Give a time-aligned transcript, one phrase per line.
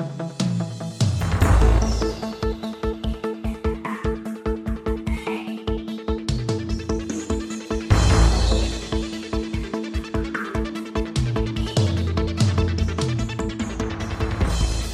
[0.00, 0.29] thank you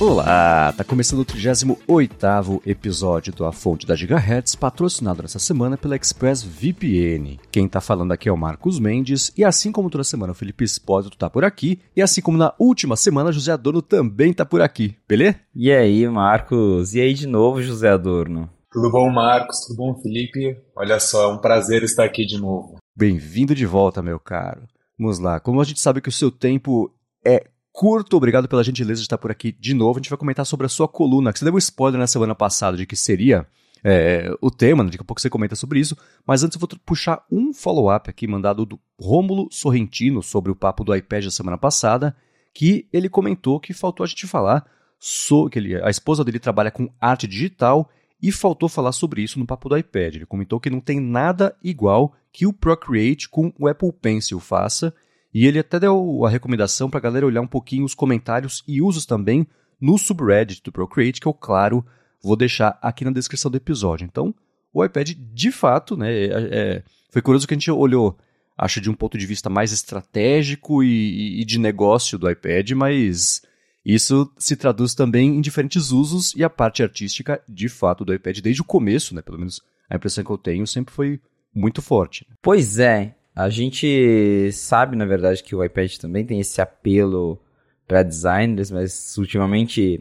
[0.09, 5.97] Olá, tá começando o 38º episódio do A Fonte da Gigahertz, patrocinado nessa semana pela
[5.97, 7.41] ExpressVPN.
[7.51, 10.63] Quem tá falando aqui é o Marcos Mendes, e assim como toda semana o Felipe
[10.63, 14.63] Espósito tá por aqui, e assim como na última semana José Adorno também tá por
[14.63, 15.41] aqui, beleza?
[15.53, 16.95] E aí, Marcos?
[16.95, 18.49] E aí de novo, José Adorno?
[18.71, 19.59] Tudo bom, Marcos?
[19.67, 20.57] Tudo bom, Felipe?
[20.77, 22.77] Olha só, é um prazer estar aqui de novo.
[22.97, 24.69] Bem-vindo de volta, meu caro.
[24.97, 26.95] Vamos lá, como a gente sabe que o seu tempo
[27.27, 28.17] é curto.
[28.17, 29.99] Obrigado pela gentileza de estar por aqui de novo.
[29.99, 32.35] A gente vai comentar sobre a sua coluna, que você deu um spoiler na semana
[32.35, 33.47] passada de que seria
[33.85, 34.89] é, o tema, né?
[34.89, 35.95] daqui a pouco você comenta sobre isso.
[36.27, 40.85] Mas antes eu vou puxar um follow-up aqui mandado do Rômulo Sorrentino sobre o papo
[40.85, 42.17] do iPad da semana passada,
[42.55, 44.65] que ele comentou que faltou a gente falar
[44.99, 47.91] sobre que ele, a esposa dele trabalha com arte digital
[48.23, 50.15] e faltou falar sobre isso no papo do iPad.
[50.15, 54.95] Ele comentou que não tem nada igual que o Procreate com o Apple Pencil faça
[55.39, 58.81] e ele até deu a recomendação para a galera olhar um pouquinho os comentários e
[58.81, 59.47] usos também
[59.79, 61.85] no subreddit do Procreate, que eu, claro,
[62.23, 64.07] vou deixar aqui na descrição do episódio.
[64.07, 64.35] Então,
[64.73, 68.17] o iPad, de fato, né, é, é, foi curioso que a gente olhou,
[68.57, 73.43] acho, de um ponto de vista mais estratégico e, e de negócio do iPad, mas
[73.85, 78.39] isso se traduz também em diferentes usos e a parte artística, de fato, do iPad,
[78.39, 81.21] desde o começo, né, pelo menos a impressão que eu tenho, sempre foi
[81.55, 82.27] muito forte.
[82.41, 87.39] Pois é, a gente sabe, na verdade, que o iPad também tem esse apelo
[87.87, 90.01] para designers, mas ultimamente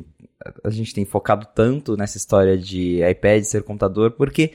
[0.63, 4.53] a gente tem focado tanto nessa história de iPad ser computador, porque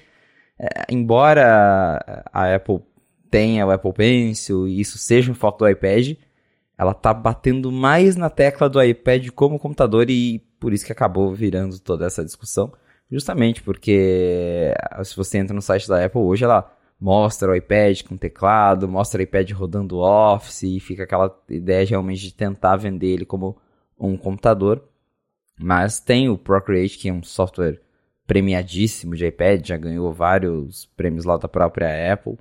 [0.58, 2.80] é, embora a Apple
[3.30, 6.16] tenha o Apple Pencil e isso seja um foco do iPad,
[6.78, 11.34] ela tá batendo mais na tecla do iPad como computador e por isso que acabou
[11.34, 12.72] virando toda essa discussão.
[13.10, 14.72] Justamente porque
[15.04, 19.20] se você entra no site da Apple hoje, ela mostra o iPad com teclado, mostra
[19.20, 23.56] o iPad rodando Office e fica aquela ideia realmente de tentar vender ele como
[23.98, 24.84] um computador.
[25.58, 27.80] Mas tem o Procreate, que é um software
[28.26, 32.38] premiadíssimo de iPad, já ganhou vários prêmios lá da própria Apple.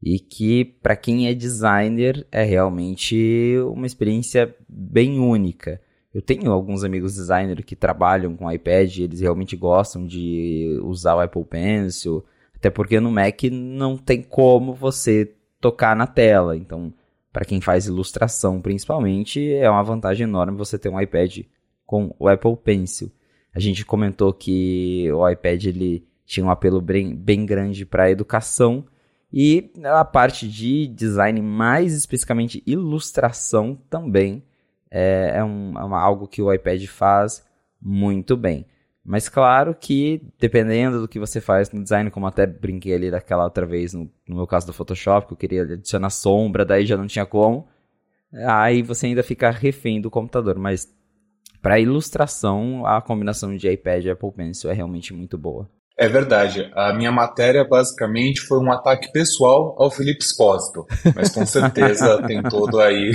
[0.00, 5.80] E que, para quem é designer, é realmente uma experiência bem única.
[6.14, 11.20] Eu tenho alguns amigos designers que trabalham com iPad, eles realmente gostam de usar o
[11.20, 12.24] Apple Pencil,
[12.58, 16.56] até porque no Mac não tem como você tocar na tela.
[16.56, 16.92] Então,
[17.32, 21.40] para quem faz ilustração principalmente, é uma vantagem enorme você ter um iPad
[21.86, 23.10] com o Apple Pencil.
[23.54, 28.10] A gente comentou que o iPad ele tinha um apelo bem, bem grande para a
[28.10, 28.84] educação
[29.32, 34.42] e a parte de design, mais especificamente ilustração, também
[34.90, 37.44] é, é, um, é uma, algo que o iPad faz
[37.80, 38.66] muito bem.
[39.08, 43.44] Mas claro que, dependendo do que você faz no design, como até brinquei ali daquela
[43.44, 46.94] outra vez, no, no meu caso do Photoshop, que eu queria adicionar sombra, daí já
[46.94, 47.66] não tinha como,
[48.46, 50.58] aí você ainda fica refém do computador.
[50.58, 50.86] Mas
[51.62, 55.66] para ilustração, a combinação de iPad e Apple Pencil é realmente muito boa.
[55.96, 56.70] É verdade.
[56.74, 60.86] A minha matéria basicamente foi um ataque pessoal ao Felipe Espósito.
[61.16, 63.12] Mas com certeza tem todo aí.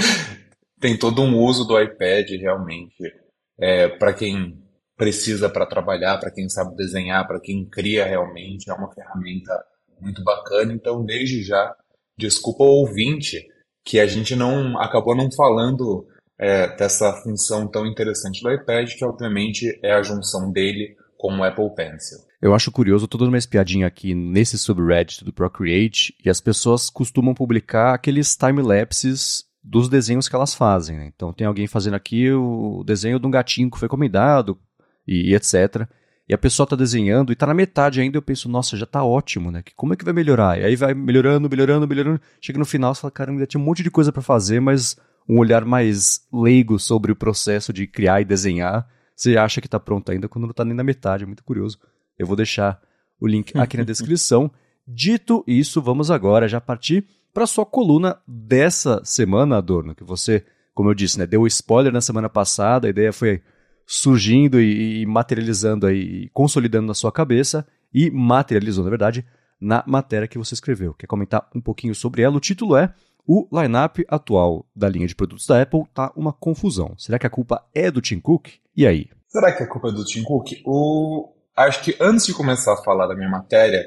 [0.80, 3.12] tem todo um uso do iPad realmente.
[3.60, 4.64] É, para quem
[4.96, 9.52] precisa para trabalhar, para quem sabe desenhar, para quem cria realmente, é uma ferramenta
[10.00, 10.72] muito bacana.
[10.72, 11.74] Então, desde já,
[12.16, 13.46] desculpa o ouvinte
[13.84, 16.06] que a gente não acabou não falando
[16.38, 21.44] é, dessa função tão interessante do iPad, que obviamente é a junção dele com o
[21.44, 22.18] Apple Pencil.
[22.40, 26.90] Eu acho curioso, tô dando uma espiadinha aqui nesse subreddit do Procreate e as pessoas
[26.90, 30.96] costumam publicar aqueles time-lapses dos desenhos que elas fazem.
[30.96, 31.10] Né?
[31.14, 34.58] Então tem alguém fazendo aqui o desenho de um gatinho que foi comendado
[35.06, 35.86] e, e etc.
[36.28, 39.04] E a pessoa está desenhando e está na metade ainda, eu penso, nossa, já está
[39.04, 39.62] ótimo, né?
[39.76, 40.58] Como é que vai melhorar?
[40.58, 42.20] E aí vai melhorando, melhorando, melhorando.
[42.40, 44.96] Chega no final, você fala, caramba, ainda tinha um monte de coisa para fazer, mas
[45.28, 49.78] um olhar mais leigo sobre o processo de criar e desenhar, você acha que está
[49.78, 51.78] pronto ainda quando não está nem na metade, é muito curioso.
[52.18, 52.80] Eu vou deixar
[53.20, 54.50] o link aqui na descrição.
[54.86, 60.44] Dito isso, vamos agora já partir para sua coluna dessa semana, Adorno, que você,
[60.74, 63.42] como eu disse, né, deu spoiler na semana passada, a ideia foi
[63.86, 69.24] surgindo e, e materializando aí, consolidando na sua cabeça e materializou, na verdade,
[69.60, 70.92] na matéria que você escreveu.
[70.94, 72.36] Quer comentar um pouquinho sobre ela?
[72.36, 72.92] O título é
[73.26, 76.94] O lineup atual da linha de produtos da Apple tá uma confusão.
[76.98, 78.48] Será que a culpa é do Tim Cook?
[78.76, 79.08] E aí?
[79.28, 80.52] Será que a culpa é do Tim Cook?
[80.64, 81.32] O...
[81.56, 83.82] Acho que antes de começar a falar da minha matéria,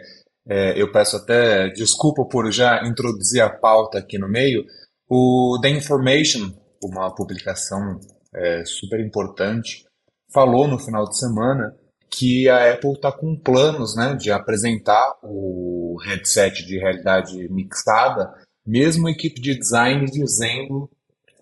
[0.47, 4.65] é, eu peço até desculpa por já introduzir a pauta aqui no meio.
[5.07, 6.51] O The Information,
[6.83, 7.99] uma publicação
[8.33, 9.85] é super importante,
[10.33, 11.75] falou no final de semana
[12.09, 18.33] que a Apple está com planos né, de apresentar o headset de realidade mixada,
[18.65, 20.89] mesmo a equipe de design dizendo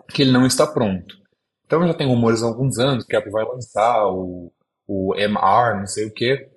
[0.10, 1.16] que ele não está pronto.
[1.66, 4.52] Então já tem rumores há alguns anos que a Apple vai lançar o,
[4.88, 6.50] o MR, não sei o que.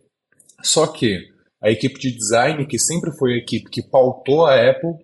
[0.63, 1.31] Só que
[1.61, 4.95] a equipe de design, que sempre foi a equipe que pautou a Apple,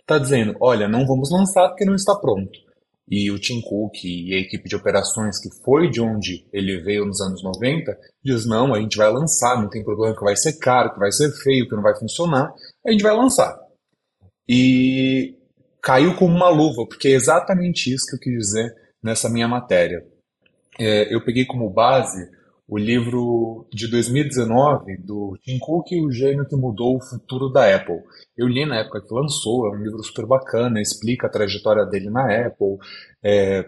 [0.00, 2.65] está dizendo: olha, não vamos lançar porque não está pronto.
[3.08, 7.06] E o Tim Cook e a equipe de operações, que foi de onde ele veio
[7.06, 10.58] nos anos 90, diz: não, a gente vai lançar, não tem problema, que vai ser
[10.58, 12.52] caro, que vai ser feio, que não vai funcionar,
[12.84, 13.56] a gente vai lançar.
[14.48, 15.36] E
[15.80, 20.04] caiu como uma luva, porque é exatamente isso que eu quis dizer nessa minha matéria.
[20.78, 22.28] É, eu peguei como base
[22.68, 27.74] o livro de 2019 do Tim Cook e o gênio que mudou o futuro da
[27.74, 28.02] Apple.
[28.36, 32.10] Eu li na época que lançou, é um livro super bacana, explica a trajetória dele
[32.10, 32.76] na Apple,
[33.22, 33.64] é,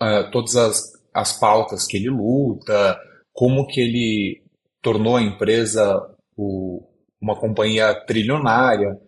[0.00, 2.98] é, todas as, as pautas que ele luta,
[3.32, 4.42] como que ele
[4.82, 6.06] tornou a empresa
[6.36, 6.82] o,
[7.20, 8.98] uma companhia trilionária.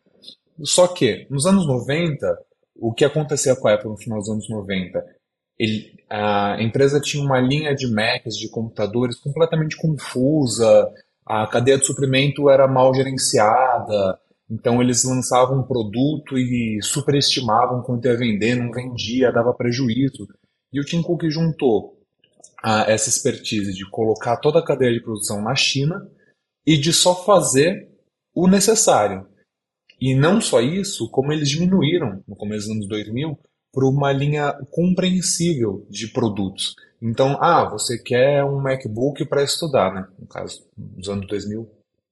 [0.62, 2.38] Só que, nos anos 90,
[2.76, 5.04] o que acontecia com a Apple no final dos anos 90?
[5.58, 10.90] Ele, a empresa tinha uma linha de Macs, de computadores completamente confusa,
[11.26, 14.18] a cadeia de suprimento era mal gerenciada,
[14.50, 20.28] então eles lançavam um produto e superestimavam quanto ia vender, não vendia, dava prejuízo.
[20.72, 21.98] E o Tim Cook juntou
[22.62, 26.06] a, essa expertise de colocar toda a cadeia de produção na China
[26.66, 27.88] e de só fazer
[28.34, 29.26] o necessário.
[30.00, 33.38] E não só isso, como eles diminuíram no começo dos anos 2000
[33.74, 36.76] para uma linha compreensível de produtos.
[37.02, 40.06] Então, ah, você quer um MacBook para estudar, né?
[40.18, 41.68] No caso, nos anos 2000,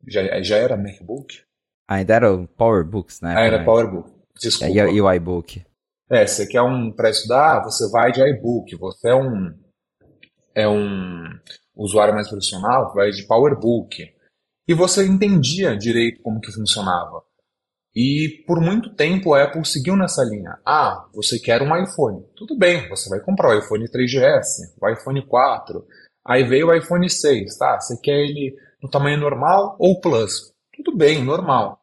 [0.07, 1.41] já, já era MacBook?
[1.89, 3.35] Ainda era o PowerBooks, né?
[3.37, 4.11] Ah, era PowerBook.
[4.39, 4.73] Desculpa.
[4.73, 5.65] E, o iBook.
[6.11, 8.77] É, você quer um para estudar, você vai de iBook.
[8.77, 9.55] Você é um
[10.55, 11.25] é um
[11.75, 14.13] usuário mais profissional, vai de PowerBook.
[14.69, 17.23] E você entendia direito como que funcionava.
[17.95, 20.59] E por muito tempo a Apple seguiu nessa linha.
[20.65, 22.25] Ah, você quer um iPhone.
[22.35, 25.85] Tudo bem, você vai comprar o iPhone 3GS, o iPhone 4.
[26.25, 27.79] Aí veio o iPhone 6, tá?
[27.79, 30.53] Você quer ele no tamanho normal ou Plus?
[30.75, 31.81] Tudo bem, normal.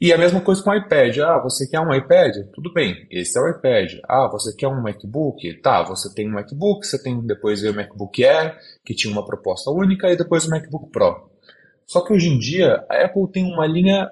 [0.00, 1.18] E a mesma coisa com o iPad.
[1.18, 2.34] Ah, você quer um iPad?
[2.54, 3.92] Tudo bem, esse é o iPad.
[4.08, 5.60] Ah, você quer um MacBook?
[5.62, 9.70] Tá, você tem um MacBook, você tem depois o MacBook Air, que tinha uma proposta
[9.70, 11.30] única, e depois o MacBook Pro.
[11.86, 14.10] Só que hoje em dia a Apple tem uma linha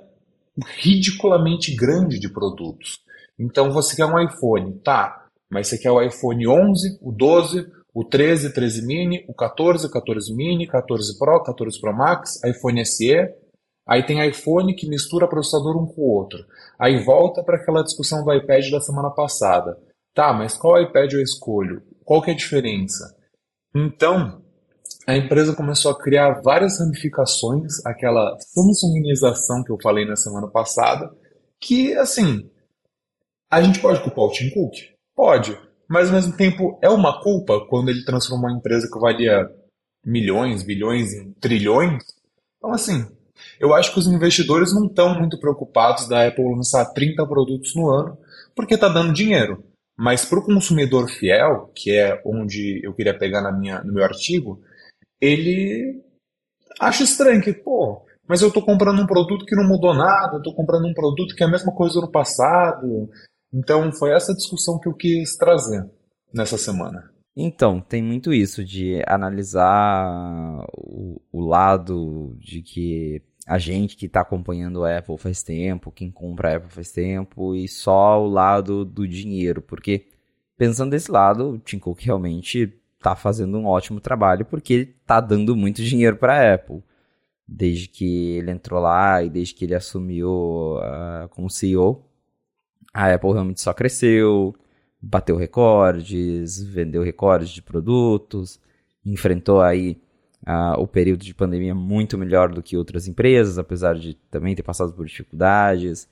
[0.78, 3.00] ridiculamente grande de produtos.
[3.38, 8.04] Então você quer um iPhone, tá, mas você quer o iPhone 11, o 12, o
[8.04, 13.14] 13, 13 mini, o 14, 14 mini, 14 Pro, 14 Pro Max, iPhone SE.
[13.86, 16.44] Aí tem iPhone que mistura processador um com o outro.
[16.78, 19.78] Aí volta para aquela discussão do iPad da semana passada.
[20.14, 21.82] Tá, mas qual iPad eu escolho?
[22.04, 23.16] Qual que é a diferença?
[23.74, 24.43] Então,
[25.06, 31.10] a empresa começou a criar várias ramificações, aquela Samsungização que eu falei na semana passada,
[31.60, 32.48] que, assim,
[33.50, 34.74] a gente pode culpar o Tim Cook?
[35.14, 35.58] Pode.
[35.88, 39.48] Mas, ao mesmo tempo, é uma culpa quando ele transformou uma empresa que valia
[40.04, 42.02] milhões, bilhões em trilhões?
[42.58, 43.06] Então, assim,
[43.60, 47.90] eu acho que os investidores não estão muito preocupados da Apple lançar 30 produtos no
[47.90, 48.18] ano,
[48.54, 49.62] porque está dando dinheiro.
[49.96, 54.04] Mas para o consumidor fiel, que é onde eu queria pegar na minha, no meu
[54.04, 54.60] artigo,
[55.24, 56.02] ele
[56.80, 60.38] acha estranho que, pô, mas eu estou comprando um produto que não mudou nada, eu
[60.38, 63.08] estou comprando um produto que é a mesma coisa do passado.
[63.52, 65.88] Então foi essa discussão que eu quis trazer
[66.32, 67.10] nessa semana.
[67.36, 74.20] Então, tem muito isso de analisar o, o lado de que a gente que está
[74.20, 78.84] acompanhando a Apple faz tempo, quem compra a Apple faz tempo, e só o lado
[78.84, 80.06] do dinheiro, porque
[80.56, 82.72] pensando desse lado, o Tim Cook realmente
[83.04, 86.82] tá fazendo um ótimo trabalho porque ele tá dando muito dinheiro para a Apple.
[87.46, 92.02] Desde que ele entrou lá e desde que ele assumiu uh, como CEO,
[92.94, 94.54] a Apple realmente só cresceu,
[95.02, 98.58] bateu recordes, vendeu recordes de produtos,
[99.04, 100.00] enfrentou aí
[100.48, 104.62] uh, o período de pandemia muito melhor do que outras empresas, apesar de também ter
[104.62, 106.08] passado por dificuldades.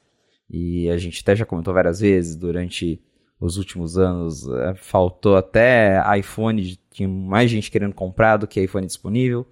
[0.51, 3.01] E a gente até já comentou várias vezes durante
[3.43, 4.49] os últimos anos.
[4.49, 9.47] É, faltou até iPhone, tinha mais gente querendo comprar do que iPhone disponível.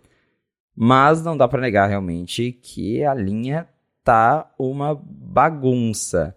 [0.75, 3.68] Mas não dá para negar realmente que a linha
[4.04, 6.37] tá uma bagunça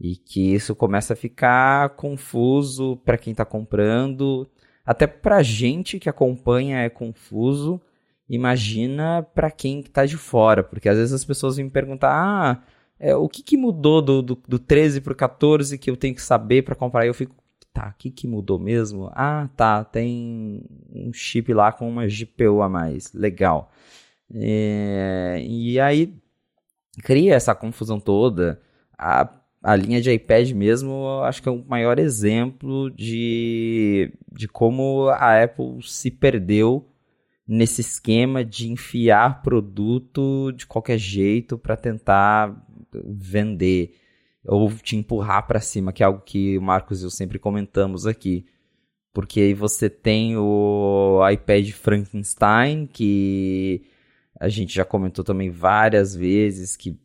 [0.00, 4.50] e que isso começa a ficar confuso para quem está comprando,
[4.84, 7.80] até para gente que acompanha é confuso.
[8.28, 12.62] Imagina para quem está de fora, porque às vezes as pessoas vêm me perguntar: ah,
[12.98, 16.14] é, o que, que mudou do, do, do 13 para o 14 que eu tenho
[16.14, 17.06] que saber para comprar?
[17.06, 17.34] Eu fico,
[17.74, 19.10] tá, o que, que mudou mesmo?
[19.12, 20.62] Ah, tá, tem
[20.94, 23.72] um chip lá com uma GPU a mais, legal.
[24.32, 26.16] É, e aí
[27.02, 28.60] cria essa confusão toda.
[28.96, 29.28] A,
[29.60, 35.42] a linha de iPad mesmo, acho que é o maior exemplo de, de como a
[35.42, 36.88] Apple se perdeu
[37.46, 42.64] nesse esquema de enfiar produto de qualquer jeito para tentar
[43.04, 43.94] vender
[44.46, 48.06] ou te empurrar para cima, que é algo que o Marcos e eu sempre comentamos
[48.06, 48.46] aqui.
[49.12, 53.82] Porque aí você tem o iPad Frankenstein, que
[54.38, 56.98] a gente já comentou também várias vezes, que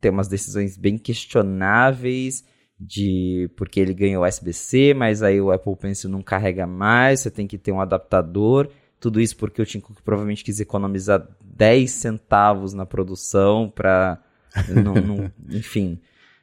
[0.00, 2.44] tem umas decisões bem questionáveis
[2.78, 7.46] de porque ele ganhou USB-C, mas aí o Apple Pencil não carrega mais, você tem
[7.46, 8.68] que ter um adaptador.
[9.00, 14.20] Tudo isso porque o Tim Cook provavelmente quis economizar 10 centavos na produção para
[15.50, 16.00] enfim.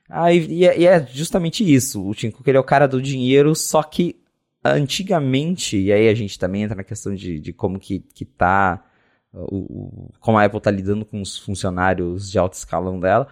[0.10, 2.06] Aí, e, é, e, é, justamente isso.
[2.06, 4.22] O Tim Cook ele é o cara do dinheiro, só que
[4.64, 8.84] antigamente, e aí a gente também entra na questão de, de como que, que tá.
[9.34, 13.28] O, o, como a Apple tá lidando com os funcionários de alto escalão dela.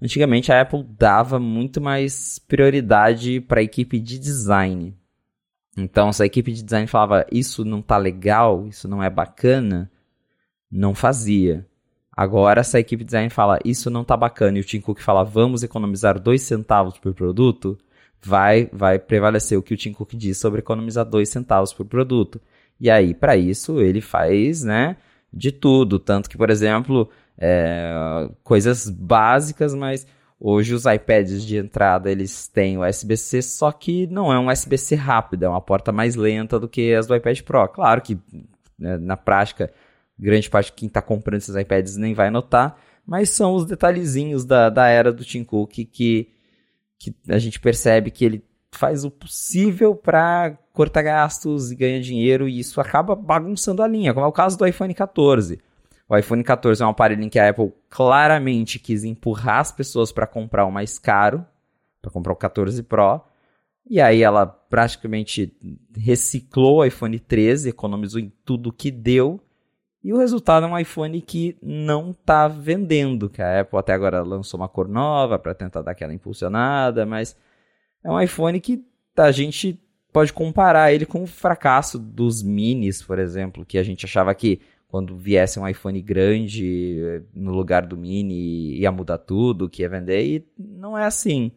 [0.00, 4.96] Antigamente a Apple dava muito mais prioridade para a equipe de design.
[5.76, 9.90] Então, se a equipe de design falava isso não tá legal, isso não é bacana,
[10.70, 11.66] não fazia.
[12.20, 15.00] Agora, se a equipe de design fala isso não tá bacana e o Tim Cook
[15.00, 17.78] fala vamos economizar dois centavos por produto,
[18.22, 22.38] vai, vai prevalecer o que o Tim Cook diz sobre economizar dois centavos por produto.
[22.78, 24.98] E aí, para isso, ele faz né,
[25.32, 25.98] de tudo.
[25.98, 27.08] Tanto que, por exemplo,
[27.38, 30.06] é, coisas básicas, mas
[30.38, 35.46] hoje os iPads de entrada eles têm USB-C, só que não é um USB-C rápido,
[35.46, 37.66] é uma porta mais lenta do que as do iPad Pro.
[37.68, 38.18] Claro que
[38.78, 39.72] né, na prática
[40.20, 44.44] grande parte de quem está comprando esses iPads nem vai notar, mas são os detalhezinhos
[44.44, 46.28] da, da era do Tim Cook que,
[46.98, 52.48] que a gente percebe que ele faz o possível para cortar gastos e ganhar dinheiro
[52.48, 55.60] e isso acaba bagunçando a linha, como é o caso do iPhone 14.
[56.08, 60.10] O iPhone 14 é um aparelho em que a Apple claramente quis empurrar as pessoas
[60.10, 61.44] para comprar o mais caro,
[62.02, 63.20] para comprar o 14 Pro,
[63.88, 65.56] e aí ela praticamente
[65.96, 69.40] reciclou o iPhone 13, economizou em tudo que deu
[70.02, 74.22] e o resultado é um iPhone que não está vendendo, que a Apple até agora
[74.22, 77.36] lançou uma cor nova para tentar dar aquela impulsionada, mas
[78.02, 78.82] é um iPhone que
[79.16, 79.78] a gente
[80.12, 84.60] pode comparar ele com o fracasso dos minis, por exemplo, que a gente achava que
[84.88, 89.88] quando viesse um iPhone grande eh, no lugar do mini ia mudar tudo, que ia
[89.88, 91.52] vender, e não é assim.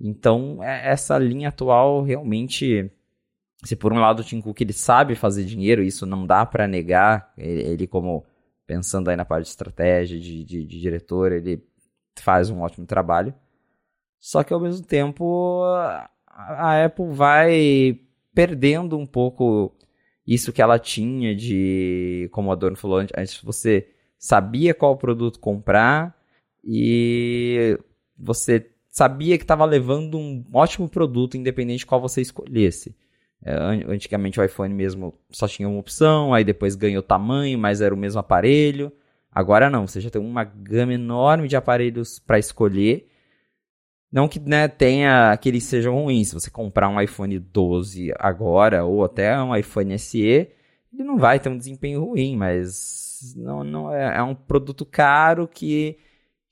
[0.00, 2.90] Então, é, essa linha atual realmente
[3.64, 6.68] se por um lado o Tim Cook ele sabe fazer dinheiro, isso não dá para
[6.68, 8.24] negar, ele, ele, como
[8.66, 11.62] pensando aí na parte de estratégia, de, de, de, diretor, ele
[12.16, 13.34] faz um ótimo trabalho.
[14.18, 15.62] Só que ao mesmo tempo
[16.28, 18.00] a, Apple vai
[18.34, 19.74] perdendo um pouco
[20.26, 26.16] isso que ela tinha de, como o Adorno falou antes, você sabia qual produto comprar
[26.64, 27.78] e
[28.18, 32.96] você sabia que estava levando um ótimo produto, independente de qual você escolhesse.
[33.44, 33.54] É,
[33.86, 37.98] antigamente o iPhone mesmo só tinha uma opção, aí depois ganhou tamanho, mas era o
[37.98, 38.90] mesmo aparelho.
[39.30, 43.08] Agora não, você já tem uma gama enorme de aparelhos para escolher.
[44.10, 46.28] Não que né, tenha que eles sejam ruins.
[46.28, 51.40] Se você comprar um iPhone 12 agora, ou até um iPhone SE, ele não vai
[51.40, 55.98] ter um desempenho ruim, mas não, não é, é um produto caro que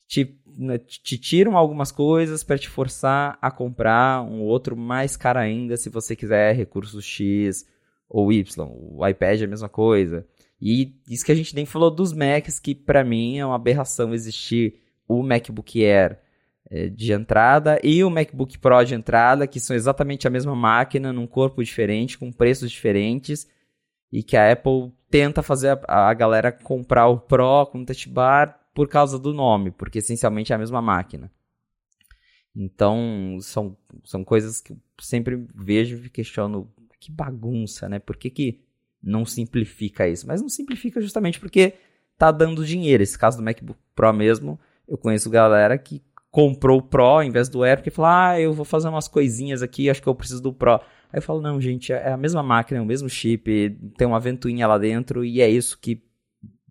[0.09, 0.39] te
[0.79, 5.89] te tiram algumas coisas para te forçar a comprar um outro mais caro ainda se
[5.89, 7.67] você quiser recursos X
[8.09, 8.45] ou Y.
[8.69, 10.27] O iPad é a mesma coisa.
[10.61, 14.15] E isso que a gente nem falou dos Macs, que para mim é uma aberração
[14.15, 16.19] existir o MacBook Air
[16.71, 21.13] é, de entrada e o MacBook Pro de entrada, que são exatamente a mesma máquina,
[21.13, 23.49] num corpo diferente, com preços diferentes,
[24.13, 28.62] e que a Apple tenta fazer a, a galera comprar o Pro com touch bar
[28.75, 31.31] por causa do nome, porque essencialmente é a mesma máquina.
[32.55, 36.71] Então, são, são coisas que eu sempre vejo e questiono.
[37.00, 37.99] Que bagunça, né?
[37.99, 38.61] Por que, que
[39.02, 40.26] não simplifica isso?
[40.26, 41.75] Mas não simplifica justamente porque
[42.17, 43.02] tá dando dinheiro.
[43.02, 47.49] Esse caso do MacBook Pro mesmo, eu conheço galera que comprou o Pro em vez
[47.49, 50.43] do Air, porque falou, ah, eu vou fazer umas coisinhas aqui, acho que eu preciso
[50.43, 50.75] do Pro.
[50.75, 54.19] Aí eu falo, não, gente, é a mesma máquina, é o mesmo chip, tem uma
[54.19, 56.02] ventoinha lá dentro, e é isso que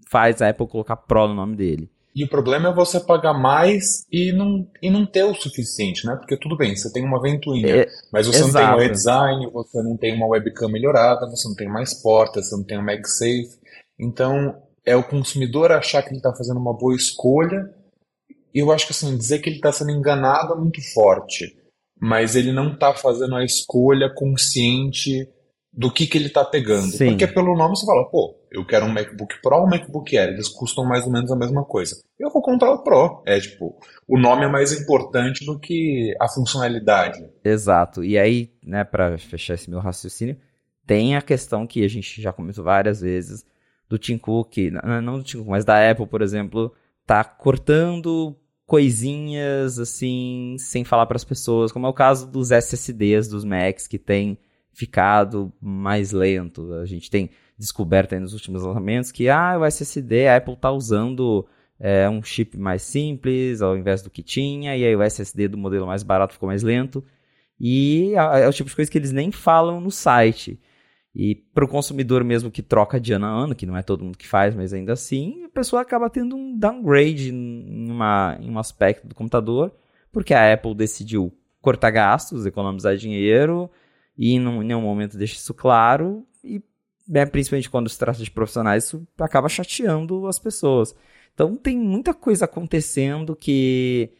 [0.10, 1.90] faz a Apple colocar Pro no nome dele.
[2.13, 6.15] E o problema é você pagar mais e não, e não ter o suficiente, né?
[6.18, 8.53] Porque tudo bem, você tem uma ventoinha, é, mas você exato.
[8.53, 12.50] não tem um redesign, você não tem uma webcam melhorada, você não tem mais portas,
[12.50, 13.58] você não tem um MagSafe.
[13.98, 17.74] Então, é o consumidor achar que ele está fazendo uma boa escolha.
[18.53, 21.56] E eu acho que assim, dizer que ele está sendo enganado é muito forte.
[22.01, 25.30] mas ele não está fazendo a escolha consciente
[25.74, 26.92] do que, que ele está pegando.
[26.92, 27.10] Sim.
[27.10, 30.30] Porque pelo nome você fala, pô, eu quero um MacBook Pro ou um MacBook Air,
[30.34, 31.96] eles custam mais ou menos a mesma coisa.
[32.20, 33.24] Eu vou comprar o Pro.
[33.25, 37.25] É tipo, o nome é mais importante do que a funcionalidade.
[37.44, 38.04] Exato.
[38.04, 40.38] E aí, né, para fechar esse meu raciocínio,
[40.86, 43.46] tem a questão que a gente já comentou várias vezes
[43.88, 44.58] do Tim Cook,
[45.01, 46.74] não do Tim Cook, mas da Apple, por exemplo,
[47.06, 48.36] tá cortando
[48.66, 53.86] coisinhas assim, sem falar para as pessoas, como é o caso dos SSDs dos Macs
[53.86, 54.38] que tem
[54.74, 56.74] ficado mais lento.
[56.75, 61.48] A gente tem descoberto nos últimos lançamentos que ah, o SSD, a Apple está usando
[61.80, 65.58] é, um chip mais simples ao invés do que tinha, e aí o SSD do
[65.58, 67.04] modelo mais barato ficou mais lento.
[67.60, 70.60] E é, é o tipo de coisa que eles nem falam no site.
[71.13, 74.04] E para o consumidor mesmo que troca de ano a ano, que não é todo
[74.04, 78.50] mundo que faz, mas ainda assim, a pessoa acaba tendo um downgrade em, uma, em
[78.50, 79.74] um aspecto do computador,
[80.12, 83.70] porque a Apple decidiu cortar gastos, economizar dinheiro,
[84.22, 86.62] e em nenhum momento deixa isso claro, e
[87.10, 90.94] né, principalmente quando se trata de profissionais, isso acaba chateando as pessoas.
[91.34, 94.12] Então tem muita coisa acontecendo que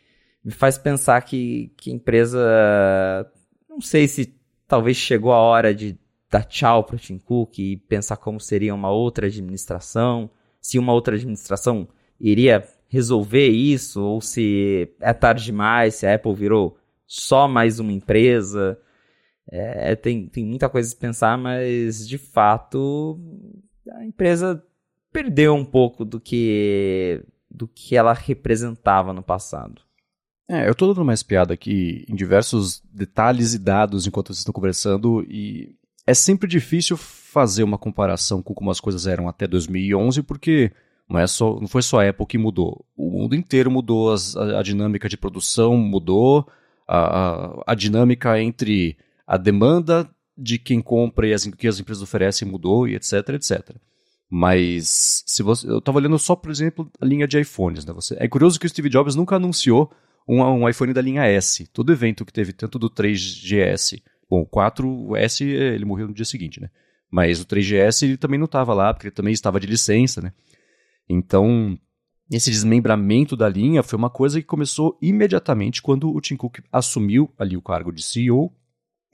[0.44, 2.40] me faz pensar que, que a empresa,
[3.70, 4.36] não sei se
[4.68, 5.96] talvez chegou a hora de
[6.32, 10.94] dar tchau para o Tim Cook e pensar como seria uma outra administração, se uma
[10.94, 11.88] outra administração
[12.20, 17.92] iria resolver isso, ou se é tarde demais, se a Apple virou só mais uma
[17.92, 18.80] empresa.
[19.52, 23.20] É, tem, tem muita coisa a pensar, mas de fato
[23.92, 24.64] a empresa
[25.12, 29.82] perdeu um pouco do que do que ela representava no passado.
[30.48, 34.54] É, eu tô dando uma espiada aqui em diversos detalhes e dados enquanto vocês estão
[34.54, 35.76] conversando e
[36.08, 40.72] é sempre difícil fazer uma comparação com como as coisas eram até 2011 porque
[41.10, 42.86] não, é só, não foi só a Apple que mudou.
[42.96, 46.48] O mundo inteiro mudou, a, a, dinâmica de produção mudou,
[46.88, 48.98] a, a, a dinâmica entre
[49.32, 53.78] a demanda de quem compra e as que as empresas oferecem mudou e etc, etc.
[54.30, 57.86] Mas se você, eu estava olhando só, por exemplo, a linha de iPhones.
[57.86, 57.94] Né?
[57.94, 59.90] Você, é curioso que o Steve Jobs nunca anunciou
[60.28, 61.66] um, um iPhone da linha S.
[61.68, 66.60] Todo evento que teve, tanto do 3GS, bom, o 4S ele morreu no dia seguinte,
[66.60, 66.70] né?
[67.10, 70.34] Mas o 3GS ele também não estava lá, porque ele também estava de licença, né?
[71.08, 71.80] Então,
[72.30, 77.34] esse desmembramento da linha foi uma coisa que começou imediatamente quando o Tim Cook assumiu
[77.40, 78.54] ali o cargo de CEO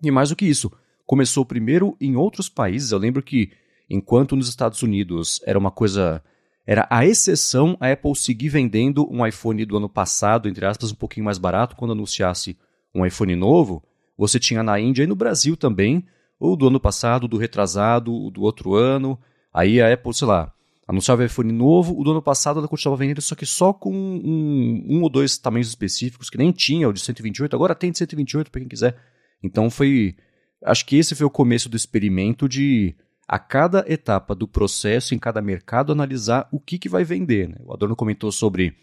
[0.03, 0.71] e mais do que isso,
[1.05, 2.91] começou primeiro em outros países.
[2.91, 3.51] Eu lembro que,
[3.89, 6.23] enquanto nos Estados Unidos era uma coisa.
[6.65, 10.95] Era a exceção a Apple seguir vendendo um iPhone do ano passado, entre aspas, um
[10.95, 12.57] pouquinho mais barato, quando anunciasse
[12.93, 13.81] um iPhone novo.
[14.17, 16.05] Você tinha na Índia e no Brasil também,
[16.37, 19.17] ou do ano passado, do retrasado, do outro ano.
[19.53, 20.51] Aí a Apple, sei lá,
[20.85, 23.93] anunciava o iPhone novo, o do ano passado ela continuava vendendo, só que só com
[23.93, 27.97] um, um ou dois tamanhos específicos, que nem tinha o de 128, agora tem de
[27.97, 28.97] 128 para quem quiser.
[29.43, 30.15] Então foi.
[30.63, 32.95] Acho que esse foi o começo do experimento de,
[33.27, 37.49] a cada etapa do processo, em cada mercado, analisar o que, que vai vender.
[37.49, 37.57] Né?
[37.63, 38.75] O Adorno comentou sobre.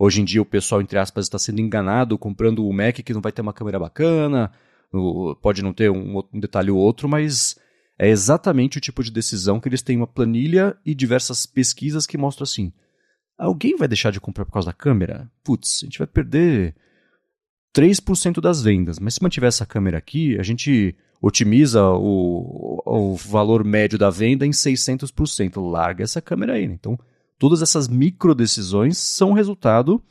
[0.00, 3.20] Hoje em dia o pessoal, entre aspas, está sendo enganado comprando o Mac que não
[3.20, 4.52] vai ter uma câmera bacana,
[5.42, 7.58] pode não ter um, um detalhe ou outro, mas
[7.98, 12.16] é exatamente o tipo de decisão que eles têm uma planilha e diversas pesquisas que
[12.16, 12.72] mostram assim.
[13.36, 15.28] Alguém vai deixar de comprar por causa da câmera?
[15.42, 16.76] Putz, a gente vai perder
[17.74, 18.98] 3% das vendas.
[18.98, 24.46] Mas se mantiver essa câmera aqui, a gente otimiza o, o valor médio da venda
[24.46, 25.60] em 600%.
[25.70, 26.66] Larga essa câmera aí.
[26.66, 26.74] Né?
[26.74, 26.98] Então,
[27.38, 30.02] todas essas micro decisões são resultado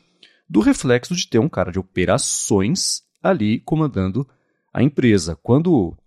[0.49, 4.27] do reflexo de ter um cara de operações ali comandando
[4.73, 5.37] a empresa.
[5.41, 5.97] Quando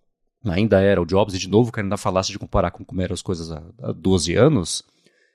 [0.44, 3.12] ainda era o Jobs, e de novo quero ainda falasse de comparar com como eram
[3.12, 4.82] as coisas há, há 12 anos,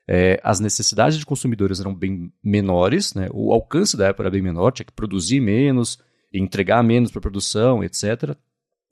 [0.07, 3.27] é, as necessidades de consumidores eram bem menores, né?
[3.31, 5.99] o alcance da Apple era bem menor, tinha que produzir menos,
[6.31, 8.35] entregar menos para produção, etc.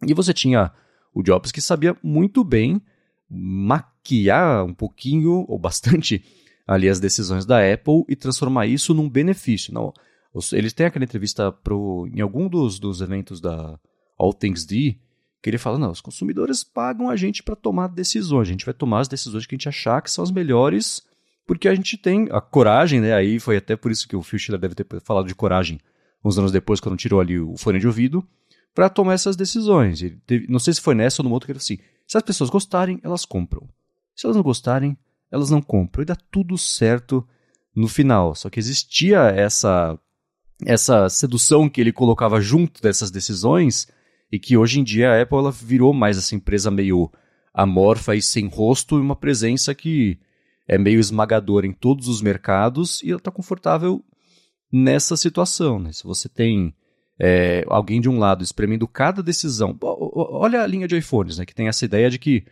[0.08, 0.72] E você tinha
[1.14, 2.82] o Jobs que sabia muito bem
[3.30, 6.24] maquiar um pouquinho ou bastante
[6.68, 9.74] ali as decisões da Apple e transformar isso num benefício.
[9.74, 9.94] Não,
[10.52, 13.80] eles têm aquela entrevista pro, em algum dos, dos eventos da
[14.18, 15.00] All Things D
[15.44, 18.48] que ele fala: não, os consumidores pagam a gente para tomar decisões.
[18.48, 21.04] A gente vai tomar as decisões que a gente achar que são as melhores,
[21.46, 23.14] porque a gente tem a coragem, né?
[23.14, 25.80] Aí foi até por isso que o Phil Schiller deve ter falado de coragem
[26.24, 28.26] uns anos depois, quando tirou ali o fone de ouvido,
[28.74, 30.00] para tomar essas decisões.
[30.26, 31.78] Teve, não sei se foi nessa ou no outro que ele assim:
[32.08, 33.68] se as pessoas gostarem, elas compram.
[34.16, 34.98] Se elas não gostarem,
[35.30, 36.04] elas não compram.
[36.04, 37.28] E dá tudo certo
[37.76, 38.34] no final.
[38.34, 40.00] Só que existia essa
[40.66, 43.90] essa sedução que ele colocava junto dessas decisões
[44.34, 47.08] e que hoje em dia a Apple ela virou mais essa empresa meio
[47.54, 50.18] amorfa e sem rosto e uma presença que
[50.68, 54.04] é meio esmagadora em todos os mercados e ela está confortável
[54.72, 55.78] nessa situação.
[55.78, 55.92] Né?
[55.92, 56.74] Se você tem
[57.20, 59.78] é, alguém de um lado espremendo cada decisão.
[59.80, 62.44] Olha a linha de iPhones, né, que tem essa ideia de que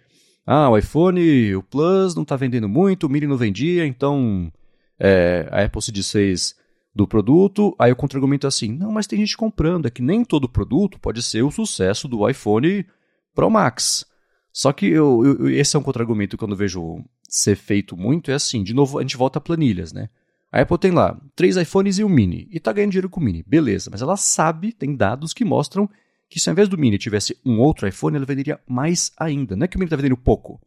[0.46, 4.54] ah, o iPhone, o Plus não está vendendo muito, o Mini não vendia, então
[5.00, 6.56] é, a Apple se desfez
[6.94, 7.76] do produto.
[7.80, 11.00] Aí o contra-argumento é assim: não, mas tem gente comprando, é que nem todo produto
[11.00, 12.86] pode ser o sucesso do iPhone
[13.34, 14.06] Pro Max.
[14.54, 18.34] Só que eu, eu, esse é um contra-argumento que eu vejo ser feito muito, é
[18.34, 20.10] assim, de novo, a gente volta a planilhas, né?
[20.52, 23.24] A Apple tem lá três iPhones e um Mini, e tá ganhando dinheiro com o
[23.24, 25.90] Mini, beleza, mas ela sabe, tem dados que mostram
[26.30, 29.56] que se ao invés do Mini tivesse um outro iPhone, ela venderia mais ainda.
[29.56, 30.60] Não é que o Mini está vendendo pouco,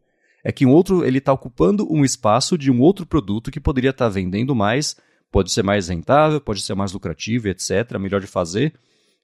[0.43, 3.91] é que um outro ele está ocupando um espaço de um outro produto que poderia
[3.91, 4.97] estar tá vendendo mais,
[5.35, 8.73] pode ser mais rentável, pode ser mais lucrativo, etc., melhor de fazer.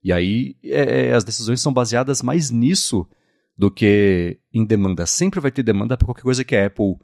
[0.02, 3.06] E aí é, é, as decisões são baseadas mais nisso
[3.56, 5.06] do que em demanda.
[5.06, 6.96] Sempre vai ter demanda para qualquer coisa que a Apple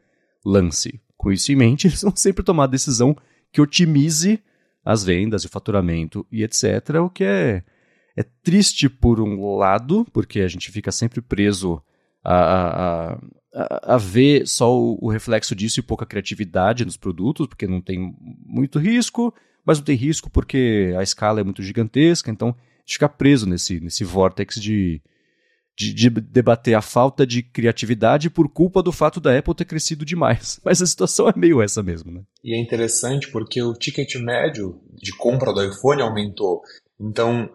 [0.45, 1.01] lance.
[1.17, 3.17] Com isso em mente, eles vão sempre tomar a decisão
[3.53, 4.43] que otimize
[4.85, 6.97] as vendas, o faturamento e etc.
[7.01, 7.63] O que é,
[8.17, 11.81] é triste por um lado, porque a gente fica sempre preso
[12.29, 13.19] a,
[13.55, 17.81] a, a, ver só o, o, reflexo disso e pouca criatividade nos produtos, porque não
[17.81, 18.13] tem
[18.45, 19.33] muito risco,
[19.65, 23.49] mas não tem risco porque a escala é muito gigantesca, então a gente fica preso
[23.49, 25.01] nesse, nesse vórtex de,
[25.79, 30.05] de, de, debater a falta de criatividade por culpa do fato da Apple ter crescido
[30.05, 30.59] demais.
[30.65, 32.23] Mas a situação é meio essa mesmo, né?
[32.43, 36.61] E é interessante porque o ticket médio de compra do iPhone aumentou.
[37.01, 37.49] Então,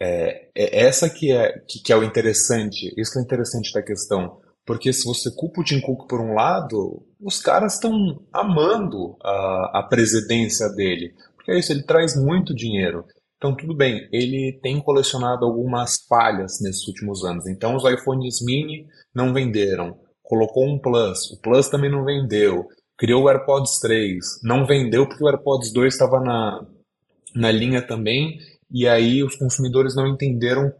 [0.00, 3.82] é, é essa que é, que, que, é o interessante, isso que é interessante da
[3.82, 4.40] questão.
[4.64, 9.78] Porque se você culpa o Tim Cook por um lado, os caras estão amando a,
[9.78, 11.14] a presidência dele.
[11.36, 13.04] Porque é isso, ele traz muito dinheiro.
[13.36, 17.46] Então, tudo bem, ele tem colecionado algumas falhas nesses últimos anos.
[17.46, 19.98] Então, os iPhones mini não venderam.
[20.22, 22.66] Colocou um Plus, o Plus também não vendeu.
[22.98, 26.66] Criou o AirPods 3, não vendeu porque o AirPods 2 estava na,
[27.34, 28.38] na linha também.
[28.70, 30.72] E aí os consumidores não entenderam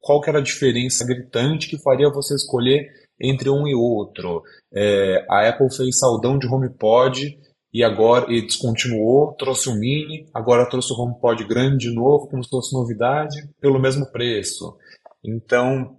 [0.00, 4.42] qual que era a diferença gritante que faria você escolher entre um e outro.
[4.72, 7.38] É, a Apple fez saudão de HomePod
[7.72, 12.44] e agora e descontinuou, trouxe o Mini, agora trouxe o HomePod grande de novo, como
[12.44, 14.76] se fosse novidade, pelo mesmo preço.
[15.24, 15.96] Então,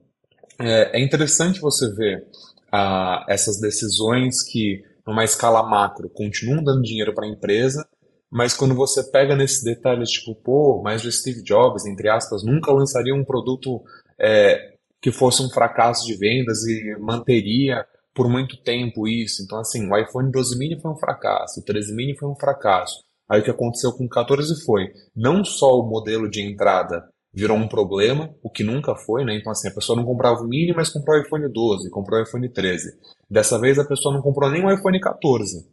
[0.59, 2.27] é, é interessante você ver
[2.71, 7.85] ah, essas decisões que, numa escala macro, continuam dando dinheiro para a empresa,
[8.31, 12.71] mas quando você pega nesses detalhes, tipo, pô, mas o Steve Jobs, entre aspas, nunca
[12.71, 13.81] lançaria um produto
[14.19, 19.43] é, que fosse um fracasso de vendas e manteria por muito tempo isso.
[19.43, 23.03] Então, assim, o iPhone 12 mini foi um fracasso, o 13 mini foi um fracasso.
[23.29, 27.57] Aí o que aconteceu com o 14 foi, não só o modelo de entrada virou
[27.57, 29.35] um problema, o que nunca foi, né?
[29.35, 32.23] Então, assim, a pessoa não comprava o mini, mas comprou o iPhone 12, comprou o
[32.23, 32.97] iPhone 13.
[33.29, 35.67] Dessa vez a pessoa não comprou nem o iPhone 14.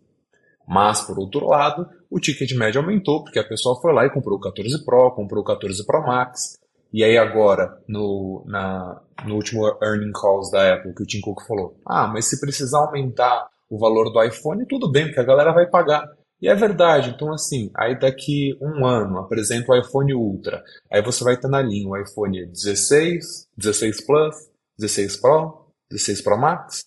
[0.67, 4.39] Mas, por outro lado, o ticket médio aumentou, porque a pessoa foi lá e comprou
[4.39, 6.59] o 14 Pro, comprou o 14 Pro Max.
[6.93, 11.43] E aí agora, no, na, no último earning calls da Apple, que o Tim Cook
[11.47, 15.53] falou, ah, mas se precisar aumentar o valor do iPhone, tudo bem, porque a galera
[15.53, 16.07] vai pagar.
[16.43, 21.23] E é verdade, então assim, aí daqui um ano apresenta o iPhone Ultra, aí você
[21.23, 24.35] vai ter na linha o iPhone 16, 16 Plus,
[24.77, 26.85] 16 Pro, 16 Pro Max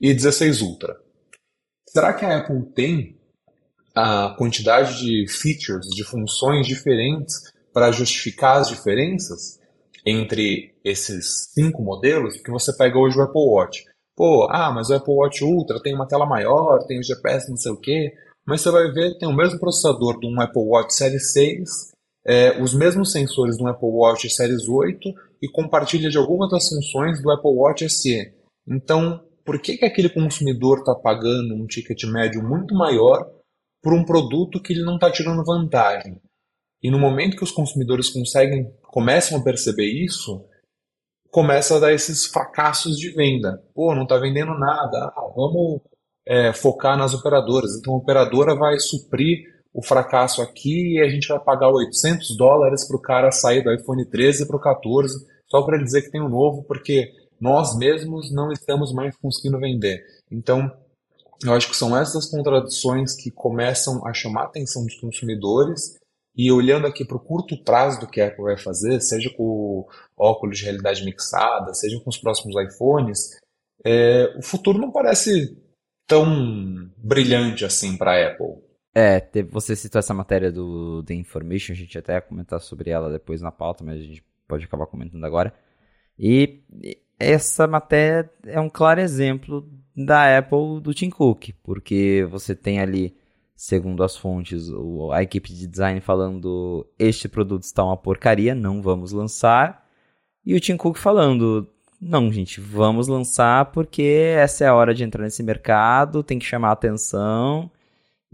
[0.00, 1.01] e 16 Ultra.
[1.92, 3.18] Será que a Apple tem
[3.94, 9.60] a quantidade de features, de funções diferentes para justificar as diferenças
[10.06, 13.84] entre esses cinco modelos, porque você pega hoje o Apple Watch.
[14.16, 17.58] Pô, ah, mas o Apple Watch Ultra tem uma tela maior, tem o GPS não
[17.58, 18.14] sei o quê,
[18.46, 21.92] mas você vai ver tem o mesmo processador de um Apple Watch Série 6,
[22.26, 25.10] é, os mesmos sensores do Apple Watch Series 8
[25.42, 28.32] e compartilha de algumas das funções do Apple Watch SE.
[28.66, 33.28] Então, por que, que aquele consumidor está pagando um ticket médio muito maior
[33.82, 36.20] por um produto que ele não está tirando vantagem?
[36.82, 40.44] E no momento que os consumidores conseguem, começam a perceber isso,
[41.30, 43.62] começa a dar esses fracassos de venda.
[43.74, 45.12] Pô, não está vendendo nada.
[45.16, 45.80] Ah, vamos
[46.26, 47.76] é, focar nas operadoras.
[47.76, 52.86] Então a operadora vai suprir o fracasso aqui e a gente vai pagar 800 dólares
[52.86, 56.10] para o cara sair do iPhone 13 para o 14 só para ele dizer que
[56.10, 60.00] tem um novo, porque nós mesmos não estamos mais conseguindo vender.
[60.30, 60.70] Então,
[61.44, 65.98] eu acho que são essas contradições que começam a chamar a atenção dos consumidores
[66.36, 69.84] e olhando aqui para o curto prazo do que a Apple vai fazer, seja com
[70.16, 73.30] óculos de realidade mixada, seja com os próximos iPhones,
[73.84, 75.60] é, o futuro não parece
[76.06, 78.62] tão brilhante assim para a Apple.
[78.94, 83.10] É, você citou essa matéria do The Information, a gente até ia comentar sobre ela
[83.10, 85.52] depois na pauta, mas a gente pode acabar comentando agora.
[86.16, 86.62] E
[87.22, 93.14] essa matéria é um claro exemplo da Apple do Tim Cook, porque você tem ali
[93.54, 94.68] segundo as fontes,
[95.12, 99.86] a equipe de design falando: este produto está uma porcaria, não vamos lançar.
[100.44, 101.68] E o Tim Cook falando:
[102.00, 104.02] não, gente, vamos lançar porque
[104.36, 107.70] essa é a hora de entrar nesse mercado, tem que chamar a atenção.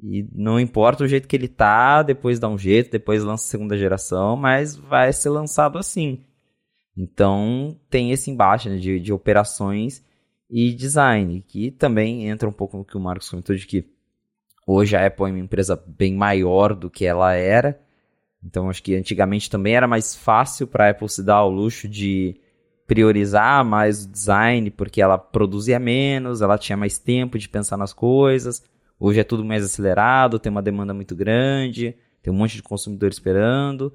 [0.03, 3.51] E não importa o jeito que ele tá, depois dá um jeito, depois lança a
[3.51, 6.21] segunda geração, mas vai ser lançado assim.
[6.99, 10.05] Então tem esse embate né, de, de operações
[10.51, 13.87] e design, que também entra um pouco no que o Marcos comentou de que
[14.67, 17.81] hoje a Apple é uma empresa bem maior do que ela era.
[18.43, 21.87] Então acho que antigamente também era mais fácil para a Apple se dar ao luxo
[21.87, 22.41] de
[22.85, 27.93] priorizar mais o design, porque ela produzia menos, ela tinha mais tempo de pensar nas
[27.93, 28.65] coisas.
[28.99, 33.11] Hoje é tudo mais acelerado, tem uma demanda muito grande, tem um monte de consumidor
[33.11, 33.93] esperando.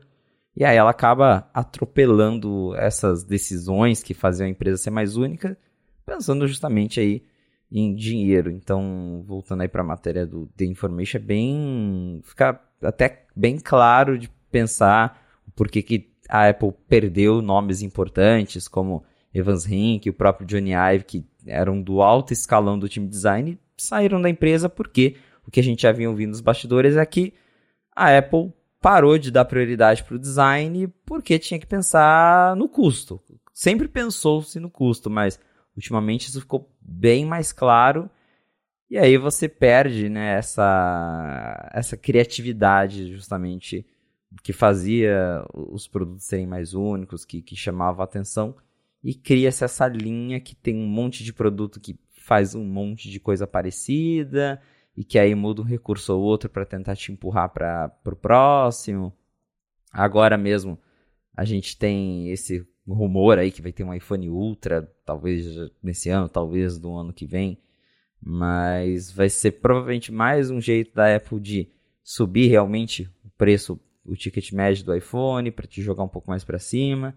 [0.56, 5.58] E aí ela acaba atropelando essas decisões que faziam a empresa ser mais única,
[6.06, 7.24] pensando justamente aí
[7.72, 8.52] em dinheiro.
[8.52, 14.18] Então, voltando aí para a matéria do The Information, é bem fica até bem claro
[14.18, 15.20] de pensar
[15.56, 21.04] por que, que a Apple perdeu nomes importantes como Evans Rink, o próprio Johnny Ive,
[21.04, 25.63] que eram do alto escalão do time design, saíram da empresa porque o que a
[25.63, 27.34] gente já vinha ouvindo nos bastidores é que
[27.96, 33.17] a Apple parou de dar prioridade para o design porque tinha que pensar no custo.
[33.54, 35.39] Sempre pensou-se no custo, mas
[35.74, 38.10] ultimamente isso ficou bem mais claro.
[38.89, 43.86] E aí você perde né, essa, essa criatividade justamente
[44.43, 48.54] que fazia os produtos serem mais únicos, que, que chamava a atenção,
[49.02, 53.19] e cria-se essa linha que tem um monte de produto que faz um monte de
[53.19, 54.62] coisa parecida,
[54.95, 59.13] e que aí muda um recurso ou outro para tentar te empurrar para o próximo.
[59.91, 60.79] Agora mesmo
[61.36, 65.45] a gente tem esse rumor aí que vai ter um iPhone Ultra, talvez
[65.82, 67.58] nesse ano, talvez no ano que vem,
[68.21, 71.69] mas vai ser provavelmente mais um jeito da Apple de
[72.03, 76.43] subir realmente o preço o ticket médio do iPhone para te jogar um pouco mais
[76.43, 77.15] para cima.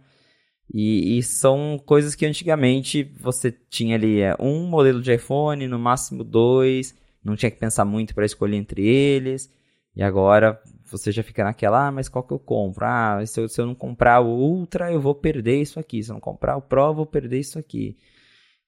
[0.73, 5.79] E, e, são coisas que antigamente você tinha ali é, um modelo de iPhone, no
[5.79, 6.95] máximo dois,
[7.27, 9.53] não tinha que pensar muito para escolher entre eles.
[9.95, 12.85] E agora você já fica naquela, ah, mas qual que eu compro?
[12.87, 16.03] Ah, se eu, se eu não comprar o Ultra, eu vou perder isso aqui.
[16.03, 17.97] Se eu não comprar o Pro, eu vou perder isso aqui.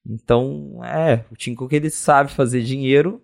[0.05, 3.21] Então, é, o Tim Cook ele sabe fazer dinheiro,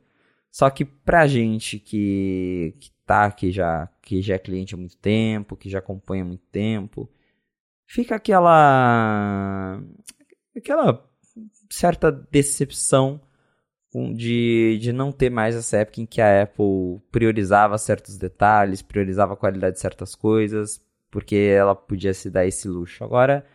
[0.51, 4.97] só que pra gente que, que tá, que já, que já é cliente há muito
[4.97, 7.09] tempo, que já acompanha há muito tempo,
[7.87, 9.81] fica aquela
[10.55, 11.05] aquela
[11.69, 13.19] certa decepção
[14.13, 19.33] de, de não ter mais essa época em que a Apple priorizava certos detalhes, priorizava
[19.33, 23.03] a qualidade de certas coisas, porque ela podia se dar esse luxo.
[23.03, 23.45] Agora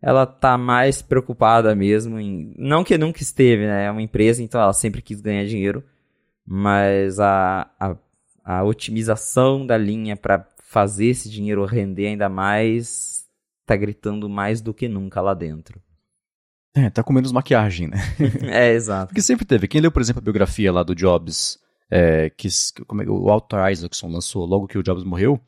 [0.00, 2.54] ela tá mais preocupada mesmo em.
[2.58, 3.86] Não que nunca esteve, né?
[3.86, 5.82] É uma empresa, então ela sempre quis ganhar dinheiro.
[6.46, 7.96] Mas a, a
[8.44, 13.24] a otimização da linha para fazer esse dinheiro render ainda mais
[13.64, 15.80] tá gritando mais do que nunca lá dentro.
[16.74, 17.98] É, tá com menos maquiagem, né?
[18.42, 19.08] é, exato.
[19.08, 19.68] Porque sempre teve.
[19.68, 21.58] Quem leu, por exemplo, a biografia lá do Jobs,
[21.88, 22.48] é, que
[22.86, 25.40] como é, o Walter Isaacson lançou logo que o Jobs morreu,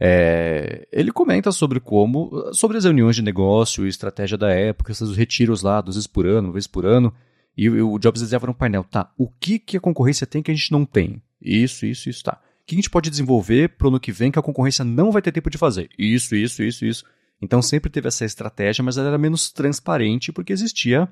[0.00, 5.16] é, ele comenta sobre como, sobre as reuniões de negócio e estratégia da época, esses
[5.16, 7.14] retiros lá, duas vezes por ano, uma vez por ano,
[7.56, 10.54] e o Jobs dizia no painel, tá, o que, que a concorrência tem que a
[10.54, 11.22] gente não tem?
[11.40, 12.40] Isso, isso, isso, tá.
[12.62, 15.12] O que a gente pode desenvolver para o ano que vem que a concorrência não
[15.12, 15.88] vai ter tempo de fazer?
[15.96, 17.04] Isso, isso, isso, isso.
[17.44, 21.06] Então sempre teve essa estratégia, mas ela era menos transparente porque existia,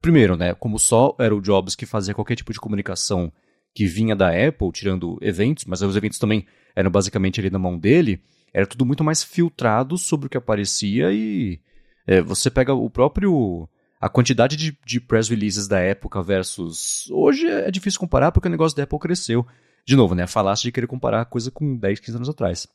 [0.00, 3.30] primeiro, né, como só era o Jobs que fazia qualquer tipo de comunicação
[3.74, 7.78] que vinha da Apple, tirando eventos, mas os eventos também eram basicamente ali na mão
[7.78, 8.22] dele,
[8.54, 11.60] era tudo muito mais filtrado sobre o que aparecia e
[12.06, 13.68] é, você pega o próprio
[14.00, 18.50] a quantidade de, de press releases da época versus hoje é difícil comparar porque o
[18.50, 19.46] negócio da Apple cresceu.
[19.86, 20.22] De novo, né?
[20.22, 22.66] A falácia de querer comparar a coisa com 10, 15 anos atrás.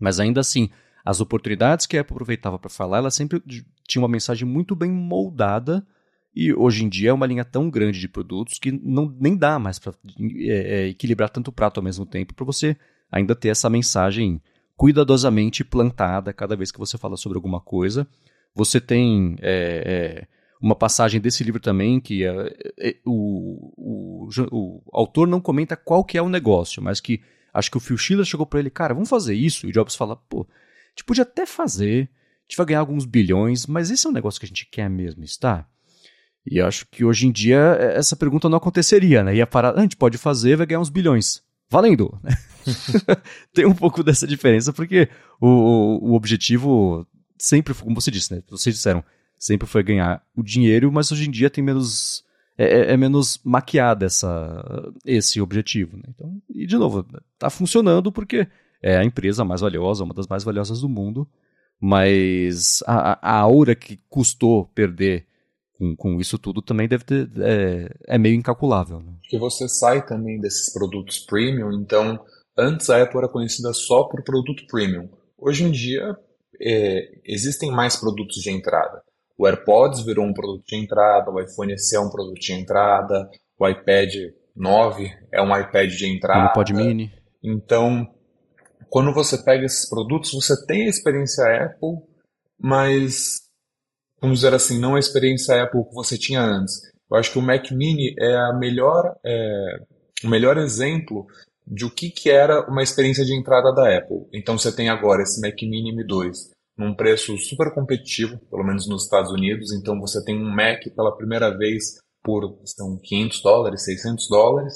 [0.00, 0.68] Mas ainda assim,
[1.04, 3.42] as oportunidades que a Apple aproveitava para falar, ela sempre
[3.86, 5.86] tinha uma mensagem muito bem moldada.
[6.34, 9.58] E hoje em dia é uma linha tão grande de produtos que não, nem dá
[9.58, 12.76] mais para é, é, equilibrar tanto prato ao mesmo tempo para você
[13.12, 14.42] ainda ter essa mensagem
[14.76, 18.08] cuidadosamente plantada cada vez que você fala sobre alguma coisa.
[18.52, 24.82] Você tem é, é uma passagem desse livro também que é, é, o, o, o,
[24.92, 27.20] autor não comenta qual que é o negócio, mas que
[27.52, 29.66] acho que o Phil Schiller chegou para ele, cara, vamos fazer isso.
[29.66, 30.46] E o Jobs fala, pô,
[30.94, 34.38] gente podia até fazer, a gente vai ganhar alguns bilhões, mas esse é um negócio
[34.38, 35.66] que a gente quer mesmo, está?
[36.46, 39.36] E acho que hoje em dia é, essa pergunta não aconteceria, né?
[39.36, 41.42] Ia parar, ah, a gente pode fazer, vai ganhar uns bilhões.
[41.70, 42.20] Valendo!
[43.52, 45.08] Tem um pouco dessa diferença, porque
[45.40, 47.06] o, o, objetivo
[47.38, 48.42] sempre, como você disse, né?
[48.48, 49.02] Vocês disseram,
[49.38, 52.24] sempre foi ganhar o dinheiro, mas hoje em dia tem menos
[52.56, 55.96] é, é, menos maquiada essa, esse objetivo.
[55.96, 56.04] Né?
[56.08, 58.46] Então, e de novo, está funcionando porque
[58.82, 61.28] é a empresa mais valiosa, uma das mais valiosas do mundo,
[61.80, 65.26] mas a, a aura que custou perder
[65.76, 69.00] com, com isso tudo também deve ter, é, é meio incalculável.
[69.00, 69.12] Né?
[69.22, 72.18] Porque você sai também desses produtos premium, então
[72.56, 75.08] antes a Apple era conhecida só por produto premium.
[75.36, 76.16] Hoje em dia
[76.60, 79.02] é, existem mais produtos de entrada.
[79.36, 83.28] O AirPods virou um produto de entrada, o iPhone SE é um produto de entrada,
[83.58, 84.14] o iPad
[84.54, 86.46] 9 é um iPad de entrada.
[86.46, 87.12] O iPod Mini.
[87.42, 88.08] Então,
[88.94, 91.98] quando você pega esses produtos, você tem a experiência Apple,
[92.56, 93.40] mas,
[94.20, 96.80] vamos dizer assim, não a experiência Apple que você tinha antes.
[97.10, 99.78] Eu acho que o Mac Mini é a melhor, é,
[100.22, 101.26] o melhor exemplo
[101.66, 104.28] de o que, que era uma experiência de entrada da Apple.
[104.32, 109.02] Então você tem agora esse Mac Mini M2 num preço super competitivo, pelo menos nos
[109.02, 109.72] Estados Unidos.
[109.72, 114.74] Então você tem um Mac pela primeira vez por são 500 dólares, 600 dólares,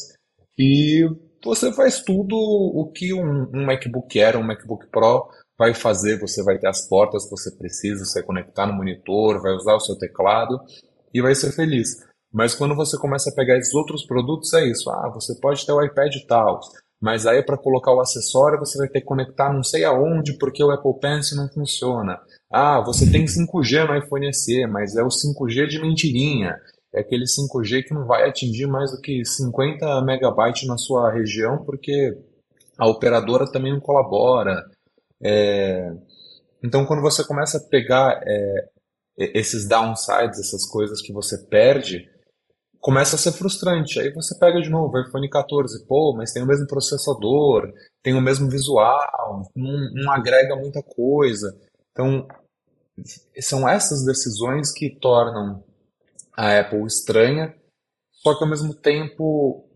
[0.58, 1.06] e
[1.44, 6.18] você faz tudo o que um, um MacBook Air, um MacBook Pro vai fazer.
[6.20, 9.74] Você vai ter as portas que você precisa, você vai conectar no monitor, vai usar
[9.74, 10.60] o seu teclado
[11.12, 12.06] e vai ser feliz.
[12.32, 14.90] Mas quando você começa a pegar esses outros produtos, é isso.
[14.90, 16.60] Ah, você pode ter o iPad tal,
[17.00, 20.62] mas aí para colocar o acessório você vai ter que conectar não sei aonde porque
[20.62, 22.18] o Apple Pencil não funciona.
[22.52, 26.56] Ah, você tem 5G no iPhone SE, mas é o 5G de mentirinha.
[26.94, 31.64] É aquele 5G que não vai atingir mais do que 50 megabytes na sua região
[31.64, 32.16] porque
[32.78, 34.64] a operadora também não colabora.
[35.22, 35.92] É...
[36.62, 38.68] Então, quando você começa a pegar é,
[39.16, 42.08] esses downsides, essas coisas que você perde,
[42.80, 44.00] começa a ser frustrante.
[44.00, 47.72] Aí você pega de novo o iPhone 14, pô, mas tem o mesmo processador,
[48.02, 51.56] tem o mesmo visual, não, não agrega muita coisa.
[51.92, 52.26] Então,
[53.40, 55.62] são essas decisões que tornam
[56.38, 57.52] a Apple estranha,
[58.12, 59.68] só que ao mesmo tempo,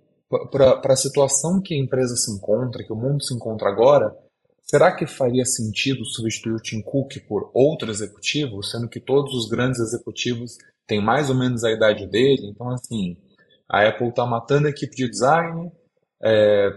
[0.52, 4.16] para a situação que a empresa se encontra, que o mundo se encontra agora,
[4.62, 9.48] será que faria sentido substituir o Tim Cook por outro executivo, sendo que todos os
[9.48, 13.16] grandes executivos tem mais ou menos a idade dele, então assim,
[13.68, 15.68] a Apple está matando a equipe de design,
[16.22, 16.70] é,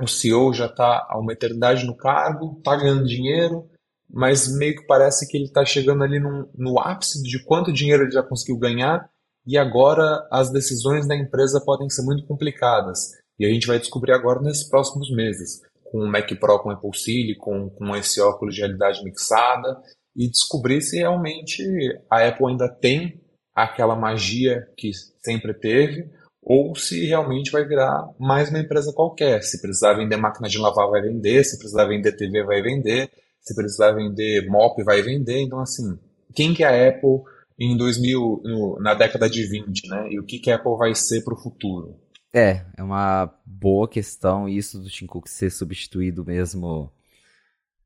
[0.00, 3.70] o CEO já está há uma eternidade no cargo, está ganhando dinheiro,
[4.14, 8.04] mas meio que parece que ele está chegando ali num, no ápice de quanto dinheiro
[8.04, 9.10] ele já conseguiu ganhar
[9.44, 13.10] e agora as decisões da empresa podem ser muito complicadas.
[13.40, 16.96] E a gente vai descobrir agora nesses próximos meses, com o Mac Pro com Apple
[16.96, 19.82] Silicon, com esse óculos de realidade mixada,
[20.14, 21.64] e descobrir se realmente
[22.08, 23.20] a Apple ainda tem
[23.52, 24.92] aquela magia que
[25.24, 26.08] sempre teve,
[26.40, 29.42] ou se realmente vai virar mais uma empresa qualquer.
[29.42, 33.10] Se precisar vender máquina de lavar, vai vender, se precisar vender TV, vai vender,
[33.44, 35.42] se precisar vender mop, vai vender.
[35.42, 35.98] Então, assim,
[36.34, 37.20] quem que é a Apple
[37.58, 40.08] em 2000, no, na década de 20, né?
[40.10, 41.96] E o que, que a Apple vai ser para o futuro?
[42.32, 46.90] É, é uma boa questão isso do Tim Cook ser substituído mesmo.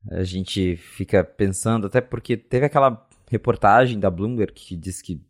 [0.09, 5.21] A gente fica pensando, até porque teve aquela reportagem da Bloomberg que diz que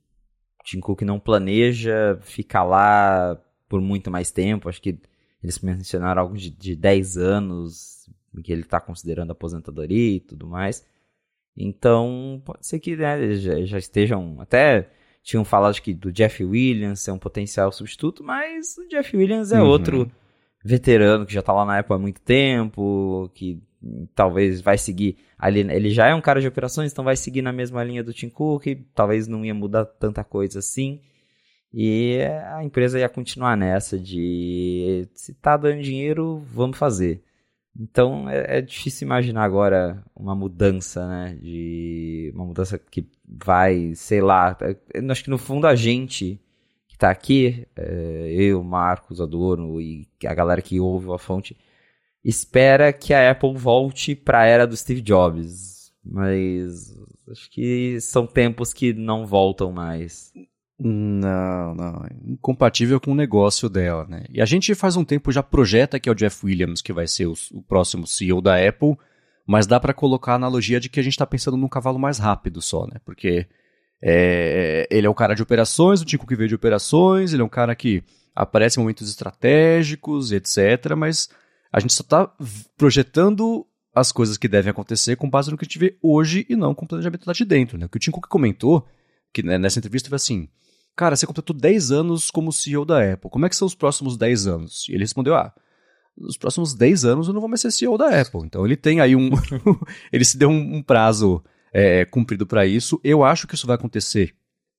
[0.63, 3.37] Tim Cook não planeja ficar lá
[3.67, 4.69] por muito mais tempo.
[4.69, 4.99] Acho que
[5.43, 8.09] eles mencionaram algo de, de 10 anos,
[8.43, 10.85] que ele está considerando aposentadoria e tudo mais.
[11.55, 14.39] Então, pode ser que né, já, já, estejam.
[14.39, 14.89] Até
[15.21, 19.61] tinham falado que do Jeff Williams ser um potencial substituto, mas o Jeff Williams é
[19.61, 19.67] uhum.
[19.67, 20.11] outro
[20.63, 23.61] veterano que já está lá na Apple há muito tempo, que
[24.13, 27.53] talvez vai seguir ali, ele já é um cara de operações, então vai seguir na
[27.53, 31.01] mesma linha do Tim Cook, talvez não ia mudar tanta coisa assim.
[31.71, 32.17] E
[32.55, 37.21] a empresa ia continuar nessa de se tá dando dinheiro, vamos fazer.
[37.77, 41.37] Então é, é difícil imaginar agora uma mudança, né?
[41.41, 44.57] De uma mudança que vai, sei lá.
[44.93, 46.39] Eu acho que no fundo a gente
[46.87, 51.55] que tá aqui, é, eu, Marcos, Adorno e a galera que ouve a fonte,
[52.23, 56.97] espera que a Apple volte para a era do Steve Jobs, mas
[57.31, 60.33] acho que são tempos que não voltam mais.
[60.79, 62.05] Não, não.
[62.05, 64.23] É incompatível com o negócio dela, né?
[64.29, 67.05] E a gente faz um tempo já projeta que é o Jeff Williams que vai
[67.05, 68.95] ser o, o próximo CEO da Apple,
[69.45, 72.17] mas dá para colocar a analogia de que a gente está pensando num cavalo mais
[72.17, 73.01] rápido só, né?
[73.03, 73.45] Porque
[74.01, 77.45] é, ele é um cara de operações, o Tico que veio de operações, ele é
[77.45, 78.01] um cara que
[78.33, 81.29] aparece em momentos estratégicos, etc., mas
[81.73, 82.31] a gente só está
[82.77, 86.55] projetando as coisas que devem acontecer com base no que a gente vê hoje e
[86.55, 87.77] não com o planejamento lá de dentro.
[87.77, 87.85] Né?
[87.85, 88.87] O que o Tim Cook comentou,
[89.33, 90.47] que né, nessa entrevista foi assim,
[90.99, 94.17] cara, você completou 10 anos como CEO da Apple, como é que são os próximos
[94.17, 94.85] 10 anos?
[94.89, 95.53] E ele respondeu, ah,
[96.17, 98.41] nos próximos 10 anos eu não vou mais ser CEO da Apple.
[98.43, 99.29] Então ele tem aí um...
[100.11, 101.41] ele se deu um, um prazo
[101.71, 102.99] é, cumprido para isso.
[103.01, 104.35] Eu acho que isso vai acontecer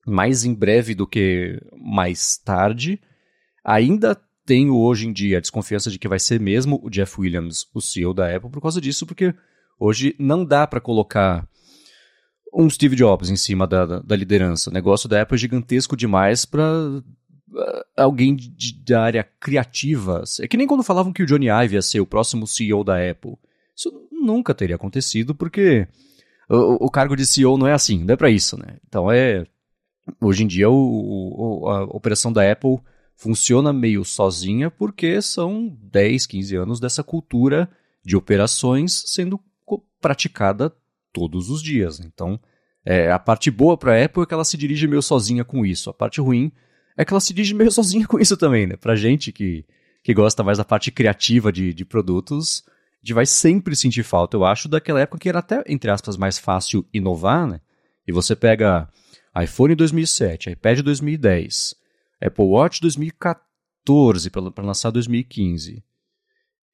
[0.06, 3.00] mais em breve do que mais tarde.
[3.64, 4.14] Ainda
[4.44, 7.80] tenho hoje em dia a desconfiança de que vai ser mesmo o Jeff Williams o
[7.80, 9.34] CEO da Apple por causa disso, porque
[9.78, 11.48] hoje não dá para colocar
[12.52, 14.70] um Steve Jobs em cima da, da, da, liderança.
[14.70, 17.04] O negócio da Apple é gigantesco demais para uh,
[17.96, 20.24] alguém de, da área criativa.
[20.40, 22.96] É que nem quando falavam que o Johnny Ive ia ser o próximo CEO da
[23.10, 23.36] Apple.
[23.76, 25.86] Isso nunca teria acontecido, porque
[26.48, 28.76] o, o cargo de CEO não é assim, não é para isso, né?
[28.86, 29.44] Então é.
[30.20, 30.74] Hoje em dia o,
[31.62, 32.78] o, a operação da Apple
[33.14, 37.70] funciona meio sozinha porque são 10, 15 anos dessa cultura
[38.04, 39.38] de operações sendo
[40.00, 40.72] praticada
[41.12, 42.00] todos os dias.
[42.00, 42.40] Então,
[42.84, 45.64] é, a parte boa para a Apple é que ela se dirige meio sozinha com
[45.64, 45.90] isso.
[45.90, 46.50] A parte ruim
[46.96, 48.76] é que ela se dirige meio sozinha com isso também, né?
[48.76, 49.64] Pra gente que,
[50.02, 54.36] que gosta mais da parte criativa de, de produtos, a gente vai sempre sentir falta,
[54.36, 57.60] eu acho, daquela época que era até, entre aspas, mais fácil inovar, né?
[58.06, 58.88] E você pega
[59.40, 61.74] iPhone 2007, iPad 2010,
[62.20, 65.82] Apple Watch 2014 para lançar 2015.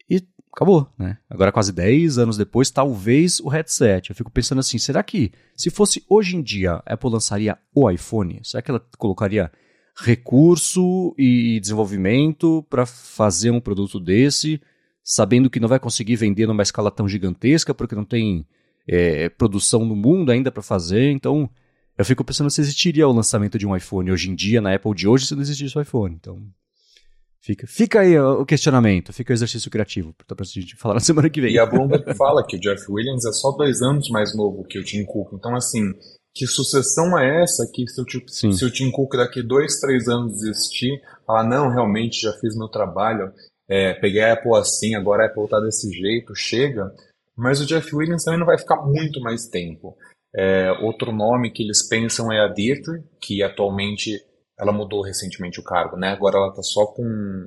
[0.09, 0.22] E
[0.57, 1.18] acabou, né?
[1.28, 4.09] Agora, quase 10 anos depois, talvez o headset.
[4.09, 7.90] Eu fico pensando assim: será que, se fosse hoje em dia, a Apple lançaria o
[7.90, 8.40] iPhone?
[8.42, 9.52] Será que ela colocaria
[9.98, 14.61] recurso e desenvolvimento para fazer um produto desse,
[15.02, 18.46] sabendo que não vai conseguir vender numa escala tão gigantesca, porque não tem
[18.88, 21.11] é, produção no mundo ainda para fazer?
[21.11, 21.50] Então
[21.98, 24.94] eu fico pensando se existiria o lançamento de um iPhone hoje em dia, na Apple
[24.94, 26.14] de hoje, se não existisse o iPhone.
[26.14, 26.42] Então,
[27.47, 31.30] fica, fica aí o questionamento, fica o exercício criativo para a gente falar na semana
[31.30, 31.53] que vem.
[31.53, 34.78] E a Bloomberg fala que o Jeff Williams é só dois anos mais novo que
[34.78, 35.32] o Tim Cook.
[35.32, 35.92] Então, assim,
[36.34, 40.40] que sucessão é essa que se o, se o Tim Cook daqui dois, três anos
[40.40, 43.32] desistir, falar, não, realmente já fiz meu trabalho,
[43.68, 46.92] é, peguei a Apple assim, agora a Apple tá desse jeito, chega.
[47.36, 49.97] Mas o Jeff Williams também não vai ficar muito mais tempo.
[50.34, 54.22] É, outro nome que eles pensam é a Deirdre, que atualmente
[54.59, 56.09] ela mudou recentemente o cargo, né?
[56.09, 57.46] Agora ela está só com,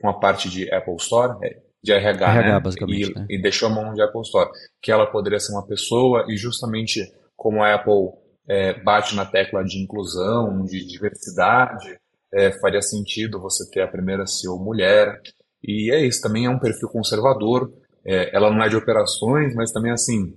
[0.00, 2.60] com a parte de Apple Store, é, de RH, RH né?
[2.60, 3.26] basicamente, e, né?
[3.28, 4.50] e deixou a mão de Apple Store,
[4.80, 7.00] que ela poderia ser uma pessoa e justamente
[7.36, 8.12] como a Apple
[8.48, 11.98] é, bate na tecla de inclusão, de diversidade,
[12.32, 15.20] é, faria sentido você ter a primeira CEO mulher.
[15.62, 17.72] E é isso, também é um perfil conservador.
[18.04, 20.34] É, ela não é de operações, mas também assim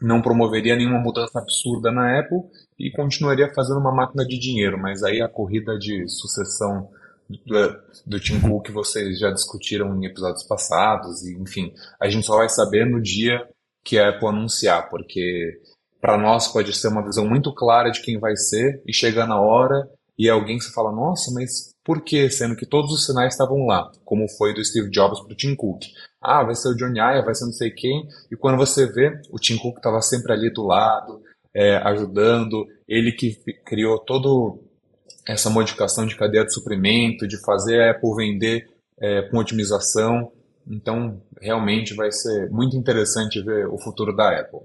[0.00, 2.38] não promoveria nenhuma mudança absurda na Apple
[2.78, 6.88] e continuaria fazendo uma máquina de dinheiro, mas aí a corrida de sucessão
[7.28, 12.36] do, do Tim Cook vocês já discutiram em episódios passados, e enfim, a gente só
[12.36, 13.46] vai saber no dia
[13.84, 15.60] que a Apple anunciar, porque
[16.00, 19.40] para nós pode ser uma visão muito clara de quem vai ser e chega na
[19.40, 22.28] hora e alguém se fala, nossa, mas por que?
[22.28, 25.54] Sendo que todos os sinais estavam lá, como foi do Steve Jobs para o Tim
[25.54, 25.84] Cook.
[26.20, 28.06] Ah, vai ser o Johnny Ive, vai ser não sei quem.
[28.30, 31.22] E quando você vê, o Tim Cook estava sempre ali do lado,
[31.58, 32.68] é, ajudando.
[32.86, 33.36] Ele que
[33.66, 34.56] criou toda
[35.26, 38.68] essa modificação de cadeia de suprimento, de fazer a Apple vender
[39.00, 40.30] é, com otimização.
[40.70, 44.60] Então, realmente vai ser muito interessante ver o futuro da Apple.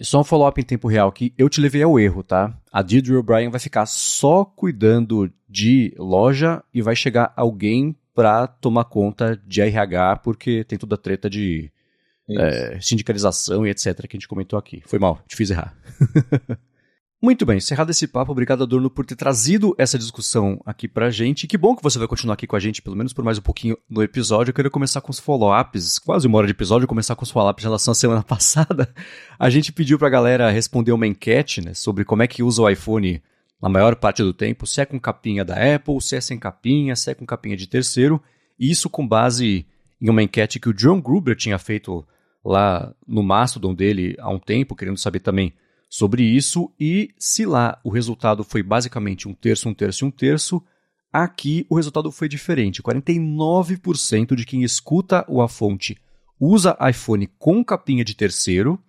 [0.00, 2.56] Só um follow-up em tempo real que eu te levei ao erro, tá?
[2.72, 8.84] A Deirdre O'Brien vai ficar só cuidando de loja e vai chegar alguém para tomar
[8.84, 11.70] conta de RH, porque tem toda a treta de
[12.30, 14.06] é, sindicalização e etc.
[14.06, 14.82] que a gente comentou aqui.
[14.86, 15.76] Foi mal, te fiz errar.
[17.24, 21.46] Muito bem, encerrado esse papo, obrigado Adorno por ter trazido essa discussão aqui pra gente.
[21.46, 23.42] Que bom que você vai continuar aqui com a gente, pelo menos por mais um
[23.42, 24.50] pouquinho no episódio.
[24.50, 27.62] Eu quero começar com os follow-ups, quase uma hora de episódio, começar com os follow-ups
[27.62, 28.92] em relação à semana passada.
[29.38, 32.68] A gente pediu pra galera responder uma enquete, né, sobre como é que usa o
[32.68, 33.22] iPhone
[33.62, 36.96] na maior parte do tempo, se é com capinha da Apple, se é sem capinha,
[36.96, 38.20] se é com capinha de terceiro.
[38.58, 39.64] E isso com base
[40.02, 42.04] em uma enquete que o John Gruber tinha feito
[42.44, 45.54] lá no Mastodon dele há um tempo, querendo saber também
[45.88, 46.72] sobre isso.
[46.78, 50.60] E se lá o resultado foi basicamente um terço, um terço e um terço,
[51.12, 52.82] aqui o resultado foi diferente.
[52.82, 55.96] 49% de quem escuta o A Fonte
[56.40, 58.82] usa iPhone com capinha de terceiro,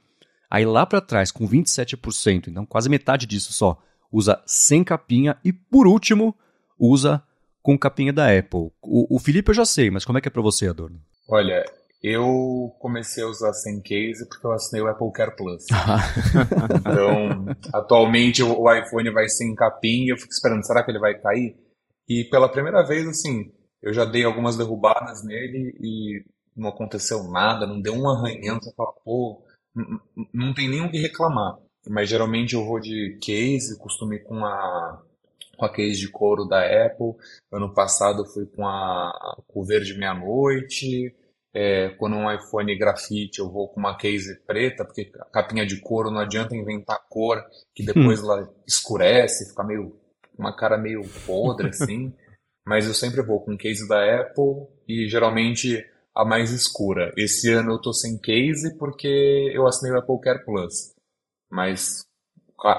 [0.49, 3.79] aí lá para trás com 27%, então quase metade disso só,
[4.11, 5.37] usa sem capinha.
[5.45, 6.35] E por último
[6.79, 7.21] usa
[7.63, 8.69] com capinha da Apple.
[8.81, 10.99] O, o Felipe eu já sei, mas como é que é para você, Adorno?
[11.29, 11.63] Olha,
[12.03, 15.63] eu comecei a usar sem case porque eu assinei o Apple Care Plus.
[16.77, 21.55] então, atualmente o iPhone vai sem capinha, eu fico esperando, será que ele vai cair?
[22.07, 23.49] E pela primeira vez, assim,
[23.81, 28.73] eu já dei algumas derrubadas nele e não aconteceu nada, não deu um arranhão, você
[28.75, 29.41] fala, pô,
[30.33, 31.57] não tem nem o que reclamar.
[31.87, 35.01] Mas geralmente eu vou de case, costumo ir com a,
[35.57, 37.13] com a case de couro da Apple.
[37.51, 41.15] Ano passado eu fui com, a, com o verde meia-noite.
[41.55, 45.79] É, quando um iPhone grafite, eu vou com uma case preta, porque a capinha de
[45.79, 47.43] couro não adianta inventar cor,
[47.75, 48.25] que depois hum.
[48.25, 49.95] ela escurece, fica meio
[50.35, 52.13] uma cara meio podre assim.
[52.65, 55.85] Mas eu sempre vou com case da Apple e geralmente
[56.15, 57.11] a mais escura.
[57.17, 60.93] Esse ano eu tô sem case porque eu assinei o Apple Care Plus.
[61.51, 62.03] Mas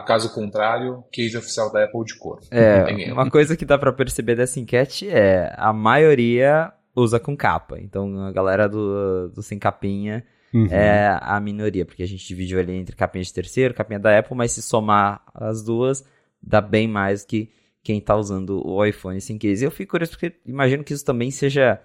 [0.07, 2.41] caso contrário, case oficial da Apple de cor.
[2.51, 7.79] É, uma coisa que dá para perceber dessa enquete é a maioria usa com capa.
[7.79, 10.67] Então a galera do, do sem capinha uhum.
[10.71, 14.37] é a minoria, porque a gente dividiu ali entre capinha de terceiro, capinha da Apple,
[14.37, 16.05] mas se somar as duas,
[16.43, 17.51] dá bem mais que
[17.83, 19.65] quem tá usando o iPhone sem case.
[19.65, 21.81] Eu fico curioso porque imagino que isso também seja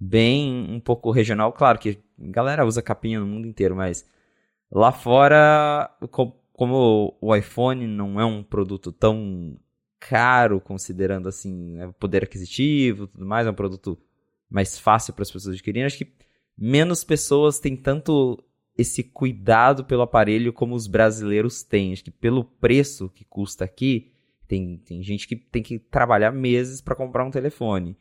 [0.00, 1.52] bem um pouco regional.
[1.52, 4.06] Claro que a galera usa capinha no mundo inteiro, mas
[4.70, 5.90] lá fora,
[6.56, 9.58] como o iPhone não é um produto tão
[10.00, 13.98] caro, considerando assim, né, poder aquisitivo tudo mais, é um produto
[14.48, 16.14] mais fácil para as pessoas adquirirem, acho que
[16.56, 18.42] menos pessoas têm tanto
[18.74, 21.92] esse cuidado pelo aparelho como os brasileiros têm.
[21.92, 24.12] Acho que pelo preço que custa aqui,
[24.48, 27.98] tem, tem gente que tem que trabalhar meses para comprar um telefone.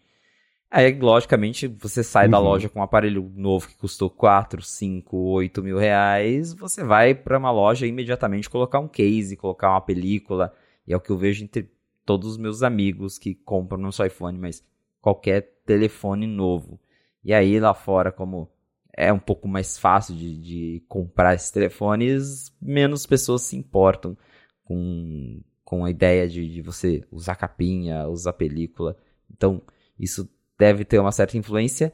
[0.69, 2.31] Aí, logicamente, você sai uhum.
[2.31, 7.15] da loja com um aparelho novo que custou 4, 5, 8 mil reais, você vai
[7.15, 10.53] para uma loja e imediatamente colocar um case, colocar uma película.
[10.87, 11.71] E é o que eu vejo entre
[12.05, 14.63] todos os meus amigos que compram não só iPhone, mas
[15.01, 16.79] qualquer telefone novo.
[17.23, 18.49] E aí lá fora, como
[18.95, 24.17] é um pouco mais fácil de, de comprar esses telefones, menos pessoas se importam
[24.63, 28.97] com, com a ideia de, de você usar capinha, usar película.
[29.29, 29.61] Então,
[29.99, 31.91] isso deve ter uma certa influência.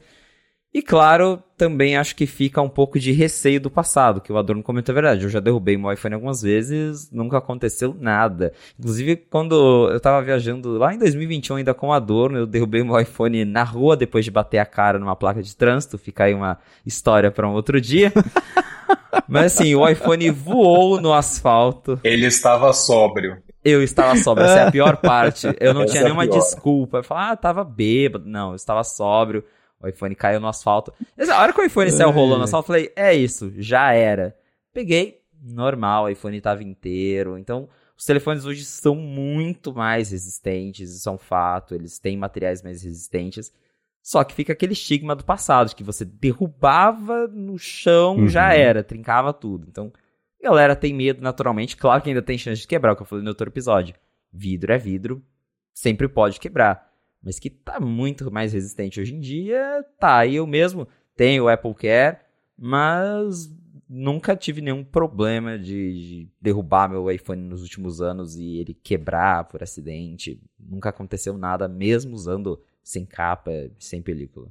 [0.74, 4.62] E claro, também acho que fica um pouco de receio do passado, que o Adorno
[4.62, 5.24] comentou a verdade.
[5.24, 8.54] Eu já derrubei meu iPhone algumas vezes, nunca aconteceu nada.
[8.78, 12.98] Inclusive, quando eu tava viajando lá em 2021 ainda com o Adorno, eu derrubei meu
[12.98, 15.98] iPhone na rua depois de bater a cara numa placa de trânsito.
[15.98, 18.10] Fica aí uma história para um outro dia.
[19.28, 22.00] Mas assim, o iPhone voou no asfalto.
[22.02, 23.42] Ele estava sóbrio.
[23.64, 25.46] Eu estava sóbrio, essa é a pior parte.
[25.60, 26.98] Eu não essa tinha é nenhuma desculpa.
[26.98, 28.28] Eu falava, ah, tava bêbado.
[28.28, 29.44] Não, eu estava sóbrio.
[29.80, 30.92] O iPhone caiu no asfalto.
[31.18, 34.36] A hora que o iPhone saiu rolando no asfalto, eu falei, é isso, já era.
[34.72, 37.36] Peguei, normal, o iPhone estava inteiro.
[37.36, 41.74] Então, os telefones hoje são muito mais resistentes, isso é um fato.
[41.74, 43.52] Eles têm materiais mais resistentes.
[44.02, 48.28] Só que fica aquele estigma do passado, de que você derrubava no chão, uhum.
[48.28, 49.66] já era, trincava tudo.
[49.68, 49.92] Então,
[50.42, 51.76] galera tem medo naturalmente.
[51.76, 53.94] Claro que ainda tem chance de quebrar, o que eu falei no outro episódio.
[54.32, 55.22] Vidro é vidro,
[55.72, 56.90] sempre pode quebrar.
[57.22, 60.26] Mas que tá muito mais resistente hoje em dia, tá.
[60.26, 62.18] Eu mesmo tenho o Apple Care,
[62.58, 63.48] mas
[63.88, 69.62] nunca tive nenhum problema de, derrubar meu iPhone nos últimos anos e ele quebrar por
[69.62, 70.40] acidente.
[70.58, 74.50] Nunca aconteceu nada, mesmo usando sem capa, sem película.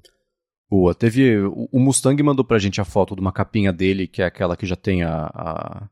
[0.72, 1.38] Boa, teve.
[1.70, 4.66] O Mustang mandou pra gente a foto de uma capinha dele, que é aquela que
[4.66, 5.90] já tem a, a,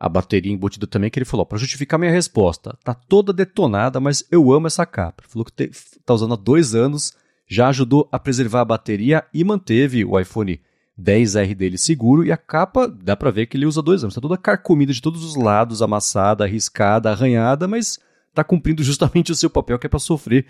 [0.00, 4.24] a bateria embutida também, que ele falou: para justificar minha resposta, tá toda detonada, mas
[4.30, 5.22] eu amo essa capa.
[5.22, 5.70] Ele falou que te,
[6.02, 7.12] tá usando há dois anos,
[7.46, 10.58] já ajudou a preservar a bateria e manteve o iPhone
[10.98, 12.24] 10R dele seguro.
[12.24, 15.02] E a capa, dá pra ver que ele usa dois anos, tá toda carcomida de
[15.02, 17.98] todos os lados, amassada, arriscada, arranhada, mas
[18.32, 20.46] tá cumprindo justamente o seu papel, que é para sofrer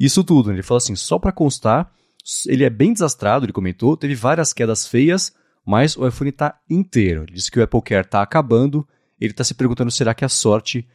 [0.00, 0.50] isso tudo.
[0.50, 1.92] Ele falou assim: só para constar
[2.46, 5.32] ele é bem desastrado, ele comentou, teve várias quedas feias,
[5.64, 7.22] mas o iPhone está inteiro.
[7.22, 8.86] Ele disse que o Apple Care está acabando,
[9.20, 10.86] ele está se perguntando será que a sorte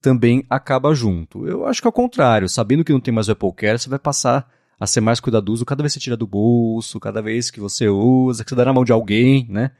[0.00, 1.46] também acaba junto.
[1.46, 3.88] Eu acho que é o contrário, sabendo que não tem mais o Apple Care, você
[3.88, 7.50] vai passar a ser mais cuidadoso cada vez que você tira do bolso, cada vez
[7.50, 9.70] que você usa, que você dá na mão de alguém, né?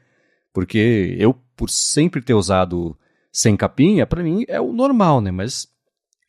[0.53, 2.97] Porque eu, por sempre ter usado
[3.31, 5.29] sem capinha, para mim é o normal, né?
[5.29, 5.67] Mas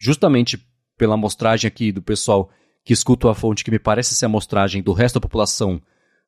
[0.01, 0.67] justamente
[0.99, 2.51] pela amostragem aqui do pessoal
[2.85, 5.81] que escuto a fonte que me parece ser a amostragem do resto da população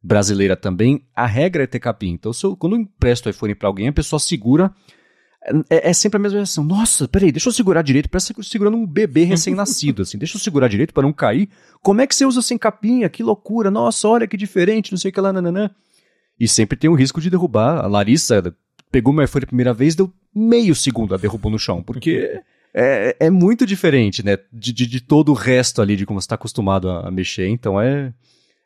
[0.03, 2.13] brasileira também, a regra é ter capim.
[2.13, 4.73] Então, eu, quando eu empresto o iPhone para alguém, a pessoa segura.
[5.71, 6.65] É, é, sempre a mesma reação.
[6.65, 8.09] Nossa, peraí, deixa eu segurar direito.
[8.09, 10.19] Parece que eu segurando um bebê recém-nascido, assim.
[10.19, 11.49] Deixa eu segurar direito para não cair.
[11.83, 13.09] Como é que você usa sem capinha?
[13.09, 13.71] Que loucura.
[13.71, 15.71] Nossa, olha que diferente, não sei o que lá, nananã.
[16.39, 17.85] E sempre tem o risco de derrubar.
[17.85, 18.43] A Larissa
[18.91, 22.41] pegou meu iPhone a primeira vez, deu meio segundo a derrubou no chão, porque
[22.79, 24.37] é, é muito diferente, né?
[24.53, 27.49] De, de, de, todo o resto ali, de como você está acostumado a, a, mexer.
[27.49, 28.13] Então é,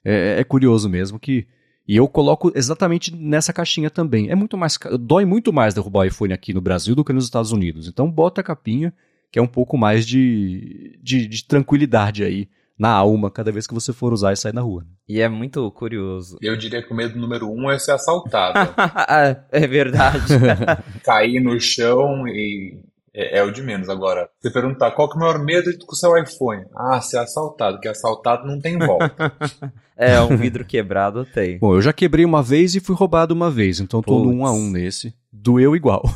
[0.05, 1.47] é, é, curioso mesmo que.
[1.87, 4.29] E eu coloco exatamente nessa caixinha também.
[4.29, 4.77] É muito mais.
[4.99, 7.87] Dói muito mais derrubar o iPhone aqui no Brasil do que nos Estados Unidos.
[7.87, 8.93] Então bota a capinha,
[9.31, 13.75] que é um pouco mais de, de, de tranquilidade aí na alma cada vez que
[13.75, 14.85] você for usar e sair na rua.
[15.09, 16.39] E é muito curioso.
[16.41, 18.59] Eu diria que o medo número um é ser assaltado.
[19.53, 20.33] é verdade.
[21.05, 23.89] Cair no chão e é, é, o de menos.
[23.89, 26.65] Agora, você perguntar qual que é o maior medo com o seu iPhone?
[26.75, 29.33] Ah, ser assaltado, que assaltado não tem volta.
[29.97, 31.59] é, um vidro quebrado tem.
[31.59, 34.47] Bom, eu já quebrei uma vez e fui roubado uma vez, então tô no um
[34.47, 35.15] a um nesse.
[35.33, 36.03] Doeu igual.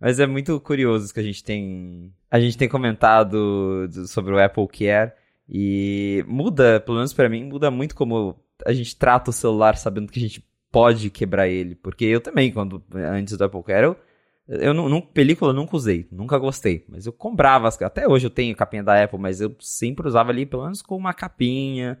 [0.00, 2.10] Mas é muito curioso que a gente tem.
[2.30, 5.12] A gente tem comentado sobre o Apple Care
[5.48, 10.10] e muda, pelo menos para mim, muda muito como a gente trata o celular sabendo
[10.10, 11.74] que a gente pode quebrar ele.
[11.74, 13.96] Porque eu também, quando antes do Apple Care, eu,
[14.50, 16.84] eu não, não, película eu nunca usei, nunca gostei.
[16.88, 20.44] Mas eu comprava, até hoje eu tenho capinha da Apple, mas eu sempre usava ali
[20.44, 21.98] pelo menos com uma capinha.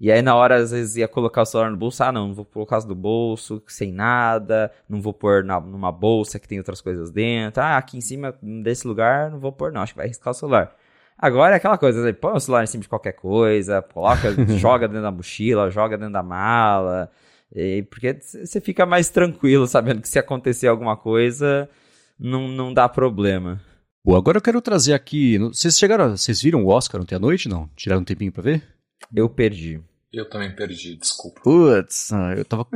[0.00, 2.34] E aí na hora às vezes ia colocar o celular no bolso, ah não, não
[2.34, 6.80] vou colocar no bolso, sem nada, não vou pôr na, numa bolsa que tem outras
[6.80, 7.62] coisas dentro.
[7.62, 10.34] Ah, aqui em cima desse lugar não vou pôr não, acho que vai riscar o
[10.34, 10.74] celular.
[11.18, 15.02] Agora é aquela coisa, põe o celular em cima de qualquer coisa, coloca, joga dentro
[15.02, 17.10] da mochila, joga dentro da mala,
[17.54, 21.68] e, porque você fica mais tranquilo sabendo que se acontecer alguma coisa,
[22.20, 23.60] não, não dá problema.
[24.04, 25.38] Bom, agora eu quero trazer aqui.
[25.38, 26.16] Vocês chegaram.
[26.16, 27.48] Vocês viram o Oscar ontem à noite?
[27.48, 27.68] Não?
[27.74, 28.62] Tiraram um tempinho pra ver?
[29.14, 29.80] Eu perdi.
[30.12, 31.40] Eu também perdi, desculpa.
[31.40, 32.66] Putz, ah, eu tava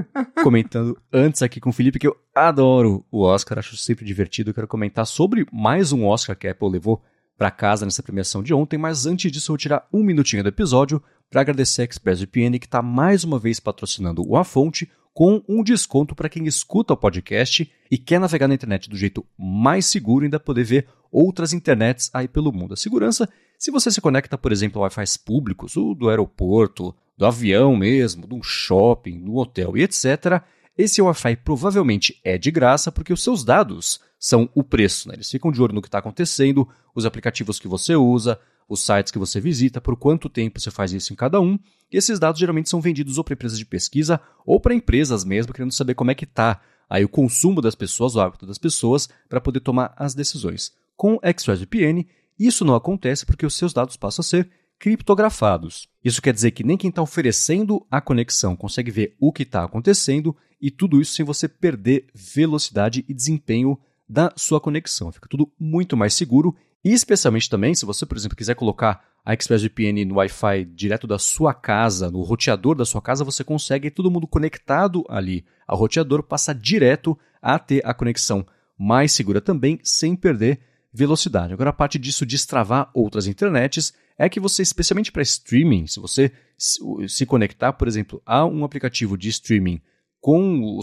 [0.42, 4.51] comentando antes aqui com o Felipe que eu adoro o Oscar, acho sempre divertido.
[4.51, 7.03] Eu quero comentar sobre mais um Oscar que a Apple levou
[7.36, 10.49] para casa nessa premiação de ontem, mas antes disso eu vou tirar um minutinho do
[10.49, 15.41] episódio para agradecer a ExpressVPN que está mais uma vez patrocinando o A Fonte com
[15.49, 19.87] um desconto para quem escuta o podcast e quer navegar na internet do jeito mais
[19.87, 22.75] seguro e ainda poder ver outras internets aí pelo mundo.
[22.75, 27.25] A segurança, se você se conecta, por exemplo, a Wi-Fi públicos, o do aeroporto, do
[27.25, 30.43] avião mesmo, de um shopping, do hotel e etc.,
[30.77, 35.09] esse Wi-Fi provavelmente é de graça porque os seus dados são o preço.
[35.09, 35.15] Né?
[35.15, 39.11] Eles ficam de olho no que está acontecendo, os aplicativos que você usa, os sites
[39.11, 41.59] que você visita, por quanto tempo você faz isso em cada um.
[41.93, 45.53] E esses dados geralmente são vendidos ou para empresas de pesquisa ou para empresas mesmo,
[45.53, 49.09] querendo saber como é que está aí o consumo das pessoas, o hábito das pessoas,
[49.29, 50.73] para poder tomar as decisões.
[50.97, 52.07] Com ExpressVPN,
[52.39, 55.89] isso não acontece porque os seus dados passam a ser criptografados.
[56.05, 59.65] Isso quer dizer que nem quem está oferecendo a conexão consegue ver o que está
[59.65, 65.11] acontecendo e tudo isso sem você perder velocidade e desempenho da sua conexão.
[65.12, 66.55] Fica tudo muito mais seguro
[66.85, 71.18] e especialmente também se você, por exemplo, quiser colocar a ExpressVPN no Wi-Fi direto da
[71.18, 76.22] sua casa, no roteador da sua casa, você consegue todo mundo conectado ali ao roteador
[76.22, 78.47] passa direto a ter a conexão
[78.78, 80.61] mais segura também, sem perder
[80.93, 81.53] velocidade.
[81.53, 86.30] Agora, a parte disso destravar outras internets é que você, especialmente para streaming, se você
[86.57, 89.80] se conectar, por exemplo, a um aplicativo de streaming
[90.20, 90.80] com, o,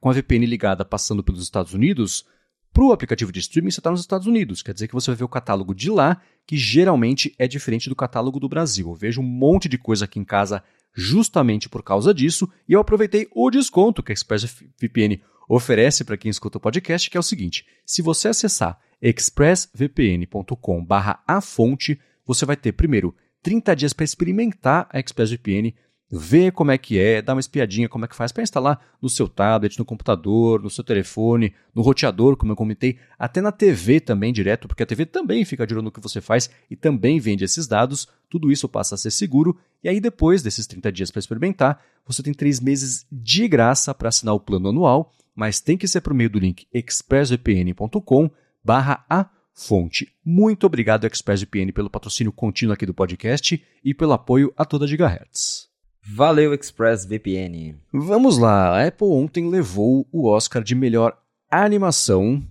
[0.00, 2.24] com a VPN ligada passando pelos Estados Unidos,
[2.72, 4.62] para o aplicativo de streaming você está nos Estados Unidos.
[4.62, 7.96] Quer dizer que você vai ver o catálogo de lá, que geralmente é diferente do
[7.96, 8.88] catálogo do Brasil.
[8.88, 10.62] Eu vejo um monte de coisa aqui em casa
[10.94, 16.30] justamente por causa disso, e eu aproveitei o desconto que a ExpressVPN oferece para quem
[16.30, 23.14] escuta o podcast, que é o seguinte: se você acessar expressvpn.com/afonte, você vai ter primeiro
[23.42, 25.74] 30 dias para experimentar a ExpressVPN,
[26.10, 29.08] ver como é que é, dar uma espiadinha como é que faz para instalar no
[29.08, 34.00] seu tablet, no computador, no seu telefone, no roteador, como eu comentei, até na TV
[34.00, 37.18] também direto, porque a TV também fica de olho no que você faz e também
[37.18, 38.06] vende esses dados.
[38.30, 42.22] Tudo isso passa a ser seguro e aí depois desses 30 dias para experimentar, você
[42.22, 46.14] tem 3 meses de graça para assinar o plano anual, mas tem que ser por
[46.14, 48.30] meio do link expressvpn.com
[48.64, 50.12] barra a fonte.
[50.24, 55.65] Muito obrigado, ExpressVPN, pelo patrocínio contínuo aqui do podcast e pelo apoio a toda Gigahertz.
[56.08, 57.74] Valeu, ExpressVPN.
[57.92, 61.16] Vamos lá, a Apple ontem levou o Oscar de melhor
[61.50, 62.42] animação,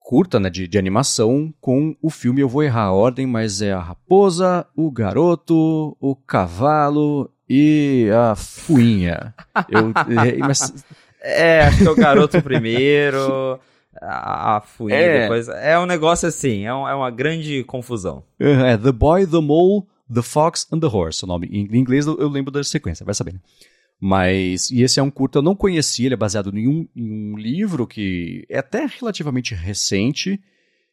[0.00, 3.72] curta, né, de, de animação, com o filme, eu vou errar a ordem, mas é
[3.72, 9.34] a raposa, o garoto, o cavalo e a fuinha.
[9.68, 9.92] eu,
[10.40, 10.84] mas...
[11.20, 13.58] É, acho que é o garoto primeiro
[14.00, 15.20] a, a fuinha é.
[15.22, 15.48] depois.
[15.48, 18.22] É um negócio assim, é, um, é uma grande confusão.
[18.38, 21.46] É, The Boy, The Mole, The Fox and the Horse, o nome.
[21.46, 23.40] Em inglês eu lembro da sequência, vai saber, né?
[24.00, 27.10] Mas, e esse é um curto, eu não conhecia, ele é baseado em um, em
[27.10, 30.40] um livro que é até relativamente recente,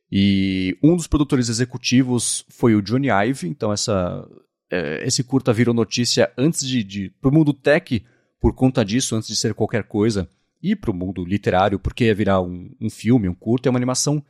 [0.10, 4.28] e um dos produtores executivos foi o Johnny Ive, então essa,
[4.70, 8.04] é, esse curta virou notícia antes de, de pro mundo tech,
[8.40, 10.30] por conta disso, antes de ser qualquer coisa
[10.62, 13.80] e para o mundo literário, porque ia virar um, um filme, um curto, é uma
[13.80, 14.24] animação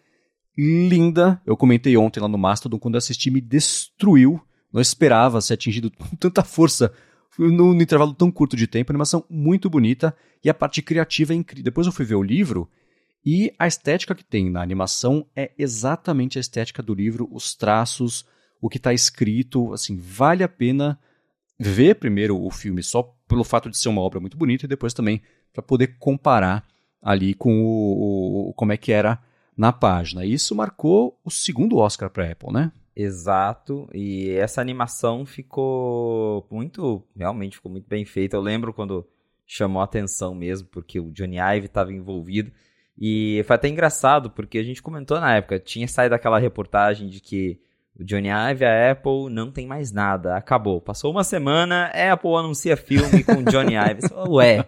[0.57, 1.41] linda.
[1.45, 4.41] Eu comentei ontem lá no Mastodon, quando assisti, me destruiu.
[4.72, 6.93] Não esperava ser atingido com tanta força
[7.38, 8.91] num, intervalo tão curto de tempo.
[8.91, 11.63] Animação muito bonita e a parte criativa é incrível.
[11.63, 12.69] Depois eu fui ver o livro
[13.26, 18.26] e a estética que tem na animação é exatamente a estética do livro, os traços,
[18.59, 19.74] o que está escrito.
[19.74, 20.99] Assim, vale a pena
[21.59, 24.93] ver primeiro o filme só pelo fato de ser uma obra muito bonita e depois
[24.93, 25.22] também
[25.53, 26.65] para poder comparar
[27.01, 29.19] ali com o, o como é que era
[29.55, 30.26] na página.
[30.26, 32.72] Isso marcou o segundo Oscar para Apple, né?
[32.96, 38.36] Exato, e essa animação ficou muito, realmente ficou muito bem feita.
[38.36, 39.08] Eu lembro quando
[39.46, 42.52] chamou a atenção mesmo, porque o Johnny Ive estava envolvido.
[42.98, 47.20] E foi até engraçado, porque a gente comentou na época, tinha saído aquela reportagem de
[47.20, 47.60] que
[48.00, 50.82] o Johnny Ive, a Apple, não tem mais nada, acabou.
[50.82, 54.02] Passou uma semana, a Apple anuncia filme com o Johnny Ive.
[54.30, 54.66] Ué,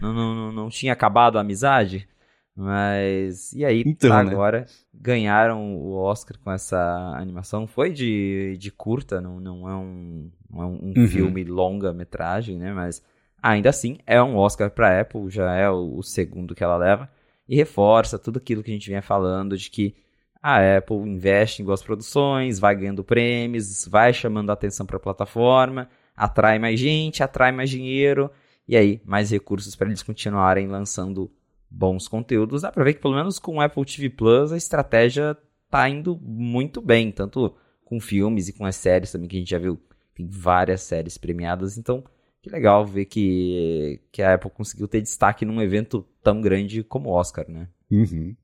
[0.00, 2.08] não, não, não tinha acabado a amizade?
[2.56, 4.30] Mas, e aí, então, né?
[4.30, 6.78] agora, ganharam o Oscar com essa
[7.16, 7.66] animação.
[7.66, 11.08] Foi de, de curta, não, não é um, não é um uhum.
[11.08, 12.72] filme longa-metragem, né?
[12.72, 13.02] Mas,
[13.42, 17.10] ainda assim, é um Oscar para Apple, já é o, o segundo que ela leva.
[17.48, 19.94] E reforça tudo aquilo que a gente vinha falando de que
[20.40, 25.00] a Apple investe em boas produções, vai ganhando prêmios, vai chamando a atenção para a
[25.00, 28.30] plataforma, atrai mais gente, atrai mais dinheiro,
[28.68, 31.30] e aí mais recursos para eles continuarem lançando
[31.74, 32.62] bons conteúdos.
[32.62, 35.36] Dá para ver que pelo menos com o Apple TV Plus a estratégia
[35.70, 37.54] tá indo muito bem, tanto
[37.84, 39.78] com filmes e com as séries também que a gente já viu.
[40.14, 42.04] Tem várias séries premiadas, então
[42.40, 47.08] que legal ver que, que a Apple conseguiu ter destaque num evento tão grande como
[47.08, 47.68] o Oscar, né?
[47.90, 48.36] Uhum.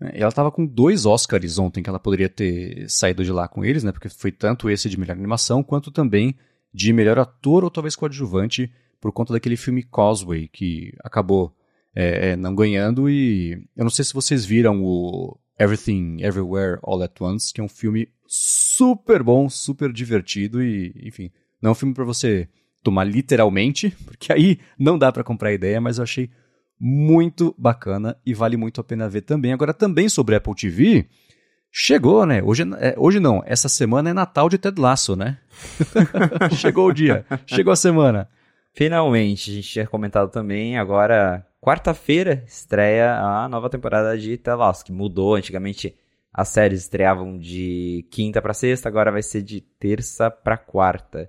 [0.00, 3.64] É, ela estava com dois Oscars ontem que ela poderia ter saído de lá com
[3.64, 3.92] eles, né?
[3.92, 6.36] Porque foi tanto esse de melhor animação quanto também
[6.72, 11.54] de melhor ator ou talvez coadjuvante por conta daquele filme Causeway que acabou
[12.00, 17.02] é, é, não ganhando e eu não sei se vocês viram o Everything Everywhere All
[17.02, 21.74] at Once, que é um filme super bom, super divertido e, enfim, não é um
[21.74, 22.48] filme para você
[22.84, 26.30] tomar literalmente, porque aí não dá para comprar ideia, mas eu achei
[26.78, 29.52] muito bacana e vale muito a pena ver também.
[29.52, 31.08] Agora, também sobre Apple TV,
[31.72, 32.40] chegou, né?
[32.44, 35.38] Hoje, é, hoje não, essa semana é Natal de Ted Lasso, né?
[36.54, 38.28] chegou o dia, chegou a semana.
[38.78, 44.84] Finalmente, a gente tinha comentado também, agora, quarta-feira, estreia a nova temporada de Ted Lasso,
[44.84, 45.98] que mudou, antigamente
[46.32, 51.28] as séries estreavam de quinta para sexta, agora vai ser de terça para quarta.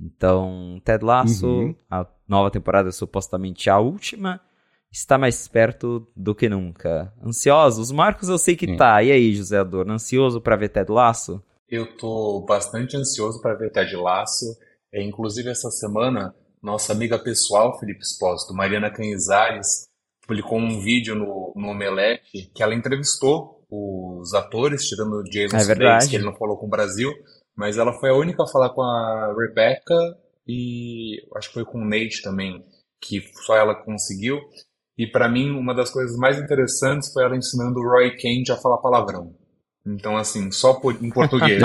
[0.00, 1.74] Então, Ted Lasso, uhum.
[1.90, 4.40] a nova temporada é supostamente a última,
[4.88, 7.12] está mais perto do que nunca.
[7.20, 7.90] Ansiosos?
[7.90, 8.76] Marcos, eu sei que Sim.
[8.76, 9.02] tá.
[9.02, 11.42] E aí, José Adorno, ansioso para ver Ted Laço?
[11.68, 14.46] Eu tô bastante ansioso para ver Ted Laço.
[14.92, 16.32] É, inclusive, essa semana,
[16.64, 19.86] nossa amiga pessoal, Felipe Espósito, Mariana Canizares,
[20.26, 26.08] publicou um vídeo no, no Omelete que ela entrevistou os atores, tirando o Jason é
[26.08, 27.12] que ele não falou com o Brasil,
[27.54, 29.94] mas ela foi a única a falar com a Rebecca
[30.48, 32.64] e acho que foi com o Nate também,
[32.98, 34.40] que só ela conseguiu.
[34.96, 38.56] E para mim, uma das coisas mais interessantes foi ela ensinando o Roy Kent a
[38.56, 39.34] falar palavrão.
[39.84, 41.62] Então, assim, só em português.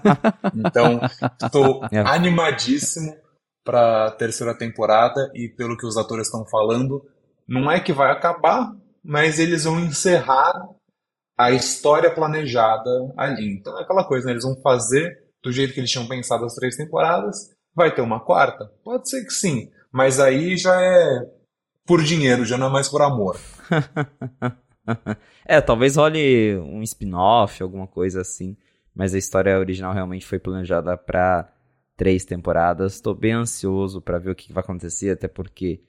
[0.54, 0.98] então,
[1.42, 1.98] estou é.
[1.98, 3.14] animadíssimo
[3.70, 7.08] para a terceira temporada e pelo que os atores estão falando,
[7.46, 10.68] não é que vai acabar, mas eles vão encerrar
[11.38, 13.54] a história planejada ali.
[13.54, 14.32] Então é aquela coisa, né?
[14.32, 17.54] eles vão fazer do jeito que eles tinham pensado as três temporadas.
[17.72, 18.68] Vai ter uma quarta?
[18.82, 21.30] Pode ser que sim, mas aí já é
[21.86, 23.38] por dinheiro, já não é mais por amor.
[25.46, 28.56] é, talvez role um spin-off, alguma coisa assim.
[28.92, 31.48] Mas a história original realmente foi planejada para
[32.00, 32.94] três temporadas.
[32.94, 35.82] Estou bem ansioso para ver o que vai acontecer, até porque,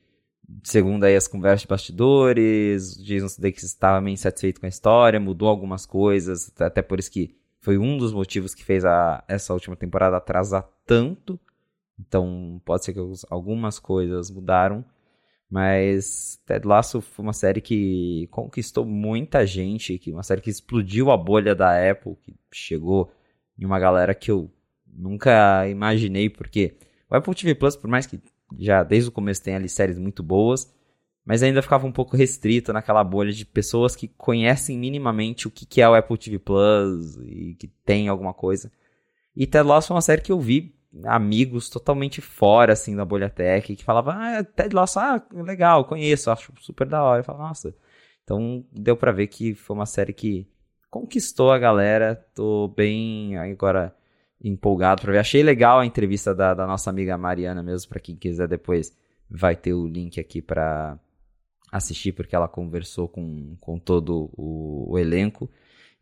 [0.61, 5.47] segundo aí as conversas de bastidores, Jason Sudeikis estava meio insatisfeito com a história, mudou
[5.47, 9.77] algumas coisas, até por isso que foi um dos motivos que fez a, essa última
[9.77, 11.39] temporada atrasar tanto.
[11.97, 12.99] Então, pode ser que
[13.29, 14.83] algumas coisas mudaram.
[15.49, 21.09] Mas Ted Lasso foi uma série que conquistou muita gente, que uma série que explodiu
[21.09, 23.09] a bolha da Apple, que chegou
[23.57, 24.51] em uma galera que eu
[24.93, 26.75] nunca imaginei, porque
[27.09, 28.19] o Apple TV Plus, por mais que
[28.59, 30.73] já desde o começo tenha ali séries muito boas,
[31.25, 35.81] mas ainda ficava um pouco restrito naquela bolha de pessoas que conhecem minimamente o que
[35.81, 38.71] é o Apple TV Plus e que tem alguma coisa.
[39.35, 40.75] E Ted Lasso foi uma série que eu vi
[41.05, 46.31] amigos totalmente fora, assim, da bolha tech, que falavam, ah, Ted Lasso, ah, legal, conheço,
[46.31, 47.21] acho super da hora.
[47.21, 47.73] Eu falava, nossa.
[48.23, 50.47] Então, deu para ver que foi uma série que
[50.89, 52.15] conquistou a galera.
[52.35, 53.95] Tô bem agora
[54.43, 55.19] empolgado para ver.
[55.19, 58.95] Achei legal a entrevista da, da nossa amiga Mariana mesmo, para quem quiser depois
[59.29, 60.99] vai ter o link aqui para
[61.71, 65.49] assistir, porque ela conversou com, com todo o, o elenco.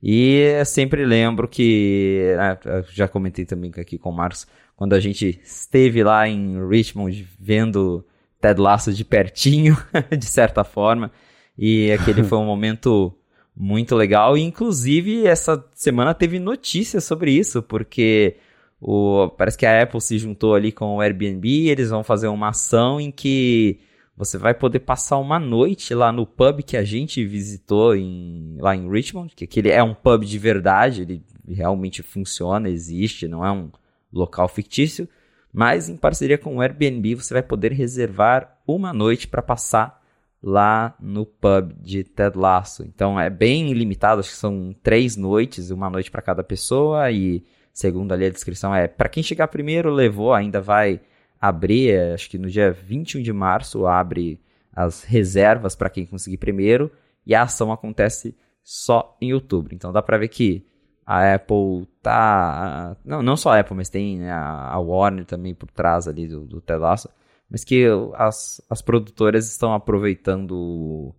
[0.02, 2.58] E sempre lembro que, né,
[2.92, 8.06] já comentei também aqui com o Marcos, quando a gente esteve lá em Richmond vendo
[8.42, 9.78] Ted Lasso de pertinho,
[10.18, 11.12] de certa forma,
[11.58, 13.14] e aquele foi um momento
[13.60, 14.38] muito legal.
[14.38, 18.38] E, inclusive, essa semana teve notícias sobre isso, porque
[18.80, 22.49] o, parece que a Apple se juntou ali com o Airbnb, eles vão fazer uma
[22.49, 23.78] ação em que
[24.16, 28.76] você vai poder passar uma noite lá no pub que a gente visitou em, lá
[28.76, 33.51] em Richmond, que aquele é um pub de verdade, ele realmente funciona, existe, não é
[33.51, 33.70] um
[34.12, 35.07] local fictício,
[35.51, 39.99] mas em parceria com o Airbnb você vai poder reservar uma noite para passar
[40.42, 42.84] lá no pub de Ted Lasso.
[42.84, 47.44] Então é bem limitado, acho que são três noites, uma noite para cada pessoa e
[47.74, 51.02] segundo ali a descrição é para quem chegar primeiro levou, ainda vai
[51.40, 54.42] abrir, é, acho que no dia 21 de março abre
[54.74, 56.92] as reservas para quem conseguir primeiro
[57.26, 59.74] e a ação acontece só em outubro.
[59.74, 60.66] Então dá para ver que
[61.06, 65.70] a Apple tá, não, não só a Apple, mas tem né, a Warner também por
[65.72, 67.10] trás ali do, do Telasso,
[67.50, 67.86] mas que
[68.16, 71.16] as, as produtoras estão aproveitando o,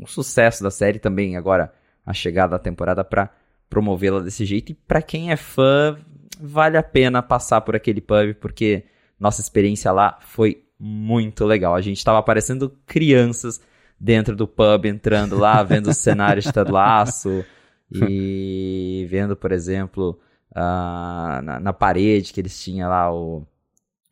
[0.00, 1.72] o sucesso da série também agora
[2.04, 3.30] a chegada da temporada para
[3.68, 5.98] promovê-la desse jeito e para quem é fã
[6.40, 8.84] vale a pena passar por aquele pub porque
[9.18, 11.74] nossa experiência lá foi muito legal.
[11.74, 13.60] A gente estava parecendo crianças
[13.98, 17.44] dentro do pub, entrando lá, vendo os cenários de Ted Laço
[17.90, 23.46] e vendo, por exemplo, uh, na, na, parede que eles tinham lá o,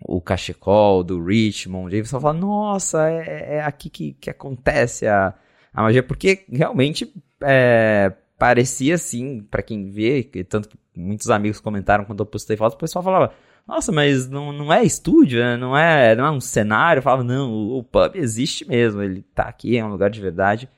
[0.04, 1.94] o cachecol do Richmond.
[1.94, 5.34] Aí você fala, nossa, é, é aqui que, que acontece a,
[5.72, 12.04] a magia, porque realmente é, parecia assim, para quem vê, tanto que muitos amigos comentaram
[12.04, 13.32] quando eu postei foto, o pessoal falava
[13.66, 15.56] nossa, mas não, não é estúdio, né?
[15.56, 16.98] não, é, não é um cenário.
[16.98, 20.20] Eu falava, não, o, o pub existe mesmo, ele tá aqui, é um lugar de
[20.20, 20.68] verdade.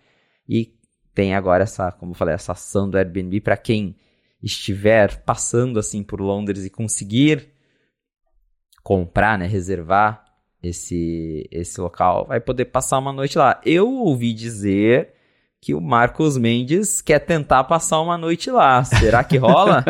[0.48, 0.72] E
[1.12, 3.96] tem agora essa, como eu falei, essa ação do Airbnb para quem
[4.40, 7.48] estiver passando assim por Londres e conseguir
[8.86, 10.24] comprar, né, reservar
[10.62, 13.60] esse esse local, vai poder passar uma noite lá.
[13.64, 15.12] Eu ouvi dizer
[15.60, 18.84] que o Marcos Mendes quer tentar passar uma noite lá.
[18.84, 19.84] Será que rola?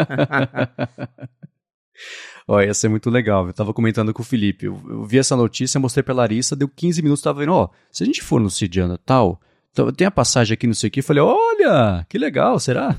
[2.49, 3.47] Ó, ia ser muito legal.
[3.47, 4.65] Eu tava comentando com o Felipe.
[4.65, 8.07] Eu, vi essa notícia, mostrei pra Larissa, deu 15 minutos, tava vendo, ó, se a
[8.07, 9.39] gente for no Cidiana tal,
[9.95, 12.97] tem a passagem aqui, não sei o que, falei, olha, que legal, será?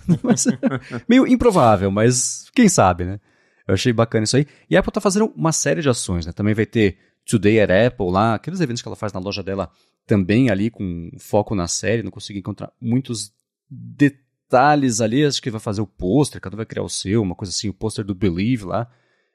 [1.09, 3.19] meio improvável, mas quem sabe, né?
[3.67, 4.45] Eu achei bacana isso aí.
[4.69, 6.31] E a Apple tá fazendo uma série de ações, né?
[6.31, 9.69] Também vai ter Today at Apple lá, aqueles eventos que ela faz na loja dela
[10.05, 13.33] também ali com foco na série, não consegui encontrar muitos
[13.69, 17.35] detalhes ali, acho que vai fazer o pôster, cada um vai criar o seu, uma
[17.35, 18.89] coisa assim, o pôster do Believe lá.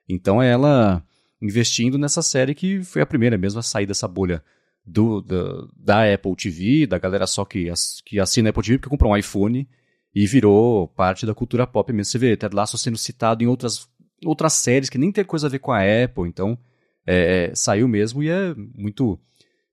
[0.08, 1.04] Então é ela
[1.40, 4.42] investindo nessa série que foi a primeira mesmo a sair dessa bolha
[4.84, 7.70] do, do da Apple TV, da galera só que,
[8.06, 9.68] que assina Apple TV porque comprou um iPhone
[10.14, 12.10] e virou parte da cultura pop mesmo.
[12.10, 13.88] Você vê Ted Lasso sendo citado em outras,
[14.24, 16.58] outras séries que nem tem coisa a ver com a Apple, então
[17.06, 19.18] é, é, saiu mesmo e é muito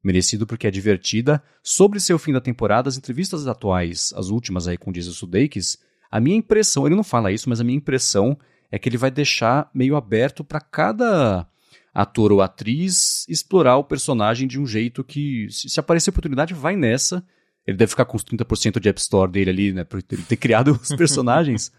[0.03, 1.43] merecido porque é divertida.
[1.61, 5.77] Sobre seu fim da temporada, as entrevistas atuais, as últimas aí com o Jason Sudeikis,
[6.11, 8.37] a minha impressão, ele não fala isso, mas a minha impressão
[8.71, 11.47] é que ele vai deixar meio aberto para cada
[11.93, 17.23] ator ou atriz explorar o personagem de um jeito que, se aparecer oportunidade, vai nessa.
[17.65, 20.79] Ele deve ficar com os 30% de App Store dele ali, né, por ter criado
[20.81, 21.71] os personagens.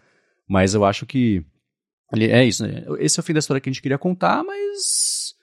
[0.49, 1.45] mas eu acho que
[2.13, 2.85] é isso, né?
[2.99, 5.35] Esse é o fim da história que a gente queria contar, mas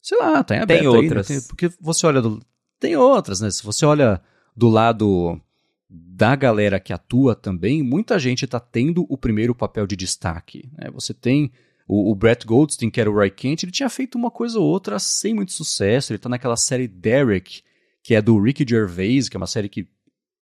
[0.00, 1.30] sei lá, tá em aberto Tem outras.
[1.30, 1.42] Aí, né?
[1.48, 2.40] Porque você olha do,
[2.78, 3.50] tem outras, né?
[3.50, 4.20] Se você olha
[4.56, 5.40] do lado
[5.88, 10.70] da galera que atua também, muita gente está tendo o primeiro papel de destaque.
[10.78, 10.90] Né?
[10.92, 11.52] Você tem
[11.88, 14.66] o, o, Brett Goldstein, que era o Roy Kent, ele tinha feito uma coisa ou
[14.66, 16.12] outra sem muito sucesso.
[16.12, 17.62] Ele está naquela série Derek,
[18.02, 19.88] que é do Ricky Gervais, que é uma série que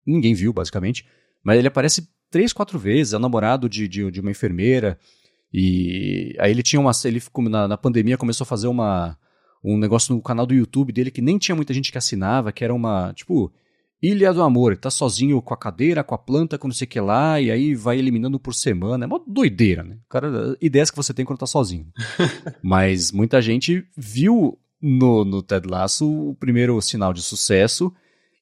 [0.07, 1.07] ninguém viu, basicamente.
[1.43, 4.99] Mas ele aparece três, quatro vezes, é o namorado de, de, de uma enfermeira.
[5.53, 6.93] E aí ele tinha uma.
[7.05, 9.17] Ele ficou, na, na pandemia começou a fazer uma,
[9.65, 12.65] um negócio no canal do YouTube dele que nem tinha muita gente que assinava, que
[12.65, 13.13] era uma.
[13.15, 13.53] Tipo
[14.03, 16.89] Ilha do Amor, tá sozinho com a cadeira, com a planta, com não sei o
[16.89, 19.05] que lá, e aí vai eliminando por semana.
[19.05, 19.99] É uma doideira, né?
[20.09, 21.87] Cara, ideias que você tem quando tá sozinho.
[22.63, 27.93] Mas muita gente viu no, no Ted Lasso o primeiro sinal de sucesso,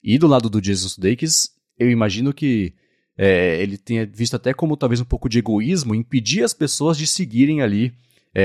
[0.03, 2.73] e do lado do Jesus Sudeikis, eu imagino que
[3.19, 7.07] é, ele tenha visto até como talvez um pouco de egoísmo impedir as pessoas de
[7.07, 7.93] seguirem ali,
[8.35, 8.45] é,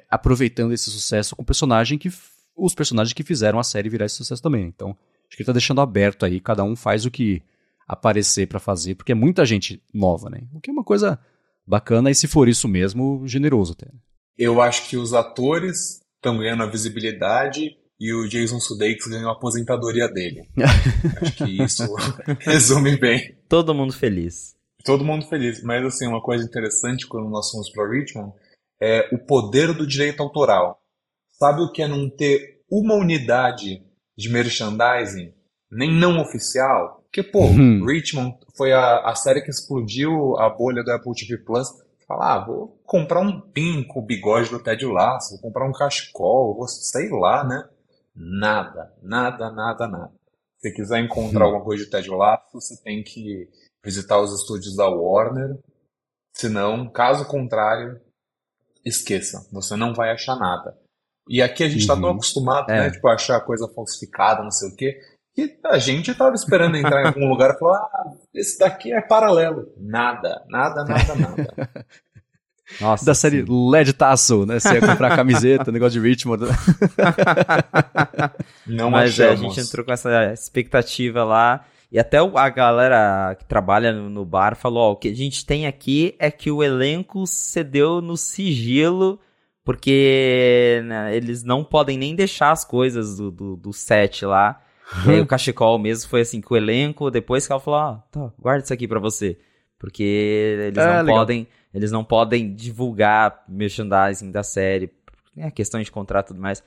[0.00, 2.10] é, aproveitando esse sucesso com o personagem que
[2.56, 4.64] os personagens que fizeram a série virar esse sucesso também.
[4.64, 4.96] Então,
[5.32, 7.40] Acho que ele tá deixando aberto aí, cada um faz o que
[7.88, 10.42] aparecer para fazer, porque é muita gente nova, né?
[10.52, 11.18] O que é uma coisa
[11.66, 13.90] bacana e se for isso mesmo, generoso até.
[14.36, 19.32] Eu acho que os atores estão ganhando a visibilidade e o Jason Sudeikis ganhou a
[19.34, 20.42] aposentadoria dele.
[21.22, 21.94] acho que isso
[22.40, 23.36] resume bem.
[23.48, 24.56] Todo mundo feliz.
[24.84, 25.62] Todo mundo feliz.
[25.62, 28.32] Mas assim, uma coisa interessante quando nós fomos para Richmond
[28.82, 30.82] é o poder do direito autoral.
[31.38, 33.80] Sabe o que é não ter uma unidade
[34.18, 35.32] de merchandising,
[35.70, 37.04] nem não oficial.
[37.04, 37.86] Porque, pô, uhum.
[37.86, 41.68] Richmond foi a, a série que explodiu a bolha do Apple TV Plus.
[42.08, 45.72] Falar, ah, vou comprar um pin com o bigode do Ted Lasso, vou comprar um
[45.72, 47.64] cachecol, vou, sei lá, né?
[48.14, 50.12] Nada, nada, nada, nada.
[50.58, 51.46] Se você quiser encontrar hum.
[51.46, 53.48] alguma coisa de Ted Lasso, você tem que
[53.84, 55.58] visitar os estúdios da Warner.
[56.34, 58.00] Senão, caso contrário,
[58.84, 59.46] esqueça.
[59.52, 60.78] Você não vai achar nada.
[61.28, 62.14] E aqui a gente está tão uhum.
[62.14, 62.78] acostumado, é.
[62.78, 62.90] né?
[62.90, 65.00] Tipo, a achar coisa falsificada, não sei o quê.
[65.34, 69.00] Que a gente tava esperando entrar em algum lugar e falar, ah, esse daqui é
[69.00, 69.72] paralelo.
[69.78, 71.86] Nada, nada, nada, nada.
[72.80, 73.70] Nossa, da série sim.
[73.70, 74.58] LED Taço, né?
[74.58, 76.44] Você ia comprar camiseta, negócio de Richmond.
[78.66, 81.64] Não Mas é, a gente entrou com essa expectativa lá.
[81.90, 85.66] E até a galera que trabalha no bar falou: ó, o que a gente tem
[85.66, 89.20] aqui é que o elenco cedeu no sigilo,
[89.62, 94.58] porque né, eles não podem nem deixar as coisas do, do, do set lá.
[95.06, 97.94] e aí o cachecol mesmo foi assim, com o elenco, depois que ela falou: ó,
[98.10, 99.38] tá, guarda isso aqui pra você.
[99.78, 101.16] Porque eles é, não legal.
[101.18, 104.90] podem eles não podem divulgar merchandising da série.
[105.36, 106.62] É questão de contrato e tudo mais.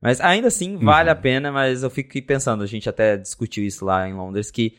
[0.00, 1.12] Mas ainda assim, vale uhum.
[1.12, 4.76] a pena, mas eu fico pensando, a gente até discutiu isso lá em Londres, que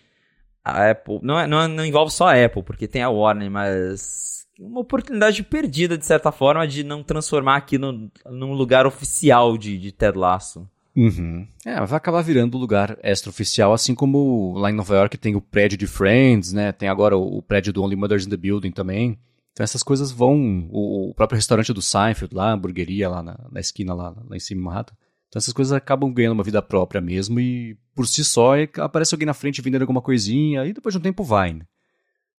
[0.65, 1.19] a Apple.
[1.21, 4.35] Não, é, não, é, não envolve só a Apple, porque tem a Warner, mas.
[4.57, 9.77] Uma oportunidade perdida, de certa forma, de não transformar aqui no, num lugar oficial de,
[9.77, 10.65] de Ted Lasso.
[10.95, 11.45] Uhum.
[11.65, 15.77] É, vai acabar virando lugar extra-oficial, assim como lá em Nova York tem o prédio
[15.77, 16.71] de Friends, né?
[16.71, 19.19] Tem agora o, o prédio do Only Mothers in the Building também.
[19.55, 20.67] Então essas coisas vão.
[20.69, 24.39] O, próprio restaurante do Seinfeld, lá, a hamburgueria lá na, na esquina, lá, lá em
[24.39, 24.93] cima em Manhattan.
[25.29, 29.15] Então essas coisas acabam ganhando uma vida própria mesmo e por si só é, aparece
[29.15, 31.53] alguém na frente vendendo alguma coisinha e depois de um tempo vai.
[31.53, 31.65] Né?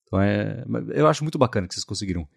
[0.05, 0.63] Então é,
[0.95, 2.29] eu acho muito bacana que vocês conseguiram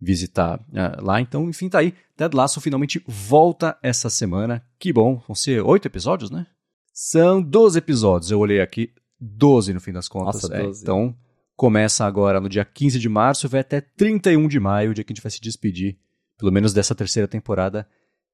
[0.00, 1.20] visitar uh, lá.
[1.20, 1.94] Então, enfim, tá aí.
[2.16, 4.64] Ted Lasso finalmente volta essa semana.
[4.78, 5.22] Que bom.
[5.28, 6.46] Vão ser oito episódios, né?
[6.90, 8.30] São 12 episódios.
[8.30, 8.92] Eu olhei aqui.
[9.20, 10.42] 12 no fim das contas.
[10.42, 11.14] Nossa, é, então,
[11.62, 15.12] começa agora no dia 15 de março e vai até 31 de maio, dia que
[15.12, 15.96] a gente vai se despedir,
[16.36, 17.86] pelo menos dessa terceira temporada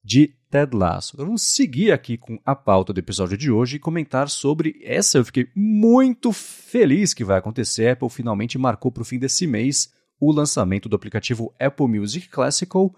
[0.03, 1.15] de Ted Lasso.
[1.15, 5.19] Agora vamos seguir aqui com a pauta do episódio de hoje e comentar sobre essa.
[5.19, 7.89] Eu fiquei muito feliz que vai acontecer.
[7.89, 12.31] A Apple finalmente marcou para o fim desse mês o lançamento do aplicativo Apple Music
[12.31, 12.95] Classical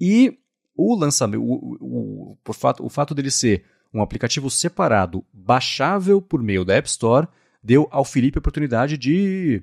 [0.00, 0.38] e
[0.74, 6.42] o lançamento, o, o, o, fato, o fato dele ser um aplicativo separado, baixável por
[6.42, 7.28] meio da App Store
[7.66, 9.60] deu ao Felipe a oportunidade de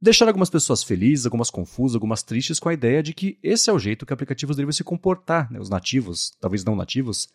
[0.00, 3.72] deixar algumas pessoas felizes, algumas confusas, algumas tristes com a ideia de que esse é
[3.72, 7.28] o jeito que aplicativos devem se comportar, né, os nativos, talvez não nativos,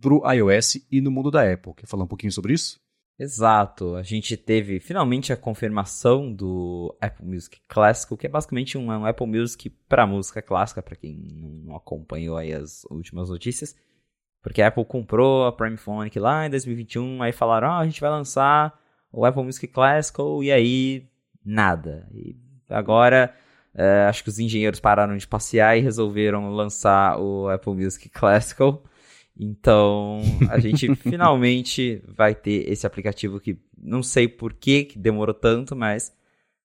[0.00, 1.72] para o iOS e no mundo da Apple.
[1.74, 2.80] Quer falar um pouquinho sobre isso?
[3.18, 8.86] Exato, a gente teve finalmente a confirmação do Apple Music Classical, que é basicamente um,
[8.86, 13.76] um Apple Music para música clássica, para quem não acompanhou aí as últimas notícias,
[14.42, 18.00] porque a Apple comprou a Prime Phonic lá em 2021, aí falaram, ah, a gente
[18.00, 18.81] vai lançar
[19.12, 21.06] o Apple Music Classical e aí
[21.44, 22.08] nada.
[22.14, 22.36] E
[22.68, 23.34] agora
[23.74, 28.82] é, acho que os engenheiros pararam de passear e resolveram lançar o Apple Music Classical.
[29.38, 35.34] Então a gente finalmente vai ter esse aplicativo que não sei por que, que demorou
[35.34, 36.12] tanto, mas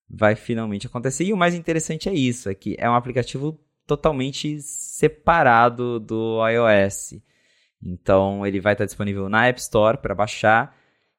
[0.09, 1.25] vai finalmente acontecer.
[1.25, 7.15] E o mais interessante é isso, é que é um aplicativo totalmente separado do iOS.
[7.81, 10.75] Então ele vai estar disponível na App Store para baixar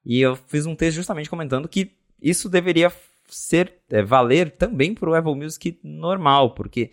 [0.09, 2.91] e eu fiz um texto justamente comentando que isso deveria
[3.27, 6.89] ser é, valer também para o Apple Music normal, porque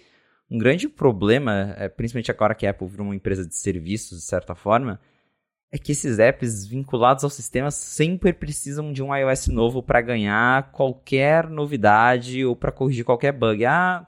[0.50, 4.24] um grande problema, é, principalmente agora que a Apple virou uma empresa de serviços, de
[4.26, 5.00] certa forma,
[5.72, 10.70] é que esses apps vinculados ao sistema sempre precisam de um iOS novo para ganhar
[10.70, 13.64] qualquer novidade ou para corrigir qualquer bug.
[13.64, 14.04] Ah,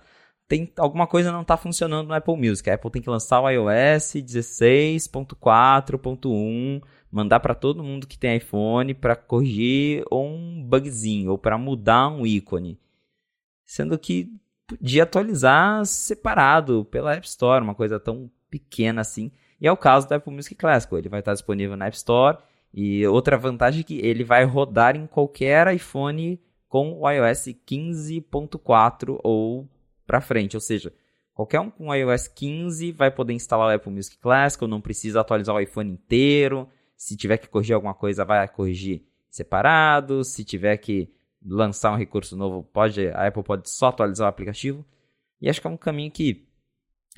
[0.46, 2.68] tem alguma coisa não está funcionando no Apple Music.
[2.68, 8.94] A Apple tem que lançar o iOS 16.4.1 mandar para todo mundo que tem iPhone
[8.94, 12.78] para corrigir um bugzinho ou para mudar um ícone.
[13.64, 14.32] Sendo que
[14.66, 19.30] podia atualizar separado pela App Store, uma coisa tão pequena assim.
[19.60, 22.38] E é o caso do Apple Music Classic, ele vai estar disponível na App Store.
[22.72, 29.18] E outra vantagem é que ele vai rodar em qualquer iPhone com o iOS 15.4
[29.24, 29.66] ou
[30.06, 30.92] para frente, ou seja,
[31.34, 35.54] qualquer um com iOS 15 vai poder instalar o Apple Music Classic, não precisa atualizar
[35.54, 36.68] o iPhone inteiro,
[36.98, 40.24] se tiver que corrigir alguma coisa, vai corrigir separado.
[40.24, 41.08] Se tiver que
[41.40, 44.84] lançar um recurso novo, pode, a Apple pode só atualizar o aplicativo.
[45.40, 46.48] E acho que é um caminho que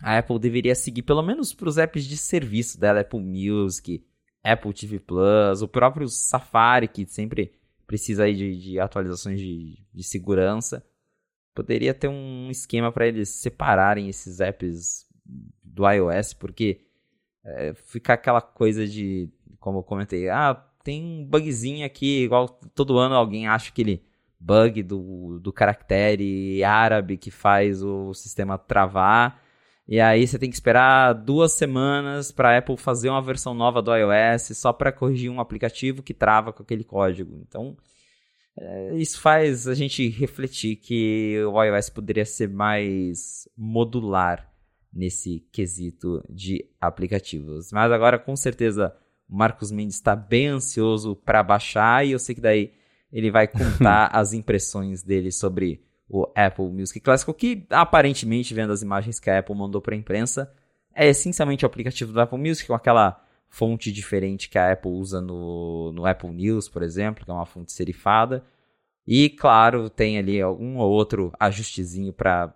[0.02, 4.04] a Apple deveria seguir, pelo menos para os apps de serviço dela, Apple Music,
[4.44, 7.54] Apple TV Plus, o próprio Safari, que sempre
[7.86, 10.84] precisa aí de, de atualizações de, de segurança.
[11.54, 15.06] Poderia ter um esquema para eles separarem esses apps
[15.64, 16.82] do iOS, porque
[17.42, 22.98] é, fica aquela coisa de como eu comentei, ah, tem um bugzinho aqui, igual todo
[22.98, 24.02] ano alguém acha aquele
[24.40, 29.40] bug do, do caractere árabe que faz o sistema travar.
[29.86, 33.82] E aí você tem que esperar duas semanas para a Apple fazer uma versão nova
[33.82, 37.36] do iOS só para corrigir um aplicativo que trava com aquele código.
[37.46, 37.76] Então,
[38.56, 44.50] é, isso faz a gente refletir que o iOS poderia ser mais modular
[44.92, 47.72] nesse quesito de aplicativos.
[47.72, 48.94] Mas agora, com certeza,
[49.30, 52.72] o Marcos Mendes está bem ansioso para baixar e eu sei que daí
[53.12, 58.82] ele vai contar as impressões dele sobre o Apple Music Classical, que aparentemente, vendo as
[58.82, 60.52] imagens que a Apple mandou para a imprensa,
[60.92, 65.20] é essencialmente o aplicativo do Apple Music, com aquela fonte diferente que a Apple usa
[65.20, 68.44] no, no Apple News, por exemplo, que é uma fonte serifada.
[69.06, 72.52] E, claro, tem ali algum ou outro ajustezinho para,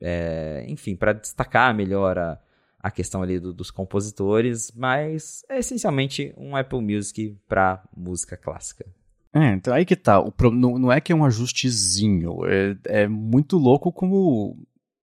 [0.00, 2.38] é, enfim, para destacar melhor a,
[2.82, 8.86] a questão ali do, dos compositores, mas é essencialmente um Apple Music para música clássica.
[9.32, 10.20] É, então aí que tá.
[10.20, 12.44] O, não, não é que é um ajustezinho.
[12.46, 14.58] É, é muito louco como.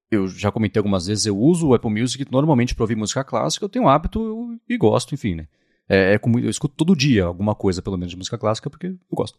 [0.10, 3.66] Eu já comentei algumas vezes, eu uso o Apple Music normalmente para ouvir música clássica,
[3.66, 5.48] eu tenho um hábito e gosto, enfim, né?
[5.90, 8.88] É, é como, eu escuto todo dia alguma coisa, pelo menos, de música clássica, porque
[8.88, 9.38] eu gosto.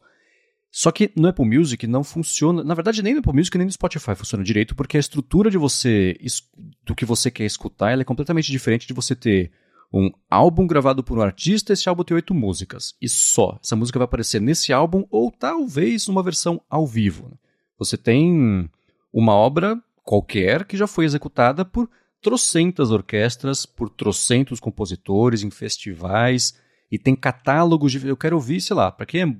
[0.71, 2.63] Só que no Apple Music não funciona.
[2.63, 5.59] Na verdade, nem no Apple Music nem no Spotify funciona direito, porque a estrutura de
[5.59, 6.17] você.
[6.85, 9.51] do que você quer escutar é completamente diferente de você ter
[9.93, 13.59] um álbum gravado por um artista, esse álbum tem oito músicas, e só.
[13.63, 17.39] Essa música vai aparecer nesse álbum ou talvez numa versão ao vivo.
[17.79, 18.69] Você tem
[19.13, 21.89] uma obra qualquer que já foi executada por
[22.21, 26.55] trocentas orquestras, por trocentos compositores em festivais,
[26.91, 28.07] e tem catálogos de.
[28.07, 29.37] Eu quero ouvir, sei lá, para quem é.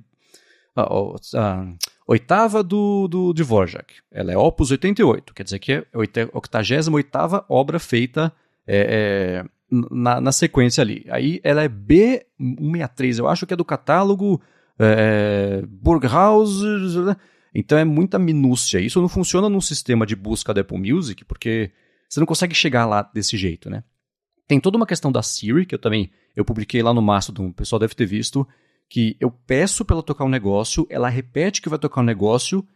[0.81, 1.67] A, a, a,
[2.07, 3.95] oitava do, do Dvorak.
[4.11, 8.33] Ela é Opus 88, quer dizer que é a 88 obra feita.
[8.67, 11.05] É, é, na, na sequência ali.
[11.09, 14.41] Aí ela é B163, eu acho que é do catálogo
[14.77, 16.61] é, Burghaus.
[17.53, 18.79] Então é muita minúcia.
[18.79, 21.71] Isso não funciona num sistema de busca da Apple Music, porque
[22.07, 23.83] você não consegue chegar lá desse jeito, né?
[24.47, 27.53] Tem toda uma questão da Siri, que eu também eu publiquei lá no Mastodon, o
[27.53, 28.47] pessoal deve ter visto,
[28.89, 32.67] que eu peço para ela tocar um negócio, ela repete que vai tocar um negócio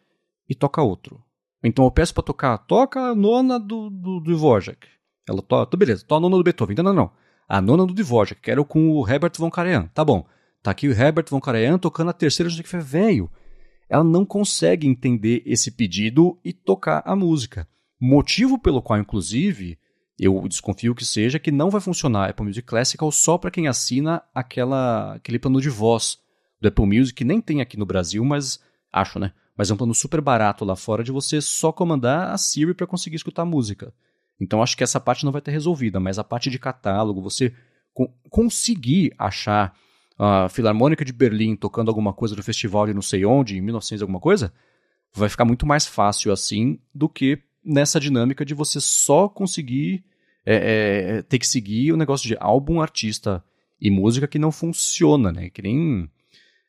[0.47, 1.22] e toca outro.
[1.64, 4.88] Então eu peço para tocar, toca a nona do, do, do Dvorak.
[5.28, 6.76] Ela toca, tá, beleza, tô a nona do Beethoven.
[6.76, 7.11] Não, não, não.
[7.47, 9.88] A nona do Dvorak, que era com o Herbert von Karajan.
[9.88, 10.26] Tá bom.
[10.61, 13.30] Tá aqui o Herbert von Karajan tocando a terceira que foi velho.
[13.89, 17.68] Ela não consegue entender esse pedido e tocar a música.
[17.99, 19.78] Motivo pelo qual, inclusive,
[20.24, 24.21] eu desconfio que seja que não vai funcionar Apple Music Classical só para quem assina
[24.34, 26.17] aquela, aquele plano de voz
[26.61, 28.59] do Apple Music, que nem tem aqui no Brasil, mas
[28.91, 29.34] acho, né?
[29.57, 32.88] Mas é um plano super barato lá fora de você só comandar a Siri para
[32.88, 33.93] conseguir escutar música.
[34.39, 37.53] Então acho que essa parte não vai ter resolvida, mas a parte de catálogo, você
[37.93, 39.76] co conseguir achar
[40.17, 44.01] a Filarmônica de Berlim tocando alguma coisa do festival de não sei onde, em 1900
[44.01, 44.53] alguma coisa,
[45.13, 50.03] vai ficar muito mais fácil assim do que nessa dinâmica de você só conseguir
[50.45, 53.43] é, é, ter que seguir o negócio de álbum, artista
[53.79, 55.49] e música que não funciona, né?
[55.49, 56.09] Que nem.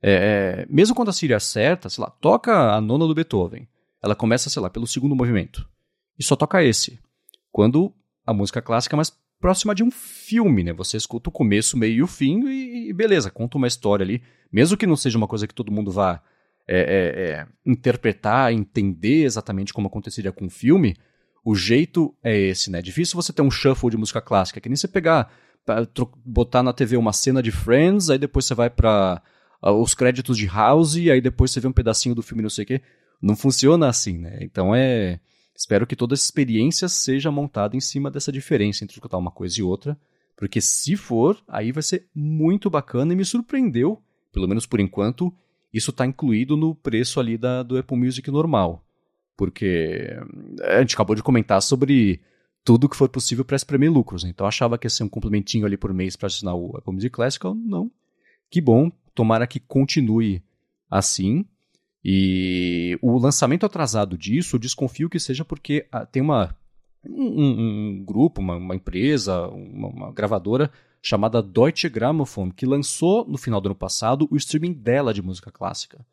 [0.03, 3.69] É, é mesmo quando a Siri acerta, sei lá, toca a nona do Beethoven.
[4.03, 5.69] Ela começa, sei lá, pelo segundo movimento.
[6.19, 6.99] E só toca esse
[7.51, 7.93] quando
[8.27, 10.73] a música clássica é mais próxima de um filme, né?
[10.73, 14.23] Você escuta o começo, meio e o fim e, e beleza, conta uma história ali.
[14.51, 16.23] Mesmo que não seja uma coisa que todo mundo vá
[16.67, 20.97] é, é, é, interpretar, entender exatamente como aconteceria com o filme,
[21.45, 22.79] o jeito é esse, né?
[22.79, 25.33] É difícil você ter um shuffle de música clássica, que nem você pegar,
[26.25, 29.23] botar na TV uma cena de Friends, aí depois você vai para
[29.63, 32.65] uh, os créditos de House, aí depois você vê um pedacinho do filme, não sei
[32.65, 32.83] o quê.
[33.21, 34.39] Não funciona assim, né?
[34.41, 35.21] Então é
[35.57, 39.61] Espero que toda essa experiência seja montada em cima dessa diferença entre escutar uma coisa
[39.61, 39.97] e outra,
[40.37, 45.33] porque se for, aí vai ser muito bacana e me surpreendeu, pelo menos por enquanto,
[45.73, 48.85] isso está incluído no preço ali da, do Apple Music normal.
[49.37, 50.09] Porque
[50.63, 52.21] a gente acabou de comentar sobre
[52.65, 54.25] tudo que for possível para espremer lucros.
[54.25, 54.31] Né?
[54.31, 57.15] Então achava que ia ser um complementinho ali por mês para assinar o Apple Music
[57.15, 57.55] Classical.
[57.55, 57.91] Não.
[58.51, 58.91] Que bom.
[59.15, 60.43] Tomara que continue
[60.91, 61.45] assim.
[62.05, 66.55] E o lançamento atrasado disso, eu desconfio que seja porque ah, tem uma,
[67.09, 70.71] um, um grupo, uma, uma empresa, uma, uma, gravadora
[71.01, 75.51] chamada Deutsche Grammophon, que lançou no final do ano passado o streaming dela de música
[75.51, 76.05] clássica.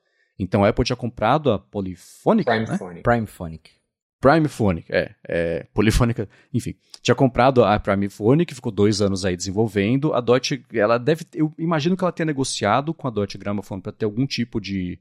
[0.44, 2.96] Então a Apple tinha comprado a Polyphonic, Primephonic.
[2.96, 3.02] Né?
[3.02, 3.82] Primephonic.
[4.22, 6.76] Primephonic, é, é, Polifônica, enfim.
[7.02, 10.14] Tinha comprado a Primephonic, ficou dois anos aí desenvolvendo.
[10.14, 13.92] A Deutsche, ela deve, eu imagino que ela tenha negociado com a Deutsche Grammophon para
[13.92, 15.00] ter algum tipo de,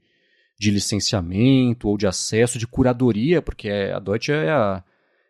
[0.59, 4.83] de licenciamento ou de acesso, de curadoria, porque é, a Deutsche é, a,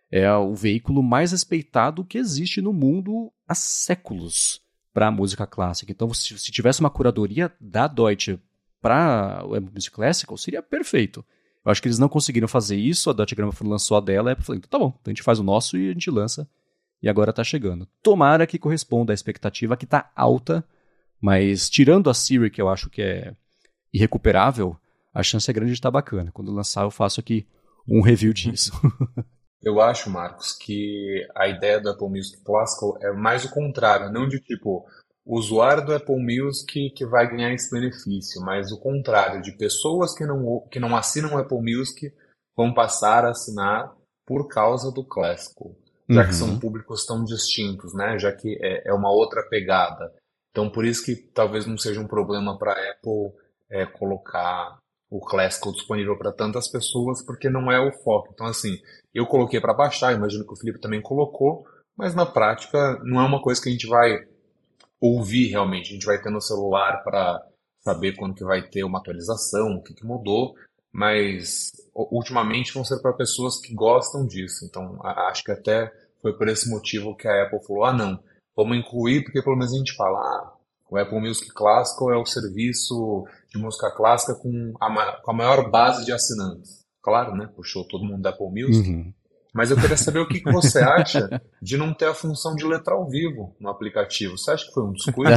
[0.09, 4.61] é o veículo mais respeitado que existe no mundo há séculos
[4.93, 5.91] para a música clássica.
[5.91, 8.39] Então, se, se, tivesse uma curadoria da Deutsche
[8.81, 11.23] para o Music Classical, seria perfeito.
[11.63, 14.33] Eu acho que eles não conseguiram fazer isso, a Deutsche Grammophon lançou a dela, e
[14.33, 16.49] eu falei, então tá bom, então a gente faz o nosso e a gente lança.
[17.01, 17.87] e agora está chegando.
[18.03, 20.63] Tomara que corresponda à expectativa que está alta,
[21.19, 23.35] mas tirando a Siri, que eu acho que é
[23.93, 24.75] irrecuperável,
[25.13, 26.31] a chance é grande de estar tá bacana.
[26.31, 27.47] Quando lançar, eu faço aqui
[27.87, 28.71] um review disso.
[29.63, 34.27] Eu acho, Marcos, que a ideia do Apple Music Classical é mais o contrário, não
[34.27, 34.87] de tipo
[35.31, 40.13] o usuário do Apple Music que vai ganhar esse benefício, mas o contrário, de pessoas
[40.13, 42.13] que não, que não assinam o Apple Music
[42.53, 43.95] vão passar a assinar
[44.27, 45.73] por causa do Classical,
[46.09, 46.27] já uhum.
[46.27, 46.59] que são uhum.
[46.59, 48.19] públicos tão distintos, né?
[48.19, 50.13] Já que é, é, uma outra pegada.
[50.49, 53.31] Então, por isso que talvez não seja um problema para a Apple
[53.69, 54.79] é, colocar
[55.09, 58.31] o Classical disponível para tantas pessoas, porque não é o foco.
[58.33, 58.77] Então, assim,
[59.13, 61.65] eu coloquei para baixar, imagino que o Felipe também colocou,
[61.97, 64.29] mas na prática não é uma coisa que a gente vai
[65.01, 65.89] ouvir realmente.
[65.89, 67.43] A gente vai ter no celular para
[67.81, 70.53] saber quando que vai ter uma atualização, o que, que mudou,
[70.93, 74.63] mas ultimamente vão ser para pessoas que gostam disso.
[74.65, 75.91] Então, acho que até
[76.21, 78.19] foi por esse motivo que a Apple falou: ah, não,
[78.55, 80.53] vamos incluir, porque pelo menos a gente fala, ah,
[80.89, 85.71] o Apple Music Classical é o serviço de música clássica com a, com a maior
[85.71, 86.81] base de assinantes.
[87.01, 87.49] Claro, né?
[87.55, 88.89] Puxou todo mundo da Apple Music.
[88.89, 89.13] Uhum.
[89.53, 92.65] Mas eu queria saber o que, que você acha de não ter a função de
[92.65, 94.37] letra ao vivo no aplicativo.
[94.37, 95.31] Você acha que foi um descuido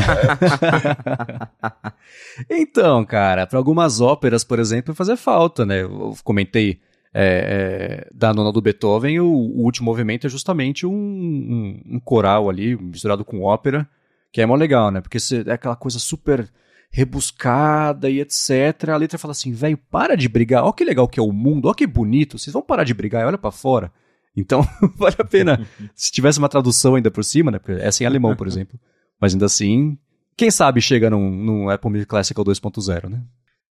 [2.49, 5.83] então, cara, para algumas óperas, por exemplo, fazer falta, né?
[5.83, 6.81] Eu comentei
[7.13, 12.01] é, é, da nona do Beethoven, o, o, último movimento é justamente um, um, um
[12.01, 13.89] coral ali, misturado com ópera,
[14.33, 15.01] que é mó legal, né?
[15.01, 16.49] Porque é aquela coisa super
[16.91, 18.91] rebuscada e etc.
[18.91, 20.63] A letra fala assim, velho, para de brigar.
[20.63, 22.39] Olha que legal que é o mundo, olha que bonito.
[22.39, 23.91] Vocês vão parar de brigar, olha para fora.
[24.37, 24.67] Então,
[24.97, 25.67] vale a pena.
[25.95, 27.59] Se tivesse uma tradução ainda por cima, né?
[27.59, 28.79] Porque essa é em alemão, por exemplo.
[29.21, 29.97] Mas ainda assim,
[30.37, 33.23] quem sabe chega num, num Apple Music Classical 2.0, né?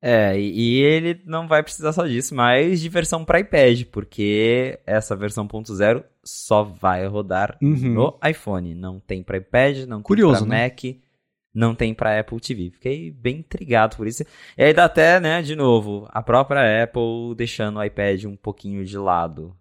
[0.03, 5.15] É, e ele não vai precisar só disso, mas de versão para iPad, porque essa
[5.15, 7.93] versão .0 só vai rodar uhum.
[7.93, 8.73] no iPhone.
[8.73, 10.63] Não tem para iPad, não Curioso, tem para né?
[10.63, 10.97] Mac,
[11.53, 12.71] não tem para Apple TV.
[12.71, 14.23] Fiquei bem intrigado por isso.
[14.57, 18.83] E aí dá até, né, de novo, a própria Apple deixando o iPad um pouquinho
[18.83, 19.55] de lado.